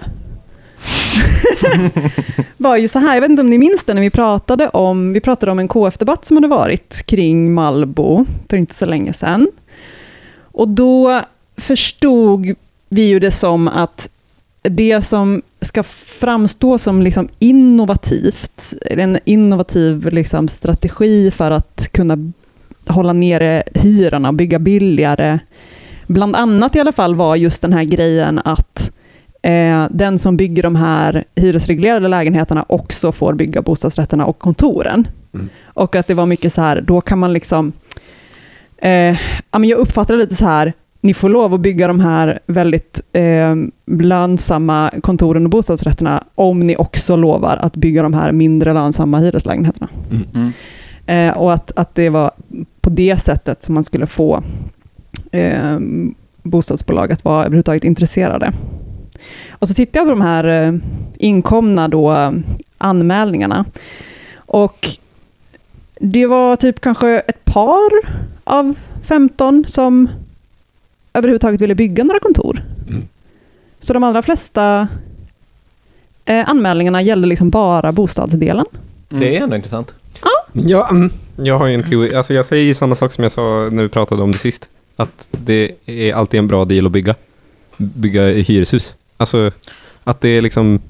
var 2.58 2.78
ju 2.78 2.88
så 2.88 3.00
här, 3.00 3.14
jag 3.14 3.22
vet 3.22 3.30
inte 3.30 3.42
om 3.42 3.50
ni 3.50 3.58
minns 3.58 3.84
det 3.84 3.94
när 3.94 4.02
vi 4.02 4.10
pratade 4.10 4.70
om, 4.70 5.14
vi 5.14 5.20
pratade 5.20 5.52
om 5.52 5.60
en 5.60 5.68
KF-debatt 5.68 6.26
som 6.26 6.38
hade 6.38 6.48
varit 6.48 7.04
kring 7.06 7.54
Malbo 7.54 8.26
för 8.50 8.58
inte 8.58 8.76
så 8.76 8.86
länge 8.86 9.14
sedan. 9.14 9.48
Och 10.52 10.70
då 10.70 11.22
förstod 11.58 12.56
vi 12.90 13.02
ju 13.02 13.20
det 13.20 13.32
som 13.32 13.68
att 13.68 14.10
det 14.62 15.02
som 15.02 15.42
ska 15.62 15.84
framstå 15.84 16.78
som 16.78 17.02
liksom 17.02 17.30
innovativt, 17.40 18.74
en 18.86 19.20
innovativ 19.26 20.10
liksom 20.12 20.48
strategi 20.48 21.32
för 21.32 21.52
att 21.52 21.88
kunna 21.92 22.32
hålla 22.88 23.14
nere 23.14 23.64
hyrorna, 23.76 24.34
bygga 24.34 24.60
billigare, 24.60 25.40
bland 26.08 26.36
annat 26.36 26.76
i 26.76 26.80
alla 26.80 26.92
fall 26.92 27.16
var 27.16 27.36
just 27.36 27.62
den 27.62 27.74
här 27.74 27.84
grejen 27.84 28.40
att 28.46 28.89
eh, 29.42 29.88
den 29.92 30.20
som 30.20 30.38
bygger 30.38 30.64
de 30.64 30.76
här 30.76 31.24
hyresreglerade 31.36 32.08
lägenheterna 32.08 32.66
också 32.70 33.12
får 33.12 33.34
bygga 33.34 33.62
bostadsrätterna 33.62 34.26
och 34.26 34.40
kontoren. 34.40 35.08
Mm. 35.34 35.50
Och 35.64 35.96
att 35.96 36.08
det 36.08 36.14
var 36.14 36.26
mycket 36.26 36.54
så 36.54 36.62
här, 36.62 36.82
då 36.82 37.02
kan 37.02 37.20
man 37.20 37.34
liksom, 37.34 37.72
eh, 38.78 39.18
jag 39.52 39.80
uppfattar 39.80 40.14
det 40.14 40.20
lite 40.20 40.36
så 40.36 40.46
här, 40.46 40.74
ni 41.02 41.14
får 41.14 41.30
lov 41.30 41.54
att 41.54 41.60
bygga 41.60 41.88
de 41.88 42.00
här 42.00 42.40
väldigt 42.46 43.02
eh, 43.14 43.56
lönsamma 43.86 44.92
kontoren 45.02 45.44
och 45.44 45.50
bostadsrätterna 45.50 46.24
om 46.36 46.60
ni 46.60 46.76
också 46.76 47.16
lovar 47.16 47.58
att 47.58 47.76
bygga 47.76 48.04
de 48.04 48.14
här 48.14 48.32
mindre 48.32 48.74
lönsamma 48.74 49.20
hyreslägenheterna. 49.20 49.88
Mm. 50.34 50.52
Eh, 51.06 51.38
och 51.38 51.54
att, 51.54 51.72
att 51.76 51.96
det 51.96 52.10
var 52.10 52.32
på 52.82 52.90
det 52.90 53.24
sättet 53.24 53.64
som 53.64 53.76
man 53.76 53.84
skulle 53.84 54.08
få 54.08 54.44
eh, 55.32 55.80
bostadsbolag 56.44 57.12
att 57.12 57.26
vara 57.26 57.46
överhuvudtaget 57.46 57.84
intresserade. 57.84 58.54
Och 59.60 59.68
så 59.68 59.74
tittar 59.74 60.00
jag 60.00 60.08
på 60.08 60.10
de 60.10 60.22
här 60.22 60.44
eh, 60.44 60.74
inkomna 61.18 61.88
då, 61.88 62.34
anmälningarna. 62.78 63.66
Och 64.36 64.90
det 66.00 66.26
var 66.26 66.56
typ 66.56 66.80
kanske 66.82 67.20
ett 67.20 67.46
par 67.46 67.92
av 68.44 68.74
15 69.04 69.66
som 69.68 70.10
överhuvudtaget 71.14 71.62
ville 71.62 71.76
bygga 71.76 72.04
några 72.04 72.20
kontor. 72.20 72.64
Mm. 72.90 73.08
Så 73.80 73.94
de 73.94 74.04
allra 74.04 74.22
flesta 74.22 74.88
eh, 76.26 76.50
anmälningarna 76.50 77.02
gällde 77.02 77.28
liksom 77.28 77.50
bara 77.50 77.92
bostadsdelen. 77.92 78.66
Det 79.10 79.38
är 79.38 79.42
ändå 79.42 79.56
intressant. 79.56 79.96
Ja, 80.54 80.90
mm, 80.90 81.12
jag 81.36 81.60
har 81.60 81.68
ju 81.68 81.74
en 81.74 81.84
teori. 81.84 82.16
Alltså 82.16 82.34
jag 82.34 82.46
säger 82.46 82.64
ju 82.64 82.74
samma 82.74 82.96
sak 82.96 83.14
som 83.14 83.24
jag 83.24 83.32
sa 83.32 83.70
när 83.72 83.84
vi 83.84 83.90
pratade 83.90 84.22
om 84.22 84.32
det 84.32 84.38
sist. 84.38 84.70
Att 84.96 85.28
det 85.32 85.72
är 85.86 86.14
alltid 86.14 86.38
en 86.38 86.48
bra 86.48 86.66
deal 86.66 86.86
att 86.86 86.92
bygga. 86.92 87.16
Bygga 87.78 88.28
hyreshus. 88.28 88.96
Alltså 89.20 89.52
att 90.04 90.22
det 90.22 90.30
är 90.30 90.42
liksom... 90.42 90.82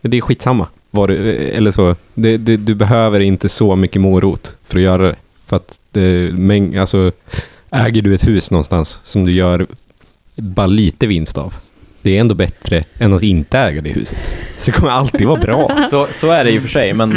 Det 0.00 0.16
är 0.16 0.20
skitsamma. 0.20 0.68
Vad 0.90 1.08
du, 1.08 1.32
eller 1.32 1.72
så. 1.72 1.96
Det, 2.14 2.36
det, 2.36 2.56
du 2.56 2.74
behöver 2.74 3.20
inte 3.20 3.48
så 3.48 3.76
mycket 3.76 4.00
morot 4.00 4.56
för 4.64 4.76
att 4.76 4.82
göra 4.82 5.02
det. 5.02 5.16
För 5.46 5.56
att 5.56 5.78
det, 5.90 6.32
mäng, 6.32 6.76
alltså, 6.76 7.12
äger 7.70 8.02
du 8.02 8.14
ett 8.14 8.28
hus 8.28 8.50
någonstans 8.50 9.00
som 9.04 9.24
du 9.24 9.32
gör 9.32 9.66
bara 10.34 10.66
lite 10.66 11.06
vinst 11.06 11.38
av. 11.38 11.54
Det 12.02 12.16
är 12.16 12.20
ändå 12.20 12.34
bättre 12.34 12.84
än 12.98 13.12
att 13.12 13.22
inte 13.22 13.58
äga 13.58 13.80
det 13.80 13.90
huset. 13.90 14.18
Så 14.56 14.70
det 14.70 14.76
kommer 14.76 14.92
alltid 14.92 15.26
vara 15.26 15.40
bra. 15.40 15.86
Så, 15.90 16.08
så 16.10 16.30
är 16.30 16.44
det 16.44 16.50
ju 16.50 16.60
för 16.60 16.68
sig, 16.68 16.94
men 16.94 17.10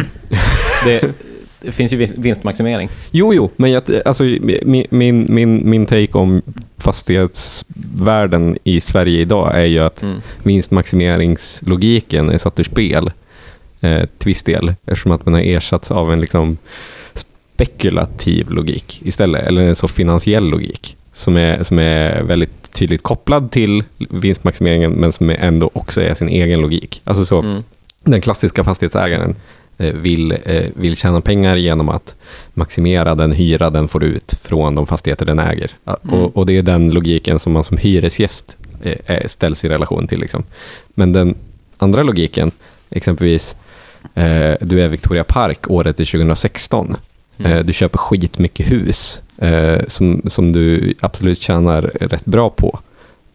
det, 0.86 1.14
det 1.62 1.72
finns 1.72 1.94
ju 1.94 1.98
vin- 1.98 2.14
vinstmaximering. 2.18 2.90
Jo, 3.12 3.34
jo, 3.34 3.50
men 3.56 3.72
jag, 3.72 3.84
alltså, 4.06 4.24
min, 4.24 4.86
min, 4.90 5.26
min, 5.30 5.70
min 5.70 5.86
take 5.86 6.12
om 6.18 6.42
fastighetsvärden 6.78 8.58
i 8.64 8.82
Sverige 8.82 9.22
idag 9.22 9.56
är 9.56 9.66
ju 9.66 9.80
att 9.80 10.02
Mm. 10.04 10.22
vinstmaximeringslogiken 10.44 12.30
är 12.30 12.38
satt 12.38 12.60
ur 12.60 12.64
spel 12.64 13.12
eh, 13.82 14.06
till 14.18 14.28
viss 14.30 14.44
del, 14.44 14.74
eftersom 14.86 15.12
att 15.12 15.26
den 15.26 15.34
har 15.34 15.42
ersatts 15.42 15.92
av 15.92 16.14
en 16.14 16.22
liksom 16.22 16.58
spekulativ 17.54 18.50
logik 18.50 19.02
istället, 19.06 19.48
eller 19.48 19.62
en 19.62 19.76
så 19.76 19.88
finansiell 19.88 20.44
logik 20.50 20.96
som 21.14 21.38
är, 21.38 21.64
som 21.64 21.80
är 21.80 22.24
väldigt 22.24 22.72
tydligt 22.72 23.04
kopplad 23.04 23.52
till 23.52 23.84
vinstmaximeringen, 23.98 24.92
men 24.92 25.12
som 25.12 25.30
ändå 25.30 25.70
också 25.74 26.02
är 26.02 26.16
sin 26.16 26.30
egen 26.30 26.62
logik. 26.62 27.02
Alltså 27.04 27.26
så, 27.26 27.40
Mm. 27.42 27.64
den 28.04 28.22
klassiska 28.22 28.64
fastighetsägaren 28.64 29.36
vill, 29.80 30.32
eh, 30.32 30.66
vill 30.74 30.98
tjäna 30.98 31.22
pengar 31.22 31.56
genom 31.56 31.90
att 31.90 32.16
maximera 32.54 33.16
den 33.16 33.32
hyra 33.32 33.70
den 33.70 33.88
får 33.88 34.04
ut 34.04 34.40
från 34.42 34.76
de 34.76 34.88
fastigheter 34.88 35.26
den 35.26 35.40
äger. 35.40 35.72
Mm. 35.86 36.16
Och, 36.16 36.38
och 36.38 36.46
det 36.46 36.58
är 36.58 36.62
den 36.62 36.92
logiken 36.92 37.40
som 37.40 37.54
man 37.54 37.64
som 37.64 37.78
hyresgäst 37.78 38.58
eh, 38.84 39.16
eh, 39.16 39.28
ställs 39.28 39.66
i 39.66 39.70
relation 39.70 40.08
till. 40.08 40.20
Liksom. 40.20 40.44
Men 40.88 41.14
den 41.14 41.36
andra 41.78 42.04
logiken, 42.04 42.52
exempelvis 42.90 43.56
eh, 44.16 44.54
du 44.62 44.82
är 44.82 44.88
Victoria 44.88 45.24
Park, 45.24 45.70
året 45.70 46.00
är 46.00 46.06
2016. 46.06 46.96
Mm. 47.38 47.52
Eh, 47.52 47.66
du 47.66 47.74
köper 47.74 47.98
skitmycket 47.98 48.72
hus 48.72 49.22
eh, 49.38 49.80
som, 49.88 50.22
som 50.26 50.52
du 50.52 50.94
absolut 51.00 51.42
tjänar 51.42 51.82
rätt 51.82 52.26
bra 52.26 52.50
på. 52.50 52.80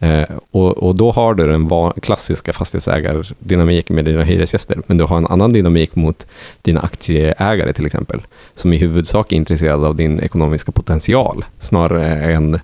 Eh, 0.05 0.35
och, 0.51 0.77
och 0.77 0.95
då 0.95 1.11
har 1.11 1.33
du 1.33 1.47
den 1.47 1.67
va- 1.67 1.93
klassiska 2.01 2.53
fastighetsägardynamiken 2.53 3.95
med 3.95 4.05
dina 4.05 4.23
hyresgäster, 4.23 4.81
men 4.87 4.97
du 4.97 5.03
har 5.03 5.17
en 5.17 5.27
annan 5.27 5.53
dynamik 5.53 5.95
mot 5.95 6.27
dina 6.61 6.79
aktieägare 6.81 7.73
till 7.73 7.85
exempel, 7.85 8.21
som 8.55 8.73
i 8.73 8.77
huvudsak 8.77 9.31
är 9.31 9.35
intresserade 9.35 9.87
av 9.87 9.95
din 9.95 10.19
ekonomiska 10.19 10.71
potential, 10.71 11.45
snarare 11.59 12.07
än 12.33 12.59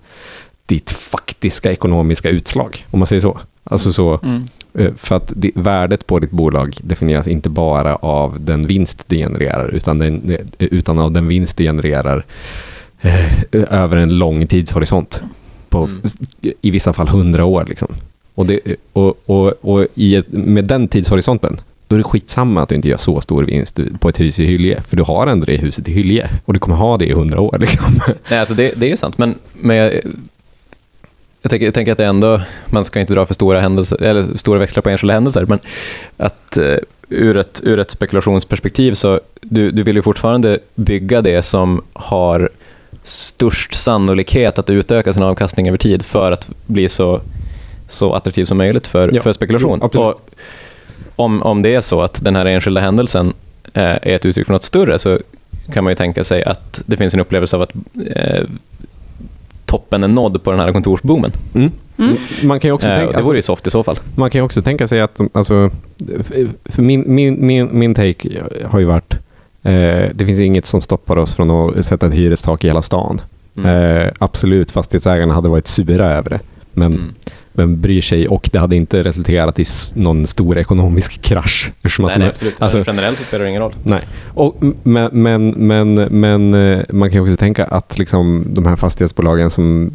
ditt 0.66 0.92
faktiska 0.92 1.72
ekonomiska 1.72 2.30
utslag, 2.30 2.86
om 2.92 3.00
man 3.00 3.08
säger 3.08 3.22
så. 3.22 3.40
Alltså 3.64 3.94
så, 3.94 4.20
Mm. 4.24 4.44
eh, 4.74 4.94
för 4.98 5.16
att 5.16 5.34
det, 5.36 5.52
värdet 5.56 6.08
på 6.08 6.20
ditt 6.20 6.32
bolag 6.32 6.78
definieras 6.84 7.28
inte 7.28 7.50
bara 7.50 7.96
av 7.96 8.38
den 8.42 8.68
vinst 8.68 9.04
du 9.08 9.16
genererar, 9.18 9.68
utan, 9.70 9.98
den, 9.98 10.38
utan 10.58 11.00
av 11.00 11.12
den 11.12 11.28
vinst 11.28 11.58
du 11.58 11.64
genererar 11.64 12.26
eh, 13.02 13.64
över 13.70 13.98
en 13.98 14.18
lång 14.18 14.48
tidshorisont. 14.48 15.24
På, 15.72 15.84
Mm. 15.84 16.02
I 16.62 16.72
vissa 16.72 16.94
fall 16.94 17.08
hundra 17.08 17.46
år. 17.46 17.66
Liksom. 17.70 17.88
Och, 18.36 18.46
det, 18.46 18.60
och, 18.94 19.22
och, 19.26 19.54
och 19.62 19.86
i 19.96 20.24
med 20.30 20.66
den 20.66 20.88
tidshorisonten, 20.88 21.60
då 21.88 21.96
är 21.96 21.98
det 21.98 22.04
skitsamma 22.04 22.62
att 22.62 22.70
du 22.70 22.76
inte 22.76 22.88
gör 22.88 22.98
så 22.98 23.22
stor 23.22 23.44
vinst 23.44 23.80
på 24.00 24.10
ett 24.10 24.20
hus 24.20 24.40
i 24.40 24.46
Hylje, 24.46 24.82
för 24.82 24.98
du 24.98 25.04
har 25.04 25.28
ändå 25.28 25.46
det 25.46 25.58
huset 25.58 25.88
i 25.88 25.92
Hylje 25.92 26.30
och 26.46 26.54
du 26.54 26.60
kommer 26.60 26.76
ha 26.76 26.98
det 26.98 27.06
i 27.06 27.14
hundra 27.14 27.40
år. 27.42 27.58
Liksom. 27.60 28.00
Nej, 28.30 28.40
alltså 28.40 28.54
det, 28.54 28.74
det 28.76 28.86
är 28.86 28.90
ju 28.90 28.98
sant, 28.98 29.18
men, 29.18 29.36
men 29.54 29.76
jag, 29.76 29.94
jag, 31.42 31.50
tänker, 31.50 31.66
jag 31.66 31.74
tänker 31.74 31.92
att 31.92 31.98
det 31.98 32.06
ändå, 32.06 32.42
man 32.66 32.86
ska 32.86 33.00
inte 33.00 33.14
dra 33.14 33.26
för 33.26 33.34
stora, 33.34 33.60
händelser, 33.60 34.04
eller 34.04 34.38
stora 34.38 34.60
växlar 34.60 34.82
på 34.82 34.90
enskilda 34.90 35.14
händelser, 35.14 35.46
men 35.46 35.60
att 36.18 36.58
eh, 36.58 36.78
ur, 37.10 37.38
ett, 37.38 37.62
ur 37.64 37.80
ett 37.80 37.92
spekulationsperspektiv 37.92 38.94
så 38.94 39.20
du, 39.42 39.72
du 39.72 39.84
vill 39.84 39.96
ju 39.96 40.02
fortfarande 40.02 40.60
bygga 40.76 41.22
det 41.22 41.42
som 41.42 41.82
har 41.94 42.50
störst 43.04 43.74
sannolikhet 43.74 44.60
att 44.60 44.70
utöka 44.70 45.14
sin 45.14 45.24
avkastning 45.24 45.68
över 45.68 45.78
tid 45.78 46.06
för 46.06 46.32
att 46.32 46.50
bli 46.66 46.90
så, 46.90 47.22
så 47.88 48.14
attraktiv 48.14 48.46
som 48.46 48.58
möjligt 48.58 48.88
för, 48.88 49.10
Ja, 49.14 49.22
för 49.22 49.34
spekulation. 49.34 49.90
jo, 49.94 50.14
om, 51.16 51.42
om 51.42 51.62
det 51.62 51.76
är 51.76 51.82
så 51.82 52.02
att 52.02 52.24
den 52.24 52.36
här 52.36 52.46
enskilda 52.46 52.82
händelsen 52.82 53.34
eh, 53.74 53.84
är 53.84 54.00
ett 54.16 54.26
uttryck 54.26 54.46
för 54.48 54.54
något 54.54 54.64
större 54.64 55.00
så 55.00 55.20
kan 55.74 55.84
man 55.84 55.92
ju 55.92 55.96
tänka 55.96 56.24
sig 56.24 56.44
att 56.44 56.82
det 56.86 56.98
finns 56.98 57.14
en 57.14 57.20
upplevelse 57.20 57.56
av 57.56 57.62
att 57.62 57.72
eh, 58.16 58.44
toppen 59.66 60.04
är 60.04 60.08
nådd 60.08 60.44
på 60.44 60.52
den 60.52 60.60
här 60.60 60.72
kontorsboomen. 60.72 61.32
Mm. 61.56 61.72
Man 62.44 62.60
kan 62.60 62.70
ju 62.70 62.74
också 62.74 62.90
Eh, 62.90 62.98
tänka, 62.98 63.18
det 63.18 63.24
vore 63.24 63.38
ju 63.38 63.42
soft 63.42 63.68
i 63.68 63.70
så 63.70 63.84
fall. 63.84 64.00
Man 64.16 64.30
kan 64.30 64.40
ju 64.40 64.46
också 64.46 64.62
tänka 64.62 64.88
sig 64.88 65.02
att, 65.02 65.20
alltså, 65.34 65.70
för 66.66 66.82
min, 66.82 67.04
min, 67.08 67.46
min, 67.46 67.70
min 67.80 67.96
take 67.96 68.30
har 68.66 68.80
ju 68.80 68.86
varit, 68.86 69.14
eh, 69.14 69.20
det 70.14 70.26
finns 70.26 70.40
inget 70.40 70.66
som 70.66 70.82
stoppar 70.82 71.18
oss 71.18 71.36
från 71.36 71.52
att 71.52 71.86
sätta 71.86 72.08
ett 72.08 72.14
hyrestak 72.14 72.64
i 72.64 72.68
hela 72.68 72.82
stan. 72.82 73.22
Mm. 73.58 73.98
Eh, 73.98 74.12
absolut, 74.20 74.72
fastighetsägarna 74.72 75.34
hade 75.34 75.50
varit 75.50 75.68
sura 75.68 76.14
över 76.14 76.30
det, 76.30 76.40
men 76.74 76.94
Mm. 76.94 77.14
vem 77.54 77.82
bryr 77.82 78.02
sig? 78.02 78.28
Och 78.28 78.50
det 78.54 78.60
hade 78.60 78.76
inte 78.76 79.04
resulterat 79.04 79.60
i 79.60 79.64
någon 79.96 80.28
stor 80.28 80.58
ekonomisk 80.58 81.22
krasch. 81.22 81.72
Nej, 82.00 82.16
nej, 82.20 82.28
absolut. 82.28 82.62
alltså- 82.62 82.84
Generellt 82.88 83.18
så 83.18 83.24
spelar 83.24 83.44
det 83.44 83.50
ingen 83.50 83.62
roll. 83.62 83.74
Nej. 83.84 84.02
Och, 84.28 84.56
men, 84.84 85.10
men, 85.14 85.50
men, 85.50 85.94
men 85.96 86.54
eh, 86.54 86.80
man 86.90 87.12
kan 87.12 87.22
också 87.22 87.36
tänka 87.36 87.66
att 87.66 87.98
liksom, 87.98 88.46
de 88.50 88.66
här 88.66 88.76
fastighetsbolagen 88.76 89.50
som 89.50 89.92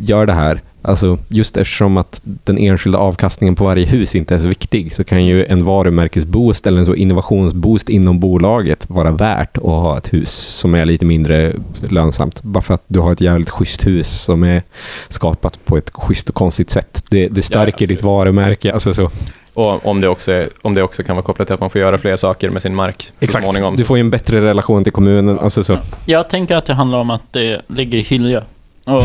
gör 0.00 0.26
det 0.26 0.32
här, 0.32 0.60
alltså 0.86 1.18
just 1.28 1.56
eftersom 1.56 1.96
att 1.96 2.20
den 2.24 2.58
enskilda 2.58 2.98
avkastningen 2.98 3.54
på 3.54 3.64
varje 3.64 3.86
hus 3.86 4.14
inte 4.14 4.34
är 4.34 4.38
så 4.38 4.46
viktig, 4.46 4.94
så 4.94 5.04
kan 5.04 5.24
ju 5.24 5.44
en 5.44 5.64
varumärkesboost 5.64 6.66
eller 6.66 6.78
en 6.78 6.86
så 6.86 6.94
innovationsboost 6.94 7.88
inom 7.88 8.20
bolaget 8.20 8.90
vara 8.90 9.10
värt 9.10 9.56
att 9.56 9.62
ha 9.62 9.98
ett 9.98 10.14
hus 10.14 10.30
som 10.30 10.74
är 10.74 10.84
lite 10.84 11.04
mindre 11.04 11.52
lönsamt. 11.88 12.42
Bara 12.42 12.62
för 12.62 12.74
att 12.74 12.82
du 12.86 13.00
har 13.00 13.12
ett 13.12 13.20
jävligt 13.20 13.50
schysst 13.50 13.86
hus 13.86 14.22
som 14.22 14.44
är 14.44 14.62
skapat 15.08 15.64
på 15.64 15.76
ett 15.76 15.90
schysst 15.94 16.28
och 16.28 16.34
konstigt 16.34 16.70
sätt. 16.70 17.04
Det, 17.10 17.28
det 17.28 17.42
stärker 17.42 17.72
absolut. 17.72 17.88
ditt 17.88 18.02
varumärke. 18.02 18.72
Alltså 18.72 18.94
så. 18.94 19.10
Och 19.54 19.86
om 19.86 20.00
det, 20.00 20.08
också 20.08 20.32
är, 20.32 20.48
om 20.62 20.74
det 20.74 20.82
också 20.82 21.02
kan 21.02 21.16
vara 21.16 21.24
kopplat 21.24 21.48
till 21.48 21.54
att 21.54 21.60
man 21.60 21.70
får 21.70 21.80
göra 21.80 21.98
fler 21.98 22.16
saker 22.16 22.50
med 22.50 22.62
sin 22.62 22.74
mark 22.74 23.12
Exakt. 23.20 23.44
småningom. 23.44 23.76
Du 23.76 23.84
får 23.84 23.96
ju 23.96 24.00
en 24.00 24.10
bättre 24.10 24.40
relation 24.40 24.84
till 24.84 24.92
kommunen. 24.92 25.38
Alltså 25.38 25.64
så. 25.64 25.78
Jag 26.06 26.28
tänker 26.28 26.56
att 26.56 26.66
det 26.66 26.74
handlar 26.74 26.98
om 26.98 27.10
att 27.10 27.32
det 27.32 27.60
ligger 27.66 27.98
i 27.98 28.02
Hylje. 28.02 28.42
Och, 28.86 29.02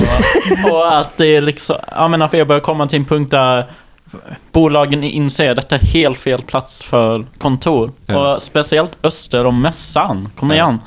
och 0.71 0.97
att 0.97 1.17
det 1.17 1.25
är 1.35 1.41
liksom, 1.41 1.75
jag 1.95 2.11
menar 2.11 2.27
för 2.27 2.37
jag 2.37 2.47
börjar 2.47 2.59
komma 2.59 2.87
till 2.87 2.99
en 2.99 3.05
punkt 3.05 3.31
där 3.31 3.65
bolagen 4.51 5.03
inser 5.03 5.49
att 5.51 5.55
detta 5.55 5.75
är 5.75 5.79
helt 5.79 6.17
fel 6.19 6.41
plats 6.41 6.83
för 6.83 7.25
kontor. 7.37 7.89
Ja. 8.05 8.33
Och 8.35 8.41
speciellt 8.41 8.97
öster 9.03 9.45
om 9.45 9.61
mässan, 9.61 10.29
kom 10.39 10.49
Ja. 10.51 10.55
igen. 10.55 10.79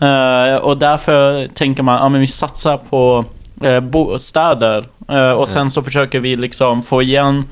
Eh, 0.00 0.56
och 0.56 0.78
därför 0.78 1.46
tänker 1.48 1.82
man, 1.82 1.98
ja 2.02 2.08
men 2.08 2.20
vi 2.20 2.26
satsar 2.26 2.76
på 2.90 3.24
eh, 3.62 3.80
bostäder. 3.80 4.84
Eh, 5.08 5.30
och 5.30 5.48
sen 5.48 5.70
så 5.70 5.82
försöker 5.82 6.20
vi 6.20 6.36
liksom 6.36 6.82
få 6.82 7.02
igen 7.02 7.44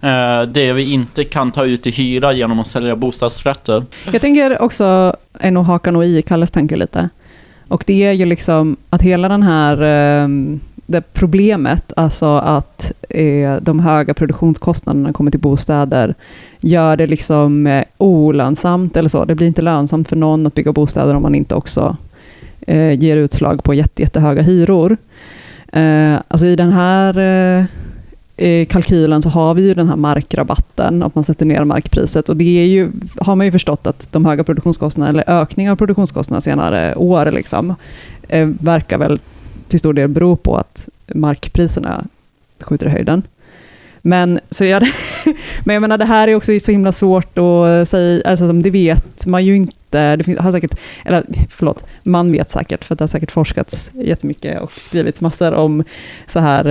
eh, 0.00 0.42
det 0.42 0.72
vi 0.72 0.92
inte 0.92 1.24
kan 1.24 1.52
ta 1.52 1.64
ut 1.64 1.86
i 1.86 1.90
hyra 1.90 2.32
genom 2.32 2.60
att 2.60 2.66
sälja 2.66 2.96
bostadsrätter. 2.96 3.84
Jag 4.12 4.20
tänker 4.20 4.62
också, 4.62 5.16
nog 5.42 5.64
hakar 5.64 5.92
nog 5.92 6.04
i 6.04 6.22
Kalles 6.22 6.50
tanke 6.50 6.76
lite. 6.76 7.08
Och 7.68 7.84
det 7.86 8.04
är 8.04 8.12
ju 8.12 8.24
liksom 8.24 8.76
att 8.90 9.02
hela 9.02 9.28
den 9.28 9.42
här 9.42 9.82
ehm, 9.82 10.60
det 10.86 11.12
problemet, 11.12 11.92
alltså 11.96 12.26
att 12.26 12.92
eh, 13.08 13.56
de 13.60 13.80
höga 13.80 14.14
produktionskostnaderna 14.14 15.12
kommer 15.12 15.30
till 15.30 15.40
bostäder, 15.40 16.14
gör 16.60 16.96
det 16.96 17.06
liksom 17.06 17.66
eh, 17.66 17.84
olönsamt 17.98 18.96
eller 18.96 19.08
så. 19.08 19.24
Det 19.24 19.34
blir 19.34 19.46
inte 19.46 19.62
lönsamt 19.62 20.08
för 20.08 20.16
någon 20.16 20.46
att 20.46 20.54
bygga 20.54 20.72
bostäder 20.72 21.14
om 21.14 21.22
man 21.22 21.34
inte 21.34 21.54
också 21.54 21.96
eh, 22.60 22.92
ger 22.92 23.16
utslag 23.16 23.64
på 23.64 23.74
jätte, 23.74 24.02
jättehöga 24.02 24.42
hyror. 24.42 24.96
Alltså 26.28 26.46
i 26.46 26.56
den 26.56 26.72
här 26.72 27.18
i 28.38 28.66
kalkylen 28.66 29.22
så 29.22 29.28
har 29.28 29.54
vi 29.54 29.62
ju 29.62 29.74
den 29.74 29.88
här 29.88 29.96
markrabatten, 29.96 31.02
att 31.02 31.14
man 31.14 31.24
sätter 31.24 31.46
ner 31.46 31.64
markpriset. 31.64 32.28
Och 32.28 32.36
det 32.36 32.60
är 32.60 32.66
ju, 32.66 32.90
har 33.20 33.36
man 33.36 33.46
ju 33.46 33.52
förstått 33.52 33.86
att 33.86 34.08
de 34.12 34.26
höga 34.26 34.44
produktionskostnaderna, 34.44 35.22
eller 35.22 35.40
ökningen 35.42 35.72
av 35.72 35.76
produktionskostnaderna 35.76 36.40
senare 36.40 36.94
år, 36.94 37.30
liksom, 37.32 37.74
eh, 38.28 38.48
verkar 38.60 38.98
väl 38.98 39.20
till 39.68 39.78
stor 39.78 39.92
del 39.92 40.08
bero 40.08 40.36
på 40.36 40.56
att 40.56 40.88
markpriserna 41.14 42.04
skjuter 42.60 42.86
i 42.86 42.90
höjden. 42.90 43.22
Men, 44.02 44.40
så 44.50 44.64
jag, 44.64 44.82
men 45.64 45.74
jag 45.74 45.80
menar, 45.80 45.98
det 45.98 46.04
här 46.04 46.28
är 46.28 46.34
också 46.34 46.60
så 46.60 46.72
himla 46.72 46.92
svårt 46.92 47.38
att 47.38 47.88
säga, 47.88 48.22
alltså, 48.24 48.52
det 48.52 48.70
vet 48.70 49.26
man 49.26 49.44
ju 49.44 49.56
inte. 49.56 49.74
Det 49.90 50.24
finns, 50.24 50.38
har 50.38 50.52
säkert, 50.52 50.78
eller 51.04 51.24
förlåt, 51.50 51.84
man 52.02 52.32
vet 52.32 52.50
säkert, 52.50 52.84
för 52.84 52.94
det 52.94 53.02
har 53.02 53.08
säkert 53.08 53.30
forskats 53.30 53.90
jättemycket 53.94 54.60
och 54.60 54.72
skrivits 54.72 55.20
massor 55.20 55.52
om 55.52 55.84
så 56.26 56.40
här, 56.40 56.66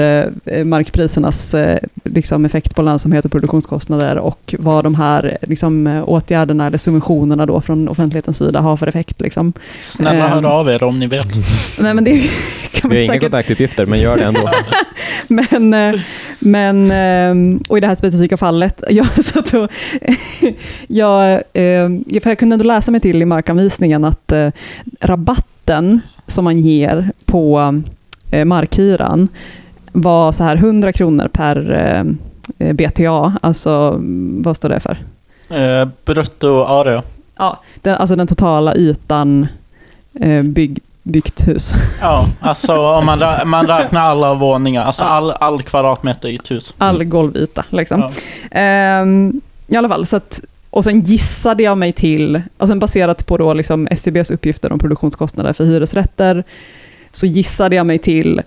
eh, 0.46 0.66
markprisernas 0.66 1.54
eh, 1.54 1.80
liksom, 2.04 2.46
effekt 2.46 2.76
på 2.76 2.82
lönsamhet 2.82 3.26
och 3.26 3.32
produktionskostnader 3.32 4.18
och 4.18 4.56
vad 4.60 4.84
de 4.84 4.96
här 4.96 5.38
liksom, 5.42 6.04
åtgärderna 6.06 6.68
eller 6.68 6.78
subventionerna 6.78 7.46
då 7.46 7.62
från 7.62 7.88
offentlighetens 7.88 8.38
sida 8.38 8.60
har 8.60 8.78
för 8.78 8.88
effekt. 8.88 9.22
Liksom. 9.22 9.54
Snälla 9.82 10.18
Ehm, 10.18 10.44
hör 10.44 10.46
av 10.46 10.70
er 10.70 10.84
om 10.84 11.00
ni 11.00 11.08
vet. 11.08 11.28
Nej, 11.80 11.94
men 11.94 12.04
det 12.04 12.30
kan 12.72 12.90
Vi 12.90 12.96
har 12.96 13.04
inga 13.04 13.20
kontaktuppgifter, 13.20 13.86
men 13.86 14.00
gör 14.00 14.18
det 14.18 14.24
ändå. 14.24 14.50
men, 15.28 15.74
eh, 15.74 16.02
men, 16.40 16.92
eh, 16.92 17.62
och 17.68 17.78
i 17.78 17.82
det 17.82 17.88
här 17.88 17.96
specifika 17.96 18.38
fallet, 18.38 18.84
jag 18.90 19.26
satt 19.26 19.54
och, 19.54 19.72
jag, 20.88 21.32
eh, 21.34 22.22
för 22.24 22.30
jag 22.30 22.40
kunde 22.40 22.54
ändå 22.54 22.66
läsa 22.66 22.92
mig 22.92 23.02
till 23.02 23.07
i 23.16 23.26
markanvisningen 23.26 24.06
att 24.06 24.32
eh, 24.32 24.50
rabatten 25.02 26.02
som 26.28 26.44
man 26.44 26.60
ger 26.60 27.12
på 27.26 27.74
eh, 28.32 28.46
markhyran 28.46 29.28
var 29.92 30.32
så 30.32 30.44
här 30.44 30.56
100 30.56 30.94
kronor 30.94 31.28
per 31.34 31.72
eh, 32.60 32.74
BTA, 32.74 33.34
alltså 33.42 33.96
vad 34.44 34.56
står 34.58 34.70
det 34.70 34.80
för? 34.80 34.98
Eh, 35.58 35.88
brutto 36.06 36.64
area. 36.64 37.04
Ja, 37.38 37.60
den, 37.82 37.96
alltså 37.96 38.16
den 38.16 38.28
totala 38.28 38.76
ytan 38.76 39.48
eh, 40.20 40.44
bygg, 40.44 40.80
byggt 41.04 41.48
hus. 41.48 41.74
Ja, 42.02 42.26
alltså 42.40 42.78
om 42.78 43.06
man, 43.06 43.20
rä- 43.20 43.46
man 43.46 43.68
räknar 43.68 44.02
alla 44.02 44.34
våningar, 44.34 44.84
alltså 44.86 45.04
all, 45.04 45.32
all 45.32 45.64
kvadratmeter 45.64 46.30
i 46.30 46.36
ett 46.36 46.52
hus. 46.52 46.74
all 46.78 47.04
golvyta. 47.04 47.66
Liksom. 47.70 48.00
Ja. 48.02 48.12
Ehm, 48.52 49.42
I 49.68 49.76
alla 49.76 49.90
fall, 49.90 50.06
så 50.06 50.18
att, 50.18 50.42
och 50.78 50.84
sen 50.84 51.02
gissade 51.02 51.64
jag 51.64 51.78
mig 51.78 51.94
till, 51.94 52.42
och 52.58 52.68
sen 52.68 52.80
baserat 52.80 53.26
på 53.26 53.38
då 53.38 53.54
liksom 53.54 53.88
SCBs 53.92 54.32
uppgifter 54.32 54.72
om 54.72 54.80
produktionskostnader 54.80 55.54
för 55.54 55.64
hyresrätter, 55.64 56.44
så 57.12 57.26
gissade 57.26 57.76
jag 57.76 57.86
mig 57.86 57.98
till, 57.98 58.42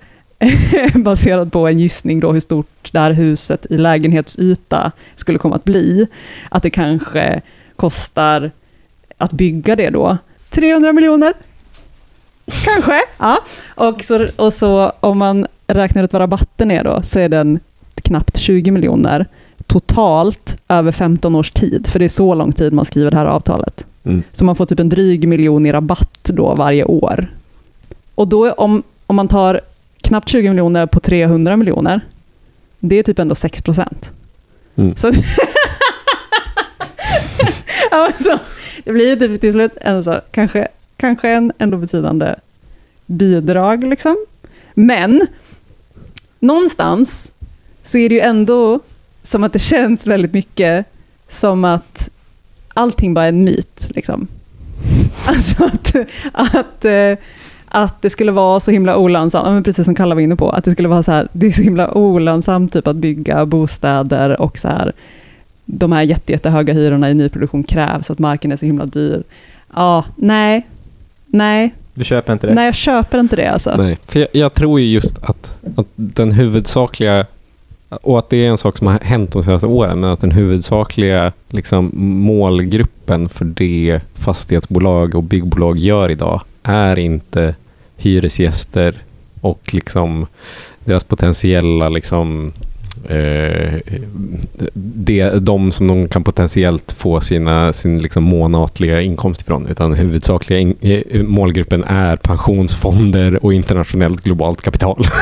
baserat 0.94 1.52
på 1.52 1.68
en 1.68 1.78
gissning 1.78 2.20
då 2.20 2.32
hur 2.32 2.40
stort 2.40 2.92
det 2.92 2.98
här 2.98 3.12
huset 3.12 3.66
i 3.70 3.76
lägenhetsyta 3.76 4.92
skulle 5.14 5.38
komma 5.38 5.56
att 5.56 5.64
bli, 5.64 6.06
att 6.48 6.62
det 6.62 6.70
kanske 6.70 7.40
kostar 7.76 8.50
att 9.18 9.32
bygga 9.32 9.76
det 9.76 9.90
då 9.90 10.18
300 10.50 10.92
miljoner. 10.92 11.34
Kanske, 12.64 13.00
ja. 13.18 13.38
Och 13.74 14.04
så, 14.04 14.26
och 14.36 14.52
så 14.52 14.92
om 15.00 15.18
man 15.18 15.46
räknar 15.66 16.04
ut 16.04 16.12
vad 16.12 16.22
rabatten 16.22 16.70
är 16.70 16.84
då, 16.84 17.00
så 17.02 17.18
är 17.18 17.28
den 17.28 17.60
knappt 18.02 18.38
20 18.38 18.70
miljoner 18.70 19.26
totalt 19.66 20.58
över 20.68 20.92
15 20.92 21.34
års 21.34 21.50
tid, 21.50 21.86
för 21.86 21.98
det 21.98 22.04
är 22.04 22.08
så 22.08 22.34
lång 22.34 22.52
tid 22.52 22.72
man 22.72 22.84
skriver 22.84 23.10
det 23.10 23.16
här 23.16 23.26
avtalet. 23.26 23.86
Mm. 24.04 24.22
Så 24.32 24.44
man 24.44 24.56
får 24.56 24.66
typ 24.66 24.80
en 24.80 24.88
dryg 24.88 25.28
miljon 25.28 25.66
i 25.66 25.72
rabatt 25.72 26.20
då 26.22 26.54
varje 26.54 26.84
år. 26.84 27.30
Och 28.14 28.28
då 28.28 28.52
om, 28.52 28.82
om 29.06 29.16
man 29.16 29.28
tar 29.28 29.60
knappt 30.02 30.28
20 30.28 30.48
miljoner 30.48 30.86
på 30.86 31.00
300 31.00 31.56
miljoner, 31.56 32.00
det 32.78 32.96
är 32.96 33.02
typ 33.02 33.18
ändå 33.18 33.34
6 33.34 33.62
procent. 33.62 34.12
Mm. 34.76 34.96
Så 34.96 35.06
ja, 37.90 38.10
men 38.10 38.24
så, 38.24 38.38
det 38.84 38.92
blir 38.92 39.08
ju 39.08 39.16
typ 39.16 39.40
till 39.40 39.52
slut 39.52 39.72
en 39.80 40.04
så, 40.04 40.20
kanske, 40.30 40.68
kanske 40.96 41.28
en 41.28 41.52
ändå 41.58 41.76
betydande 41.76 42.34
bidrag. 43.06 43.84
Liksom. 43.84 44.16
Men 44.74 45.26
någonstans 46.38 47.32
så 47.82 47.98
är 47.98 48.08
det 48.08 48.14
ju 48.14 48.20
ändå 48.20 48.80
som 49.22 49.44
att 49.44 49.52
det 49.52 49.58
känns 49.58 50.06
väldigt 50.06 50.32
mycket 50.32 50.86
som 51.28 51.64
att 51.64 52.10
allting 52.74 53.14
bara 53.14 53.24
är 53.24 53.28
en 53.28 53.44
myt. 53.44 53.88
Liksom. 53.94 54.26
Alltså 55.26 55.64
att, 55.64 55.94
att, 56.32 56.84
eh, 56.84 57.18
att 57.68 58.02
det 58.02 58.10
skulle 58.10 58.32
vara 58.32 58.60
så 58.60 58.70
himla 58.70 58.96
olönsamt, 58.96 59.64
precis 59.64 59.84
som 59.84 59.94
Kalle 59.94 60.14
var 60.14 60.22
inne 60.22 60.36
på, 60.36 60.50
att 60.50 60.64
det 60.64 60.72
skulle 60.72 60.88
vara 60.88 61.02
så 61.02 61.12
här, 61.12 61.28
det 61.32 61.46
är 61.46 61.52
så 61.52 61.62
himla 61.62 61.94
olönsamt 61.94 62.72
typ 62.72 62.86
att 62.86 62.96
bygga 62.96 63.46
bostäder 63.46 64.40
och 64.40 64.58
så 64.58 64.68
här, 64.68 64.92
de 65.64 65.92
här 65.92 66.02
jätte, 66.02 66.32
jättehöga 66.32 66.72
hyrorna 66.74 67.10
i 67.10 67.14
nyproduktion 67.14 67.64
krävs, 67.64 68.10
att 68.10 68.18
marken 68.18 68.52
är 68.52 68.56
så 68.56 68.66
himla 68.66 68.86
dyr. 68.86 69.22
Ja, 69.74 70.04
nej, 70.16 70.66
nej, 71.26 71.74
Du 71.94 72.04
köper 72.04 72.32
inte 72.32 72.46
det? 72.46 72.54
nej 72.54 72.66
jag 72.66 72.74
köper 72.74 73.20
inte 73.20 73.36
det 73.36 73.46
alltså. 73.46 73.74
Nej, 73.76 73.98
för 74.06 74.20
jag, 74.20 74.28
jag 74.32 74.54
tror 74.54 74.80
ju 74.80 74.86
just 74.86 75.18
att, 75.22 75.56
att 75.76 75.86
den 75.96 76.32
huvudsakliga, 76.32 77.26
och 77.90 78.18
att 78.18 78.30
det 78.30 78.44
är 78.44 78.48
en 78.48 78.58
sak 78.58 78.78
som 78.78 78.86
har 78.86 78.98
hänt 78.98 79.32
de 79.32 79.42
senaste 79.42 79.66
åren, 79.66 80.00
men 80.00 80.10
att 80.10 80.20
den 80.20 80.30
huvudsakliga 80.30 81.32
liksom, 81.48 81.90
målgruppen 82.24 83.28
för 83.28 83.44
det 83.44 84.00
fastighetsbolag 84.14 85.14
och 85.14 85.22
byggbolag 85.22 85.78
gör 85.78 86.10
idag 86.10 86.40
är 86.62 86.98
inte 86.98 87.54
hyresgäster 87.96 89.02
och 89.40 89.74
liksom 89.74 90.26
deras 90.84 91.04
potentiella 91.04 91.88
liksom, 91.88 92.52
eh, 93.08 93.80
det, 94.74 95.30
de 95.30 95.72
som 95.72 95.88
de 95.88 96.08
kan 96.08 96.24
potentiellt 96.24 96.92
få 96.92 97.20
sina, 97.20 97.72
sin 97.72 97.98
liksom 97.98 98.24
månatliga 98.24 99.00
inkomst 99.00 99.42
ifrån. 99.42 99.66
Utan 99.66 99.94
huvudsakliga 99.94 100.58
in, 100.58 100.74
eh, 100.80 101.22
målgruppen 101.22 101.84
är 101.84 102.16
pensionsfonder 102.16 103.44
och 103.44 103.54
internationellt 103.54 104.24
globalt 104.24 104.62
kapital. 104.62 105.06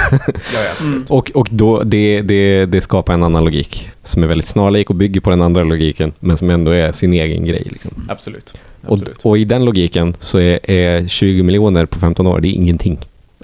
Mm. 0.81 1.05
och 1.09 1.31
och 1.35 1.49
då, 1.51 1.83
det, 1.83 2.23
det, 2.23 2.67
det 2.67 2.81
skapar 2.81 3.15
en 3.15 3.23
annan 3.23 3.45
logik 3.45 3.89
som 4.03 4.23
är 4.23 4.27
väldigt 4.27 4.47
snarlik 4.47 4.91
och 4.91 4.97
bygger 4.97 5.21
på 5.21 5.31
den 5.31 5.43
andra 5.43 5.63
logiken 5.63 6.13
men 6.21 6.39
som 6.39 6.51
ändå 6.51 6.71
är 6.71 6.93
sin 6.93 7.13
egen 7.13 7.45
grej. 7.45 7.63
Liksom. 7.67 7.91
Absolut. 8.09 8.55
Och, 8.87 8.93
Absolut. 8.99 9.19
och 9.23 9.39
i 9.39 9.45
den 9.45 9.65
logiken 9.65 10.17
så 10.21 10.39
är, 10.39 10.71
är 10.71 11.09
20 11.09 11.43
miljoner 11.43 11.87
på 11.87 11.99
15 11.99 12.27
år, 12.27 12.41
det 12.41 12.49
är 12.49 12.53
ingenting. 12.53 12.99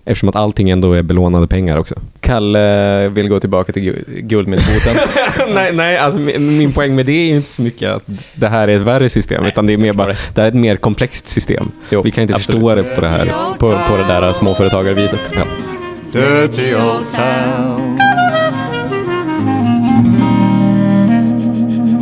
Eftersom 0.06 0.28
att 0.28 0.36
allting 0.36 0.70
ändå 0.70 0.92
är 0.92 1.02
belånade 1.02 1.46
pengar 1.46 1.78
också. 1.78 1.94
Kalle 2.20 3.08
vill 3.08 3.28
gå 3.28 3.40
tillbaka 3.40 3.72
till 3.72 3.82
gu- 3.82 4.20
guldmyntfoten. 4.20 4.96
nej, 5.54 5.72
nej 5.74 5.96
alltså 5.98 6.20
min, 6.20 6.58
min 6.58 6.72
poäng 6.72 6.94
med 6.94 7.06
det 7.06 7.12
är 7.12 7.34
inte 7.36 7.48
så 7.48 7.62
mycket 7.62 7.90
att 7.90 8.02
det 8.34 8.48
här 8.48 8.68
är 8.68 8.76
ett 8.76 8.82
värre 8.82 9.08
system, 9.08 9.42
Nej, 9.42 9.52
utan 9.52 9.66
det 9.66 9.72
är 9.72 9.76
mer 9.76 9.92
bara, 9.92 10.06
det 10.08 10.16
här 10.40 10.44
är 10.44 10.48
ett 10.48 10.54
mer 10.54 10.76
komplext 10.76 11.28
system. 11.28 11.70
Jo, 11.90 12.02
Vi 12.04 12.10
kan 12.10 12.22
inte 12.22 12.34
absolut. 12.34 12.62
förstå 12.62 12.74
det 12.82 12.82
på 12.94 13.00
det 13.00 13.08
här. 13.08 13.26
på, 13.58 13.78
på 13.88 13.96
det 13.96 14.04
där 14.04 14.32
småföretagarviset. 14.32 15.32
Ja. 15.34 15.42
Dirty 16.12 16.74
old 16.74 17.04
town. 17.14 17.98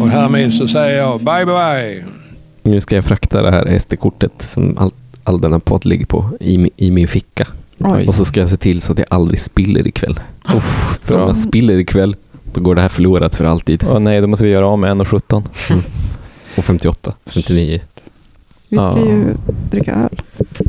Och 0.03 0.09
härmed 0.09 0.55
så 0.55 0.69
säger 0.69 0.99
jag 0.99 1.21
bye 1.21 1.47
bye. 1.47 2.05
Nu 2.63 2.81
ska 2.81 2.95
jag 2.95 3.05
frakta 3.05 3.43
det 3.43 3.51
här 3.51 3.79
SD-kortet 3.79 4.33
som 4.43 4.79
all, 4.79 4.91
all 5.25 5.41
denna 5.41 5.59
podd 5.61 5.85
ligger 5.87 6.07
på 6.07 6.31
i, 6.41 6.71
i 6.77 6.91
min 6.91 7.09
ficka. 7.09 7.47
Oj. 7.79 8.07
Och 8.07 8.15
så 8.15 8.25
ska 8.25 8.41
jag 8.41 8.51
se 8.51 8.57
till 8.57 8.81
så 8.81 8.93
att 8.93 8.99
jag 8.99 9.07
aldrig 9.11 9.41
spiller 9.41 9.87
ikväll. 9.87 10.21
Uff, 10.57 10.99
För 11.03 11.15
om 11.15 11.29
jag 11.29 11.37
spiller 11.37 11.79
ikväll, 11.79 12.17
då 12.53 12.61
går 12.61 12.75
det 12.75 12.81
här 12.81 12.89
förlorat 12.89 13.35
för 13.35 13.45
alltid. 13.45 13.85
Åh 13.89 13.99
nej, 13.99 14.21
då 14.21 14.27
måste 14.27 14.45
vi 14.45 14.51
göra 14.51 14.67
av 14.67 14.79
med 14.79 14.91
1,17. 14.91 15.43
Och 16.57 16.65
58, 16.65 17.13
59. 17.27 17.81
Vi 18.69 18.77
ska 18.77 18.85
Ja. 18.87 18.99
ju 18.99 19.25
dricka 19.71 19.95
öl. 19.95 20.23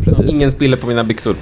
Precis. 0.04 0.36
Ingen 0.36 0.51
spiller 0.51 0.78
på 0.78 0.88
mina 0.88 1.04
byxor. 1.04 1.36